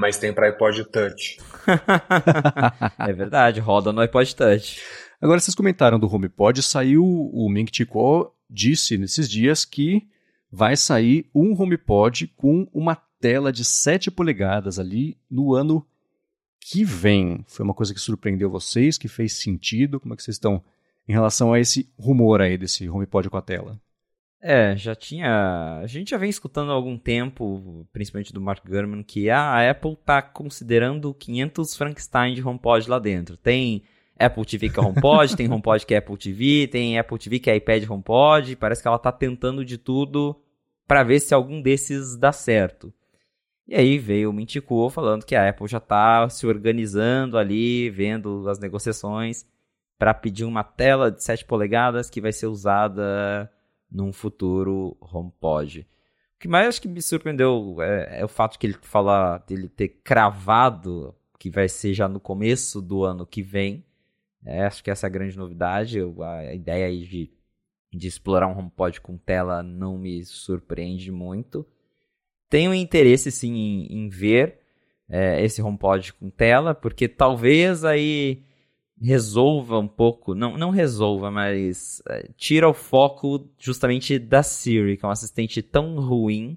[0.00, 1.36] Mas tem para iPod Touch.
[2.98, 4.80] é verdade, roda no iPod Touch.
[5.20, 7.86] Agora, vocês comentaram do HomePod, saiu o Ming Chi
[8.48, 10.08] disse nesses dias que
[10.50, 15.86] vai sair um HomePod com uma tela de 7 polegadas ali no ano
[16.58, 17.44] que vem.
[17.46, 20.00] Foi uma coisa que surpreendeu vocês, que fez sentido?
[20.00, 20.64] Como é que vocês estão
[21.06, 23.78] em relação a esse rumor aí desse HomePod com a tela?
[24.42, 25.80] É, já tinha.
[25.82, 29.92] A gente já vem escutando há algum tempo, principalmente do Mark Gurman, que a Apple
[29.92, 33.36] está considerando 500 Frankenstein de HomePod lá dentro.
[33.36, 33.82] Tem
[34.18, 37.50] Apple TV que é HomePod, tem HomePod que é Apple TV, tem Apple TV que
[37.50, 38.56] é iPad HomePod.
[38.56, 40.40] Parece que ela tá tentando de tudo
[40.86, 42.92] para ver se algum desses dá certo.
[43.68, 48.48] E aí veio o Mintico falando que a Apple já tá se organizando ali, vendo
[48.48, 49.46] as negociações
[49.98, 53.50] para pedir uma tela de 7 polegadas que vai ser usada
[53.90, 55.80] num futuro HomePod.
[56.36, 59.68] O que mais acho que me surpreendeu é, é o fato que ele fala dele
[59.68, 63.84] ter cravado que vai ser já no começo do ano que vem
[64.44, 65.98] é, acho que essa é a grande novidade.
[65.98, 67.30] Eu, a ideia aí de,
[67.92, 71.66] de explorar um HomePod com tela não me surpreende muito.
[72.48, 74.58] Tenho interesse sim em, em ver
[75.08, 78.42] é, esse HomePod com tela, porque talvez aí
[79.00, 85.04] resolva um pouco, não, não resolva, mas é, tira o foco justamente da Siri, que
[85.04, 86.56] é um assistente tão ruim.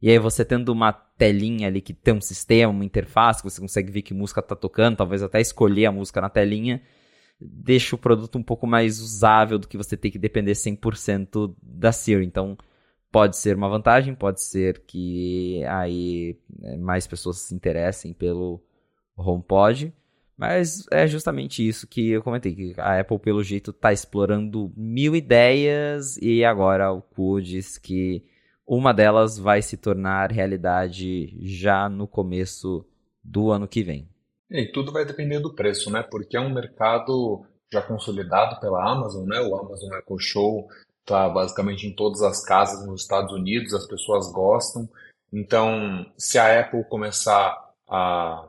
[0.00, 3.60] E aí você tendo uma telinha ali que tem um sistema, uma interface, que você
[3.60, 6.82] consegue ver que música tá tocando, talvez até escolher a música na telinha,
[7.40, 11.92] deixa o produto um pouco mais usável do que você ter que depender 100% da
[11.92, 12.24] Siri.
[12.24, 12.56] Então,
[13.10, 18.62] pode ser uma vantagem, pode ser que aí né, mais pessoas se interessem pelo
[19.16, 19.92] HomePod,
[20.36, 25.14] mas é justamente isso que eu comentei, que a Apple, pelo jeito, está explorando mil
[25.14, 28.24] ideias e agora o Ku diz que
[28.66, 32.84] uma delas vai se tornar realidade já no começo
[33.22, 34.08] do ano que vem.
[34.50, 36.02] E tudo vai depender do preço, né?
[36.02, 39.40] Porque é um mercado já consolidado pela Amazon, né?
[39.40, 40.68] O Amazon Echo Show
[41.00, 44.88] está basicamente em todas as casas nos Estados Unidos, as pessoas gostam.
[45.32, 48.46] Então, se a Apple começar a,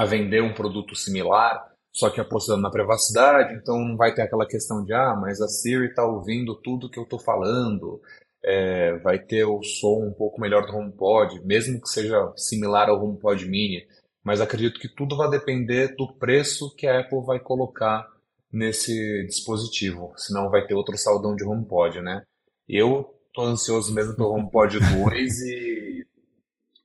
[0.00, 4.46] a vender um produto similar, só que apostando na privacidade, então não vai ter aquela
[4.46, 8.00] questão de, ah, mas a Siri está ouvindo tudo que eu estou falando,
[8.42, 13.02] é, vai ter o som um pouco melhor do HomePod, mesmo que seja similar ao
[13.02, 13.86] HomePod Mini
[14.22, 18.06] mas acredito que tudo vai depender do preço que a Apple vai colocar
[18.52, 22.22] nesse dispositivo, senão vai ter outro saldão de HomePod, né?
[22.68, 25.89] Eu tô ansioso mesmo pelo HomePod 2 e,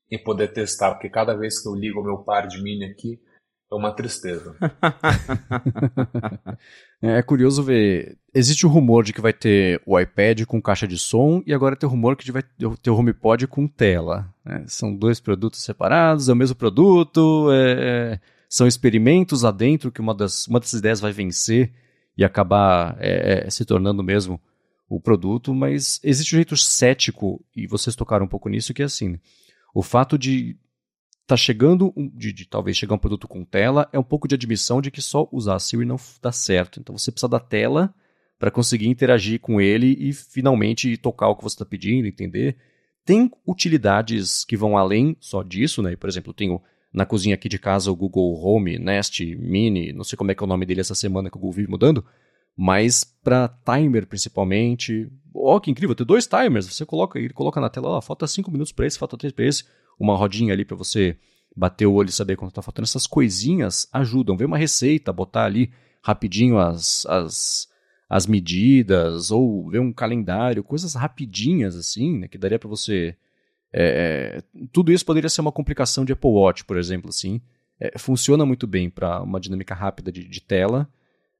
[0.10, 3.20] e poder testar, porque cada vez que eu ligo o meu par de mini aqui,
[3.72, 4.56] é uma tristeza.
[7.02, 8.18] é curioso ver.
[8.34, 11.76] Existe o rumor de que vai ter o iPad com caixa de som e agora
[11.76, 14.34] tem o rumor que vai ter o HomePod com tela.
[14.46, 14.64] Né?
[14.68, 20.02] São dois produtos separados, é o mesmo produto, é, é, são experimentos lá dentro que
[20.02, 21.74] uma, das, uma dessas ideias vai vencer
[22.18, 24.40] e acabar é, é se tornando mesmo
[24.88, 28.86] o produto, mas existe um jeito cético, e vocês tocaram um pouco nisso, que é
[28.86, 29.20] assim,
[29.76, 30.58] o fato de
[31.28, 34.80] tá chegando, de, de, talvez chegar um produto com tela, é um pouco de admissão
[34.80, 36.80] de que só usar a Siri não dá certo.
[36.80, 37.94] Então você precisa da tela
[38.40, 42.56] para conseguir interagir com ele e finalmente tocar o que você está pedindo, entender.
[43.04, 45.96] Tem utilidades que vão além só disso, né?
[45.98, 46.62] Por exemplo, eu tenho
[46.94, 50.42] na cozinha aqui de casa o Google Home, Nest, Mini, não sei como é que
[50.42, 52.06] é o nome dele essa semana que o Google vive mudando,
[52.56, 55.12] mas para timer principalmente.
[55.34, 58.26] Ó, oh, que incrível, tem dois timers, você coloca, ele coloca na tela, ó, falta
[58.26, 59.66] 5 minutos para esse, falta 3 para esse
[60.00, 61.18] uma rodinha ali para você
[61.56, 62.86] bater o olho e saber quanto está faltando.
[62.86, 64.38] Essas coisinhas ajudam.
[64.38, 65.72] Ver uma receita, botar ali
[66.02, 67.68] rapidinho as, as,
[68.10, 73.16] as medidas, ou ver um calendário, coisas rapidinhas assim, né, que daria para você.
[73.74, 77.42] É, é, tudo isso poderia ser uma complicação de Apple Watch, por exemplo, assim.
[77.80, 80.88] É, funciona muito bem para uma dinâmica rápida de, de, tela.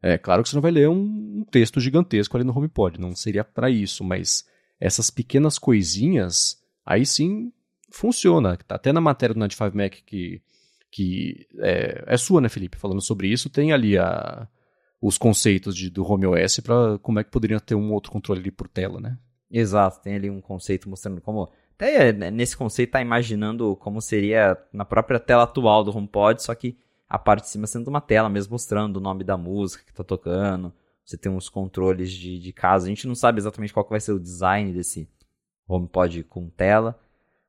[0.08, 3.44] É claro que você não vai ler um, texto gigantesco ali no HomePod, não seria
[3.44, 4.46] para isso, mas
[4.80, 7.52] essas pequenas coisinhas, aí sim
[7.90, 8.56] funciona.
[8.70, 10.44] Até na matéria do 95 Mac que,
[10.92, 12.78] que é, é sua, né, Felipe?
[12.78, 14.48] Falando sobre isso, tem ali a,
[15.02, 18.42] os conceitos de, do Home OS para como é que poderia ter um outro controle
[18.42, 19.18] ali por tela, né?
[19.50, 21.52] Exato, tem ali um conceito mostrando como.
[21.74, 26.54] Até né, nesse conceito tá imaginando como seria na própria tela atual do HomePod, só
[26.54, 26.78] que
[27.08, 30.04] a parte de cima sendo uma tela mesmo mostrando o nome da música que tá
[30.04, 30.74] tocando.
[31.06, 32.86] Você tem uns controles de, de casa.
[32.86, 35.08] A gente não sabe exatamente qual vai ser o design desse
[35.68, 37.00] HomePod com tela,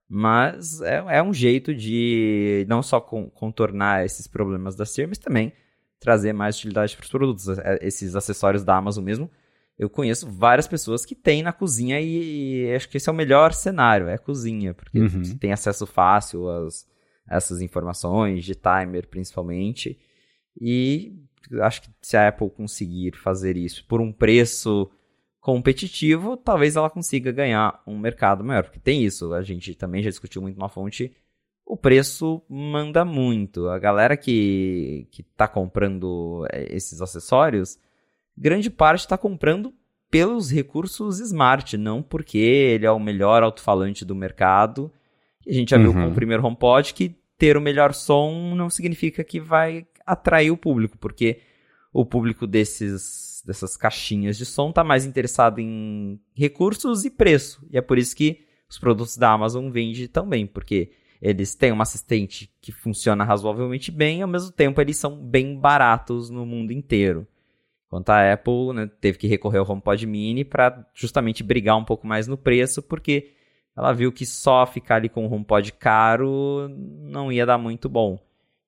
[0.08, 5.18] mas é, é um jeito de não só com, contornar esses problemas da Sear, mas
[5.18, 5.52] também
[5.98, 7.48] trazer mais utilidade para os produtos.
[7.48, 9.30] É, esses acessórios da Amazon mesmo,
[9.78, 13.16] eu conheço várias pessoas que têm na cozinha e, e acho que esse é o
[13.16, 15.24] melhor cenário, é a cozinha, porque uhum.
[15.24, 16.86] você tem acesso fácil às,
[17.28, 19.98] essas informações, de timer principalmente.
[20.60, 21.14] E
[21.62, 24.90] acho que se a Apple conseguir fazer isso por um preço
[25.40, 28.64] competitivo, talvez ela consiga ganhar um mercado maior.
[28.64, 31.14] Porque tem isso, a gente também já discutiu muito na fonte,
[31.64, 33.68] o preço manda muito.
[33.68, 37.78] A galera que, que tá comprando é, esses acessórios,
[38.36, 39.74] grande parte está comprando
[40.10, 44.92] pelos recursos smart, não porque ele é o melhor alto-falante do mercado.
[45.46, 45.82] A gente já uhum.
[45.82, 50.50] viu com o primeiro HomePod que ter o melhor som não significa que vai atrair
[50.50, 51.40] o público, porque
[51.92, 57.64] o público desses dessas caixinhas de som está mais interessado em recursos e preço.
[57.70, 60.90] E é por isso que os produtos da Amazon vendem tão bem, porque
[61.22, 65.56] eles têm uma assistente que funciona razoavelmente bem, e ao mesmo tempo eles são bem
[65.58, 67.26] baratos no mundo inteiro.
[67.86, 72.04] Enquanto a Apple né, teve que recorrer ao HomePod Mini para justamente brigar um pouco
[72.04, 73.30] mais no preço, porque
[73.76, 78.18] ela viu que só ficar ali com o HomePod caro não ia dar muito bom.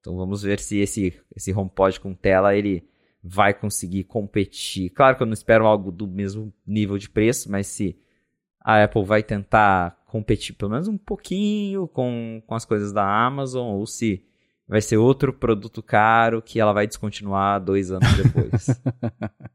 [0.01, 2.87] Então vamos ver se esse, esse HomePod com tela ele
[3.23, 4.91] vai conseguir competir.
[4.91, 7.99] Claro que eu não espero algo do mesmo nível de preço, mas se
[8.61, 13.77] a Apple vai tentar competir pelo menos um pouquinho com, com as coisas da Amazon,
[13.77, 14.25] ou se
[14.67, 18.81] vai ser outro produto caro que ela vai descontinuar dois anos depois.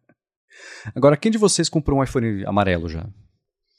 [0.96, 3.08] Agora, quem de vocês comprou um iPhone amarelo já?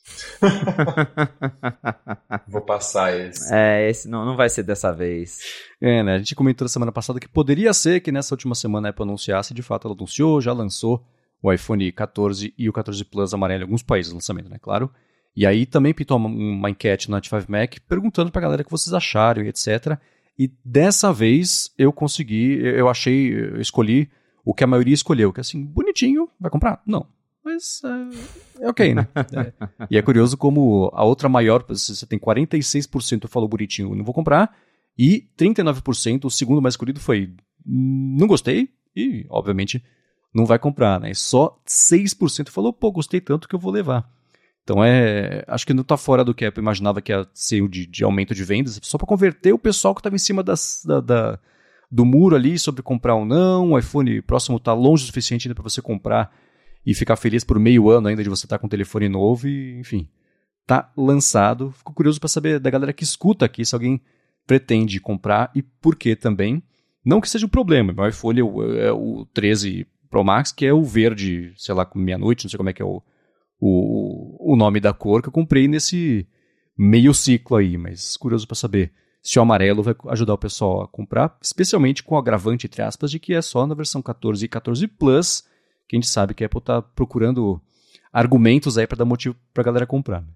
[2.46, 3.52] Vou passar esse.
[3.52, 5.40] É, esse não, não vai ser dessa vez.
[5.80, 6.14] É, né?
[6.14, 9.04] A gente comentou na semana passada que poderia ser que nessa última semana a Apple
[9.04, 11.04] anunciasse, de fato ela anunciou, já lançou
[11.42, 14.58] o iPhone 14 e o 14 Plus amarelo em alguns países lançamento, né?
[14.60, 14.90] Claro.
[15.36, 18.70] E aí também pintou uma, uma enquete no 95 Mac perguntando pra galera o que
[18.70, 19.98] vocês acharam e etc.
[20.38, 24.08] E dessa vez eu consegui, eu achei, eu escolhi
[24.44, 26.80] o que a maioria escolheu, que é assim, bonitinho, vai comprar?
[26.86, 27.06] Não
[27.44, 29.06] mas é, é ok, né?
[29.36, 29.86] É.
[29.90, 34.56] E é curioso como a outra maior, você tem 46% falou bonitinho, não vou comprar,
[34.98, 37.34] e 39%, o segundo mais escolhido foi
[37.66, 39.82] não gostei, e obviamente
[40.34, 41.14] não vai comprar, né?
[41.14, 44.08] Só 6% falou, pô, gostei tanto que eu vou levar.
[44.62, 45.44] Então é.
[45.46, 48.02] Acho que não está fora do que a Apple imaginava que ia ser de, de
[48.02, 51.38] aumento de vendas, só para converter o pessoal que estava em cima das, da, da,
[51.90, 53.72] do muro ali sobre comprar ou não.
[53.72, 56.34] O iPhone próximo está longe o suficiente ainda para você comprar
[56.86, 59.48] e ficar feliz por meio ano ainda de você estar tá com um telefone novo
[59.48, 60.08] e, enfim,
[60.66, 61.70] tá lançado.
[61.72, 64.00] Fico curioso para saber da galera que escuta aqui se alguém
[64.46, 66.62] pretende comprar e por que também.
[67.04, 70.64] Não que seja um problema, meu iPhone é o, é o 13 Pro Max, que
[70.64, 73.02] é o verde, sei lá, meia-noite, não sei como é que é o,
[73.60, 76.26] o, o nome da cor que eu comprei nesse
[76.78, 78.92] meio ciclo aí, mas curioso para saber
[79.22, 83.10] se o amarelo vai ajudar o pessoal a comprar, especialmente com o agravante, entre aspas,
[83.10, 85.44] de que é só na versão 14 e 14 Plus
[85.88, 87.60] que a gente sabe que a Apple está procurando
[88.12, 90.20] argumentos aí para dar motivo para a galera comprar.
[90.20, 90.28] Né?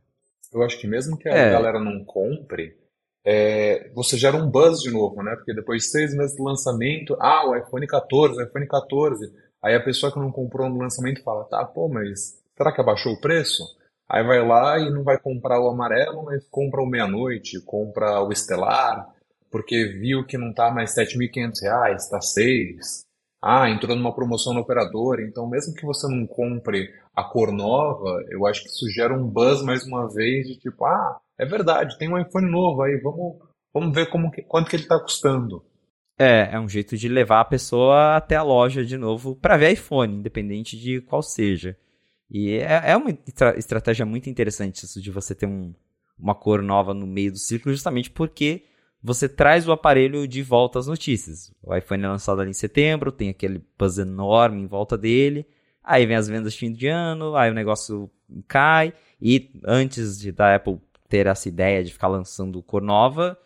[0.53, 1.53] Eu acho que mesmo que a é.
[1.53, 2.77] galera não compre,
[3.25, 5.35] é, você gera um buzz de novo, né?
[5.37, 9.33] Porque depois de seis meses do lançamento, ah, o iPhone 14, o iPhone 14.
[9.63, 13.13] Aí a pessoa que não comprou no lançamento fala, tá, pô, mas será que abaixou
[13.13, 13.63] o preço?
[14.09, 18.33] Aí vai lá e não vai comprar o amarelo, mas compra o meia-noite, compra o
[18.33, 19.07] estelar,
[19.51, 23.08] porque viu que não tá mais R$ 7.500, tá 6.
[23.41, 28.21] Ah, entrou numa promoção no operador, então mesmo que você não compre a cor nova,
[28.31, 31.97] eu acho que isso gera um buzz mais uma vez de tipo, ah, é verdade,
[31.99, 33.39] tem um iPhone novo aí, vamos,
[33.73, 35.65] vamos ver como que, quanto que ele está custando.
[36.19, 39.73] É, é um jeito de levar a pessoa até a loja de novo para ver
[39.73, 41.77] iPhone, independente de qual seja.
[42.29, 43.17] E é, é uma
[43.57, 45.73] estratégia muito interessante isso de você ter um,
[46.19, 48.65] uma cor nova no meio do círculo, justamente porque
[49.03, 51.53] você traz o aparelho de volta às notícias.
[51.63, 55.47] O iPhone é lançado ali em setembro, tem aquele buzz enorme em volta dele,
[55.83, 58.11] aí vem as vendas de fim de ano, aí o negócio
[58.47, 63.39] cai, e antes de da Apple ter essa ideia de ficar lançando cor nova,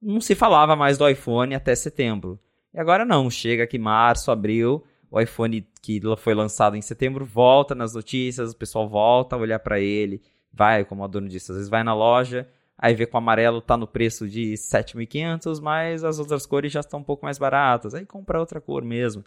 [0.00, 2.38] não se falava mais do iPhone até setembro.
[2.72, 7.74] E agora não, chega aqui março, abril, o iPhone que foi lançado em setembro volta
[7.74, 10.22] nas notícias, o pessoal volta a olhar para ele,
[10.52, 12.46] vai, como a dona disse, às vezes vai na loja,
[12.78, 16.80] aí vê que o amarelo tá no preço de 7.500, mas as outras cores já
[16.80, 19.24] estão um pouco mais baratas, aí compra outra cor mesmo.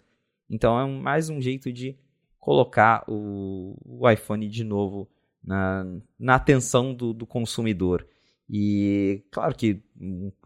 [0.48, 1.96] Então é mais um jeito de
[2.40, 5.08] colocar o, o iPhone de novo
[5.44, 5.84] na,
[6.18, 8.06] na atenção do, do consumidor.
[8.50, 9.82] E claro que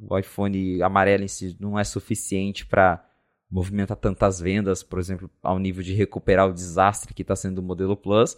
[0.01, 3.05] o iPhone amarelo em si não é suficiente para
[3.51, 7.63] movimentar tantas vendas, por exemplo, ao nível de recuperar o desastre que está sendo o
[7.63, 8.37] modelo Plus.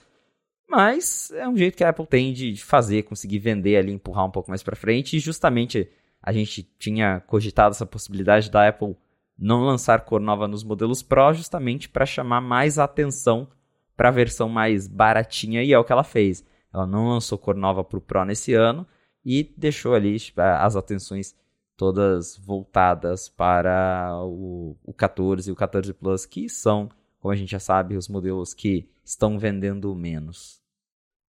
[0.69, 4.31] Mas é um jeito que a Apple tem de fazer, conseguir vender ali, empurrar um
[4.31, 5.17] pouco mais para frente.
[5.17, 5.89] E justamente
[6.23, 8.95] a gente tinha cogitado essa possibilidade da Apple
[9.39, 13.49] não lançar cor nova nos modelos Pro, justamente para chamar mais atenção
[13.97, 16.45] para a versão mais baratinha, e é o que ela fez.
[16.73, 18.87] Ela não lançou cor nova para o Pro nesse ano
[19.25, 21.35] e deixou ali tipo, as atenções
[21.77, 26.89] todas voltadas para o, o 14 e o 14 Plus, que são,
[27.21, 30.58] como a gente já sabe, os modelos que estão vendendo menos.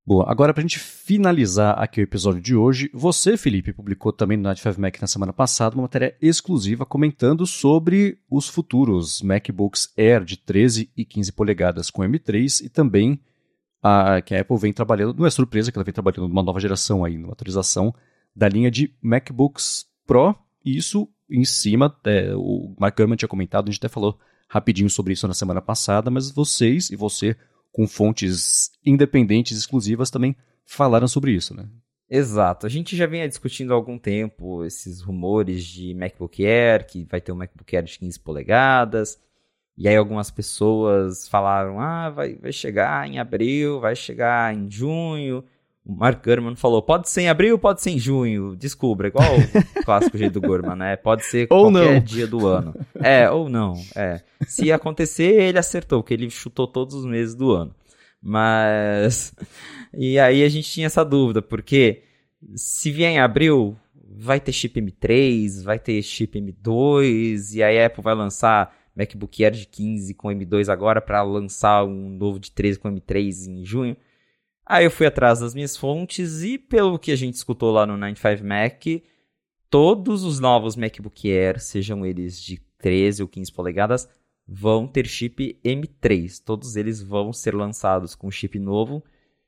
[0.06, 4.36] Boa, agora para a gente finalizar aqui o episódio de hoje, você, Felipe, publicou também
[4.36, 9.94] no Night 5 Mac na semana passada uma matéria exclusiva comentando sobre os futuros MacBooks
[9.96, 13.18] Air de 13 e 15 polegadas com M3 e também
[13.82, 16.60] a, que a Apple vem trabalhando, não é surpresa que ela vem trabalhando numa nova
[16.60, 17.94] geração aí, numa atualização
[18.36, 23.68] da linha de MacBooks Pro, e isso em cima, é, o Mark Gurman tinha comentado,
[23.68, 24.18] a gente até falou
[24.50, 27.34] rapidinho sobre isso na semana passada, mas vocês e você,
[27.74, 31.68] com fontes independentes exclusivas, também falaram sobre isso, né?
[32.08, 32.66] Exato.
[32.66, 37.20] A gente já vinha discutindo há algum tempo esses rumores de MacBook Air, que vai
[37.20, 39.18] ter um MacBook Air de 15 polegadas.
[39.76, 45.44] E aí algumas pessoas falaram: ah, vai, vai chegar em abril, vai chegar em junho.
[45.84, 49.84] O Mark Gurman falou, pode ser em abril, pode ser em junho, descubra, igual o
[49.84, 50.96] clássico jeito do Gurman, né?
[50.96, 52.00] Pode ser ou qualquer não.
[52.00, 52.74] dia do ano.
[52.94, 54.22] É, ou não, é.
[54.46, 57.74] Se acontecer, ele acertou, porque ele chutou todos os meses do ano.
[58.22, 59.34] Mas...
[59.92, 62.02] E aí a gente tinha essa dúvida, porque
[62.56, 63.76] se vier em abril,
[64.16, 69.44] vai ter chip M3, vai ter chip M2, e aí a Apple vai lançar MacBook
[69.44, 73.64] Air de 15 com M2 agora para lançar um novo de 13 com M3 em
[73.64, 73.96] junho.
[74.66, 77.96] Aí eu fui atrás das minhas fontes e pelo que a gente escutou lá no
[77.96, 78.84] 95 Mac,
[79.68, 84.08] todos os novos MacBook Air, sejam eles de 13 ou 15 polegadas,
[84.46, 86.42] vão ter chip M3.
[86.44, 89.02] Todos eles vão ser lançados com chip novo.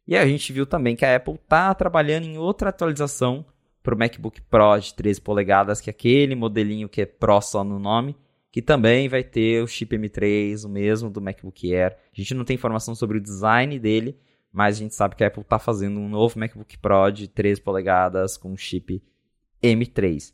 [0.06, 3.44] E a gente viu também que a Apple está trabalhando em outra atualização
[3.82, 7.62] para o MacBook Pro de 13 polegadas, que é aquele modelinho que é Pro só
[7.64, 8.16] no nome,
[8.50, 11.92] que também vai ter o chip M3, o mesmo do MacBook Air.
[11.92, 14.18] A gente não tem informação sobre o design dele,
[14.56, 17.60] mas a gente sabe que a Apple está fazendo um novo MacBook Pro de 13
[17.60, 19.02] polegadas com chip
[19.62, 20.32] M3.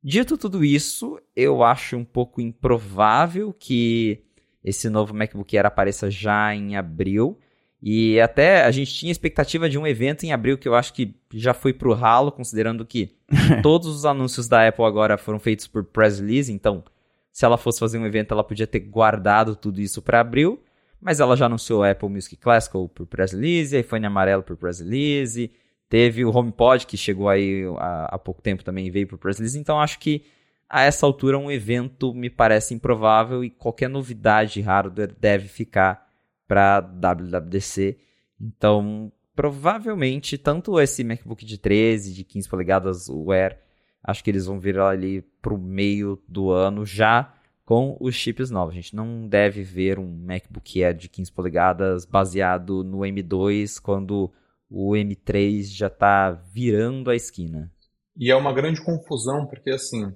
[0.00, 4.22] Dito tudo isso, eu acho um pouco improvável que
[4.62, 7.36] esse novo MacBook Air apareça já em abril.
[7.82, 11.16] E até a gente tinha expectativa de um evento em abril que eu acho que
[11.34, 13.16] já foi pro ralo, considerando que
[13.60, 16.84] todos os anúncios da Apple agora foram feitos por press release, então
[17.32, 20.62] se ela fosse fazer um evento, ela podia ter guardado tudo isso para abril
[21.00, 25.50] mas ela já anunciou Apple Music Classical por press release, iPhone amarelo por press release,
[25.88, 29.58] teve o HomePod que chegou aí há, há pouco tempo também veio por press release,
[29.58, 30.24] então acho que
[30.68, 36.06] a essa altura um evento me parece improvável e qualquer novidade de hardware deve ficar
[36.46, 37.98] para WWDC.
[38.38, 43.58] Então, provavelmente tanto esse MacBook de 13, de 15 polegadas, o Air,
[44.02, 47.34] Acho que eles vão vir ali pro meio do ano já
[47.68, 48.72] com os chips novos.
[48.72, 54.32] A gente não deve ver um MacBook Air de 15 polegadas baseado no M2 quando
[54.70, 57.70] o M3 já está virando a esquina.
[58.16, 60.10] E é uma grande confusão porque assim,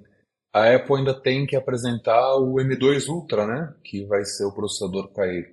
[0.51, 3.75] a Apple ainda tem que apresentar o M2 Ultra, né?
[3.83, 5.43] Que vai ser o processador que vai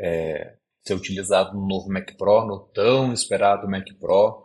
[0.00, 4.42] é, ser utilizado no novo Mac Pro, no tão esperado Mac Pro.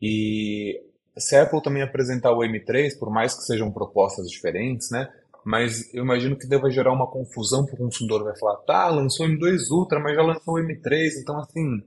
[0.00, 0.80] E
[1.18, 5.12] se a Apple também apresentar o M3, por mais que sejam propostas diferentes, né?
[5.44, 8.24] Mas eu imagino que deva gerar uma confusão para o consumidor.
[8.24, 11.82] Vai falar, tá, lançou o M2 Ultra, mas já lançou o M3, então assim,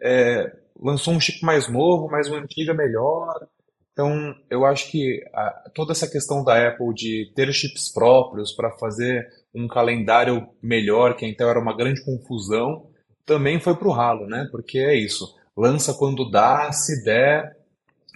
[0.00, 3.46] é, lançou um chip mais novo, mas o antigo é melhor.
[3.92, 8.70] Então, eu acho que a, toda essa questão da Apple de ter chips próprios para
[8.78, 12.90] fazer um calendário melhor, que então era uma grande confusão,
[13.26, 14.48] também foi para o ralo, né?
[14.50, 17.56] Porque é isso, lança quando dá, se der.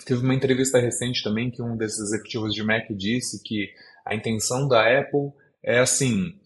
[0.06, 3.68] Teve uma entrevista recente também que um desses executivos de Mac disse que
[4.06, 6.38] a intenção da Apple é assim,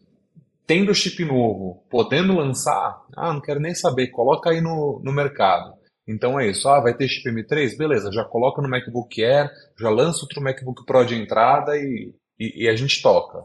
[0.67, 5.75] tendo chip novo, podendo lançar, ah, não quero nem saber, coloca aí no, no mercado.
[6.09, 7.77] Então é isso, ah, vai ter chip M3?
[7.77, 12.65] Beleza, já coloca no MacBook Air, já lança outro MacBook Pro de entrada e, e,
[12.65, 13.45] e a gente toca.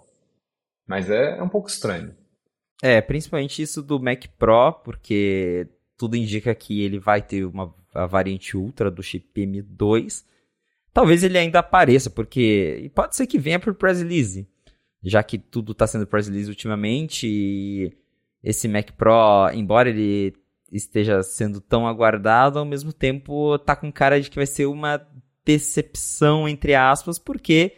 [0.88, 2.16] Mas é, é um pouco estranho.
[2.82, 5.68] É, principalmente isso do Mac Pro, porque
[5.98, 7.74] tudo indica que ele vai ter uma
[8.08, 10.24] variante Ultra do chip M2.
[10.96, 14.48] Talvez ele ainda apareça, porque pode ser que venha por press release,
[15.04, 17.92] já que tudo está sendo press release ultimamente e
[18.42, 20.34] esse Mac Pro, embora ele
[20.72, 25.06] esteja sendo tão aguardado, ao mesmo tempo tá com cara de que vai ser uma
[25.44, 27.74] decepção entre aspas, porque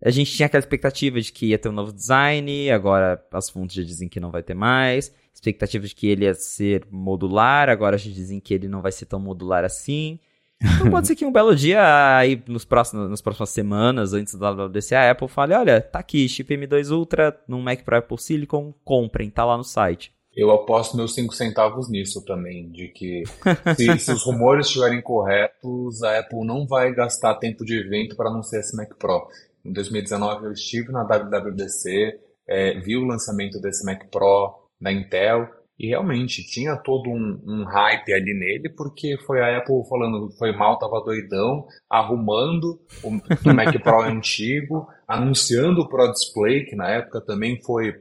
[0.00, 3.74] a gente tinha aquela expectativa de que ia ter um novo design, agora as fontes
[3.74, 5.12] já dizem que não vai ter mais.
[5.34, 9.06] Expectativa de que ele ia ser modular, agora já dizem que ele não vai ser
[9.06, 10.20] tão modular assim.
[10.62, 14.50] Então pode ser que um belo dia, aí nos próximos, nas próximas semanas, antes da
[14.50, 18.74] WDC, a Apple fale, olha, tá aqui, chip M2 Ultra num Mac Pro Apple Silicon,
[18.84, 20.12] comprem, tá lá no site.
[20.36, 23.22] Eu aposto meus 5 centavos nisso também, de que
[23.76, 28.30] se, se, os rumores estiverem corretos, a Apple não vai gastar tempo de evento para
[28.30, 29.28] anunciar esse Mac Pro.
[29.64, 32.18] Em 2019 eu estive na WWDC,
[32.48, 35.48] é, vi o lançamento desse Mac Pro da Intel
[35.78, 40.52] e realmente tinha todo um, um, hype ali nele, porque foi a Apple falando foi
[40.56, 46.88] mal, tava doidão, arrumando o, o Mac Pro antigo, anunciando o Pro Display, que na
[46.88, 47.92] época também foi,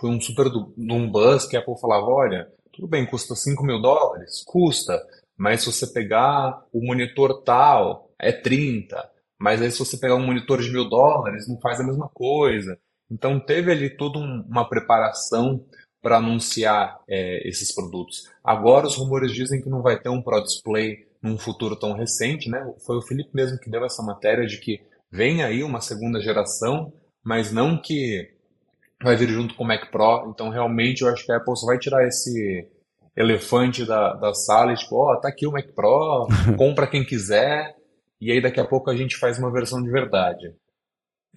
[0.00, 3.64] foi um super do, um buzz, que a Apple falava, olha, tudo bem, custa 5
[3.64, 4.42] mil dólares?
[4.44, 5.00] Custa,
[5.36, 9.08] mas se você pegar o monitor tal, é 30,
[9.38, 12.76] mas aí se você pegar um monitor de mil dólares, não faz a mesma coisa.
[13.10, 15.64] Então teve ali toda um, uma preparação
[16.00, 18.28] para anunciar é, esses produtos.
[18.42, 22.48] Agora os rumores dizem que não vai ter um Pro Display num futuro tão recente,
[22.48, 22.72] né?
[22.86, 24.80] Foi o Felipe mesmo que deu essa matéria de que
[25.10, 26.92] vem aí uma segunda geração,
[27.24, 28.30] mas não que
[29.02, 30.30] vai vir junto com o Mac Pro.
[30.30, 32.68] Então realmente eu acho que a Apple só vai tirar esse
[33.16, 37.04] elefante da, da sala e tipo, ó, oh, tá aqui o Mac Pro, compra quem
[37.04, 37.76] quiser
[38.20, 40.54] e aí daqui a pouco a gente faz uma versão de verdade.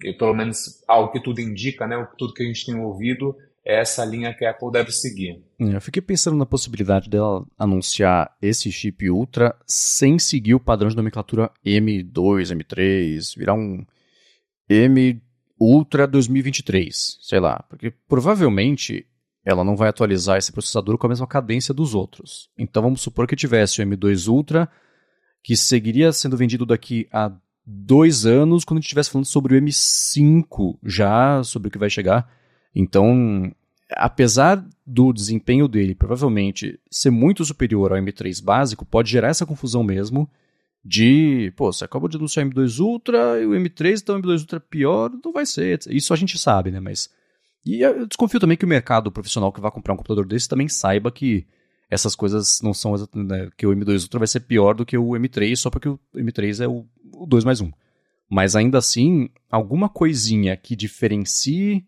[0.02, 3.80] E pelo menos ao que tudo indica, né, tudo que a gente tem ouvido, é
[3.80, 5.42] essa linha que a Apple deve seguir.
[5.58, 10.96] Eu fiquei pensando na possibilidade dela anunciar esse chip Ultra sem seguir o padrão de
[10.96, 13.84] nomenclatura M2, M3, virar um
[14.68, 15.22] M
[15.60, 19.06] Ultra 2023, sei lá, porque provavelmente
[19.44, 22.50] ela não vai atualizar esse processador com a mesma cadência dos outros.
[22.58, 24.68] Então vamos supor que tivesse o M2 Ultra
[25.42, 27.32] que seguiria sendo vendido daqui a
[27.64, 31.90] dois anos, quando a gente estivesse falando sobre o M5 já, sobre o que vai
[31.90, 32.28] chegar.
[32.74, 33.52] Então,
[33.90, 39.82] apesar do desempenho dele provavelmente ser muito superior ao M3 básico, pode gerar essa confusão
[39.82, 40.28] mesmo
[40.84, 44.40] de, pô, você acabou de anunciar o M2 Ultra e o M3, então o M2
[44.40, 45.78] Ultra é pior, não vai ser.
[45.88, 46.80] Isso a gente sabe, né?
[46.80, 47.08] Mas.
[47.64, 50.68] E eu desconfio também que o mercado profissional que vai comprar um computador desse também
[50.68, 51.46] saiba que
[51.88, 55.10] essas coisas não são né, que o M2 Ultra vai ser pior do que o
[55.10, 56.84] M3 só porque o M3 é o,
[57.14, 57.70] o 2 mais 1.
[58.28, 61.86] Mas ainda assim, alguma coisinha que diferencie,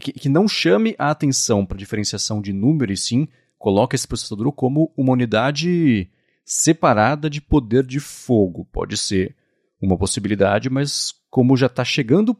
[0.00, 3.26] que, que não chame a atenção para diferenciação de número e sim
[3.58, 6.08] coloque esse processador como uma unidade
[6.44, 8.64] separada de poder de fogo.
[8.66, 9.36] Pode ser
[9.80, 12.36] uma possibilidade, mas como já está chegando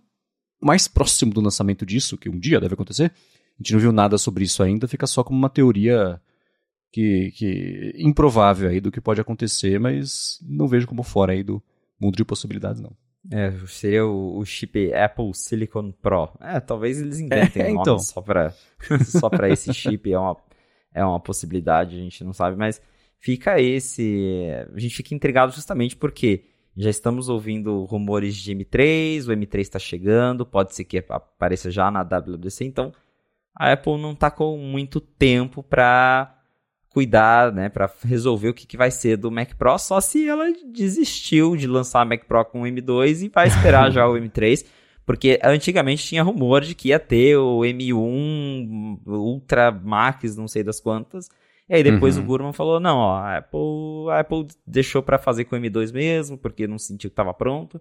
[0.61, 4.17] mais próximo do lançamento disso, que um dia deve acontecer, a gente não viu nada
[4.17, 6.21] sobre isso ainda, fica só como uma teoria
[6.93, 11.63] que, que improvável aí do que pode acontecer, mas não vejo como fora aí do
[12.01, 12.97] mundo de possibilidades, não.
[13.31, 16.31] É, seria o, o chip Apple Silicon Pro.
[16.41, 17.99] É, talvez eles inventem é, então.
[17.99, 18.53] só para
[19.05, 20.37] só para esse chip, é uma,
[20.93, 22.83] é uma possibilidade, a gente não sabe, mas
[23.19, 24.49] fica esse...
[24.75, 26.45] A gente fica intrigado justamente porque
[26.75, 31.91] Já estamos ouvindo rumores de M3, o M3 está chegando, pode ser que apareça já
[31.91, 32.93] na WWDC, então
[33.55, 36.42] a Apple não está com muito tempo para
[36.93, 40.53] cuidar, né, para resolver o que, que vai ser do Mac Pro, só se ela
[40.67, 44.65] desistiu de lançar o Mac Pro com o M2 e vai esperar já o M3,
[45.07, 50.81] porque antigamente tinha rumor de que ia ter o M1 Ultra Max, não sei das
[50.81, 51.29] quantas,
[51.69, 52.25] e aí depois uhum.
[52.25, 55.93] o Gurman falou, não, ó, a Apple, a Apple deixou para fazer com o M2
[55.93, 57.81] mesmo, porque não sentiu que estava pronto.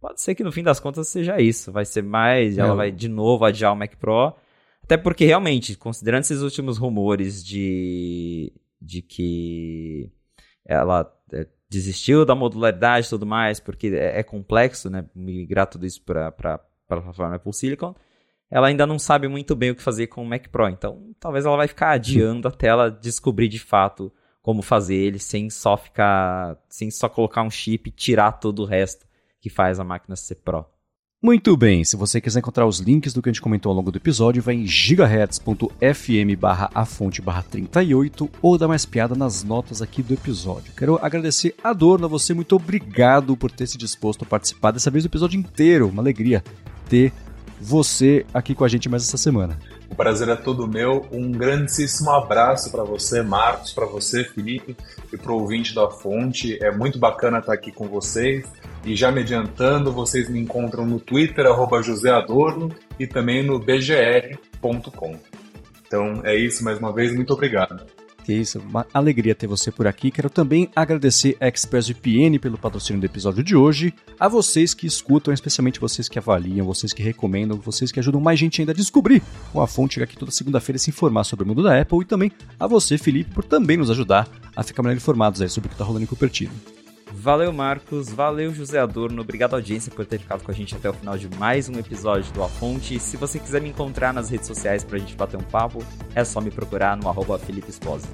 [0.00, 3.08] Pode ser que no fim das contas seja isso, vai ser mais, ela vai de
[3.08, 4.32] novo adiar o Mac Pro,
[4.86, 10.12] até porque, realmente, considerando esses últimos rumores de, de que
[10.64, 15.04] ela é, desistiu da modularidade e tudo mais, porque é, é complexo, né?
[15.12, 17.96] Migrar tudo isso para a plataforma Apple Silicon.
[18.48, 21.44] Ela ainda não sabe muito bem o que fazer com o Mac Pro, então talvez
[21.44, 26.56] ela vai ficar adiando até ela descobrir de fato como fazer ele sem só ficar,
[26.68, 29.04] sem só colocar um chip e tirar todo o resto
[29.40, 30.64] que faz a máquina ser Pro.
[31.22, 33.90] Muito bem, se você quiser encontrar os links do que a gente comentou ao longo
[33.90, 39.42] do episódio, vai em gigahertz.fm barra a fonte barra 38 ou dá mais piada nas
[39.42, 40.74] notas aqui do episódio.
[40.76, 44.90] Quero agradecer a Adorno, a você, muito obrigado por ter se disposto a participar dessa
[44.90, 45.88] vez do episódio inteiro.
[45.88, 46.44] Uma alegria
[46.86, 47.14] ter
[47.58, 49.58] você aqui com a gente mais essa semana.
[49.90, 51.06] O prazer é todo meu.
[51.10, 54.76] Um grandíssimo abraço para você, Marcos, para você, Felipe,
[55.12, 56.58] e para o ouvinte da Fonte.
[56.62, 58.46] É muito bacana estar aqui com vocês.
[58.84, 63.58] E já me adiantando, vocês me encontram no Twitter, arroba José Adorno, e também no
[63.58, 65.18] bgr.com.
[65.86, 67.95] Então é isso, mais uma vez, muito obrigado.
[68.26, 70.10] Que isso, uma alegria ter você por aqui.
[70.10, 75.32] Quero também agradecer a ExpressVPN pelo patrocínio do episódio de hoje, a vocês que escutam,
[75.32, 79.22] especialmente vocês que avaliam, vocês que recomendam, vocês que ajudam mais gente ainda a descobrir
[79.52, 82.32] com a fonte aqui toda segunda-feira se informar sobre o mundo da Apple e também
[82.58, 85.74] a você, Felipe, por também nos ajudar a ficar melhor informados aí sobre o que
[85.74, 86.50] está rolando em Cupertino.
[87.18, 88.10] Valeu, Marcos.
[88.10, 89.22] Valeu, José Adorno.
[89.22, 92.30] Obrigado, audiência, por ter ficado com a gente até o final de mais um episódio
[92.32, 93.00] do A Fonte.
[93.00, 95.82] Se você quiser me encontrar nas redes sociais pra gente bater um papo,
[96.14, 98.06] é só me procurar no arroba Felipe Esposa.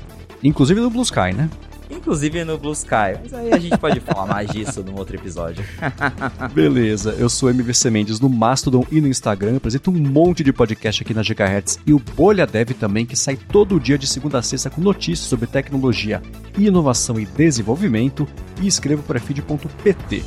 [0.42, 1.50] Inclusive no Blue Sky, né?
[1.92, 3.18] Inclusive no Blue Sky.
[3.22, 5.64] Mas aí a gente pode falar mais disso num outro episódio.
[6.52, 9.56] Beleza, eu sou MVC Mendes no Mastodon e no Instagram.
[9.56, 13.36] apresento um monte de podcast aqui na Gigahertz e o Bolha Dev também, que sai
[13.36, 16.22] todo dia de segunda a sexta com notícias sobre tecnologia,
[16.58, 18.26] inovação e desenvolvimento.
[18.60, 20.22] E escrevo para feed.pt.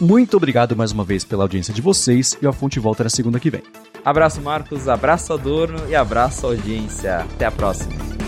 [0.00, 3.38] Muito obrigado mais uma vez pela audiência de vocês e a fonte volta na segunda
[3.38, 3.62] que vem.
[4.02, 7.18] Abraço, Marcos, abraço, Adorno e abraço, audiência.
[7.18, 8.19] Até a próxima.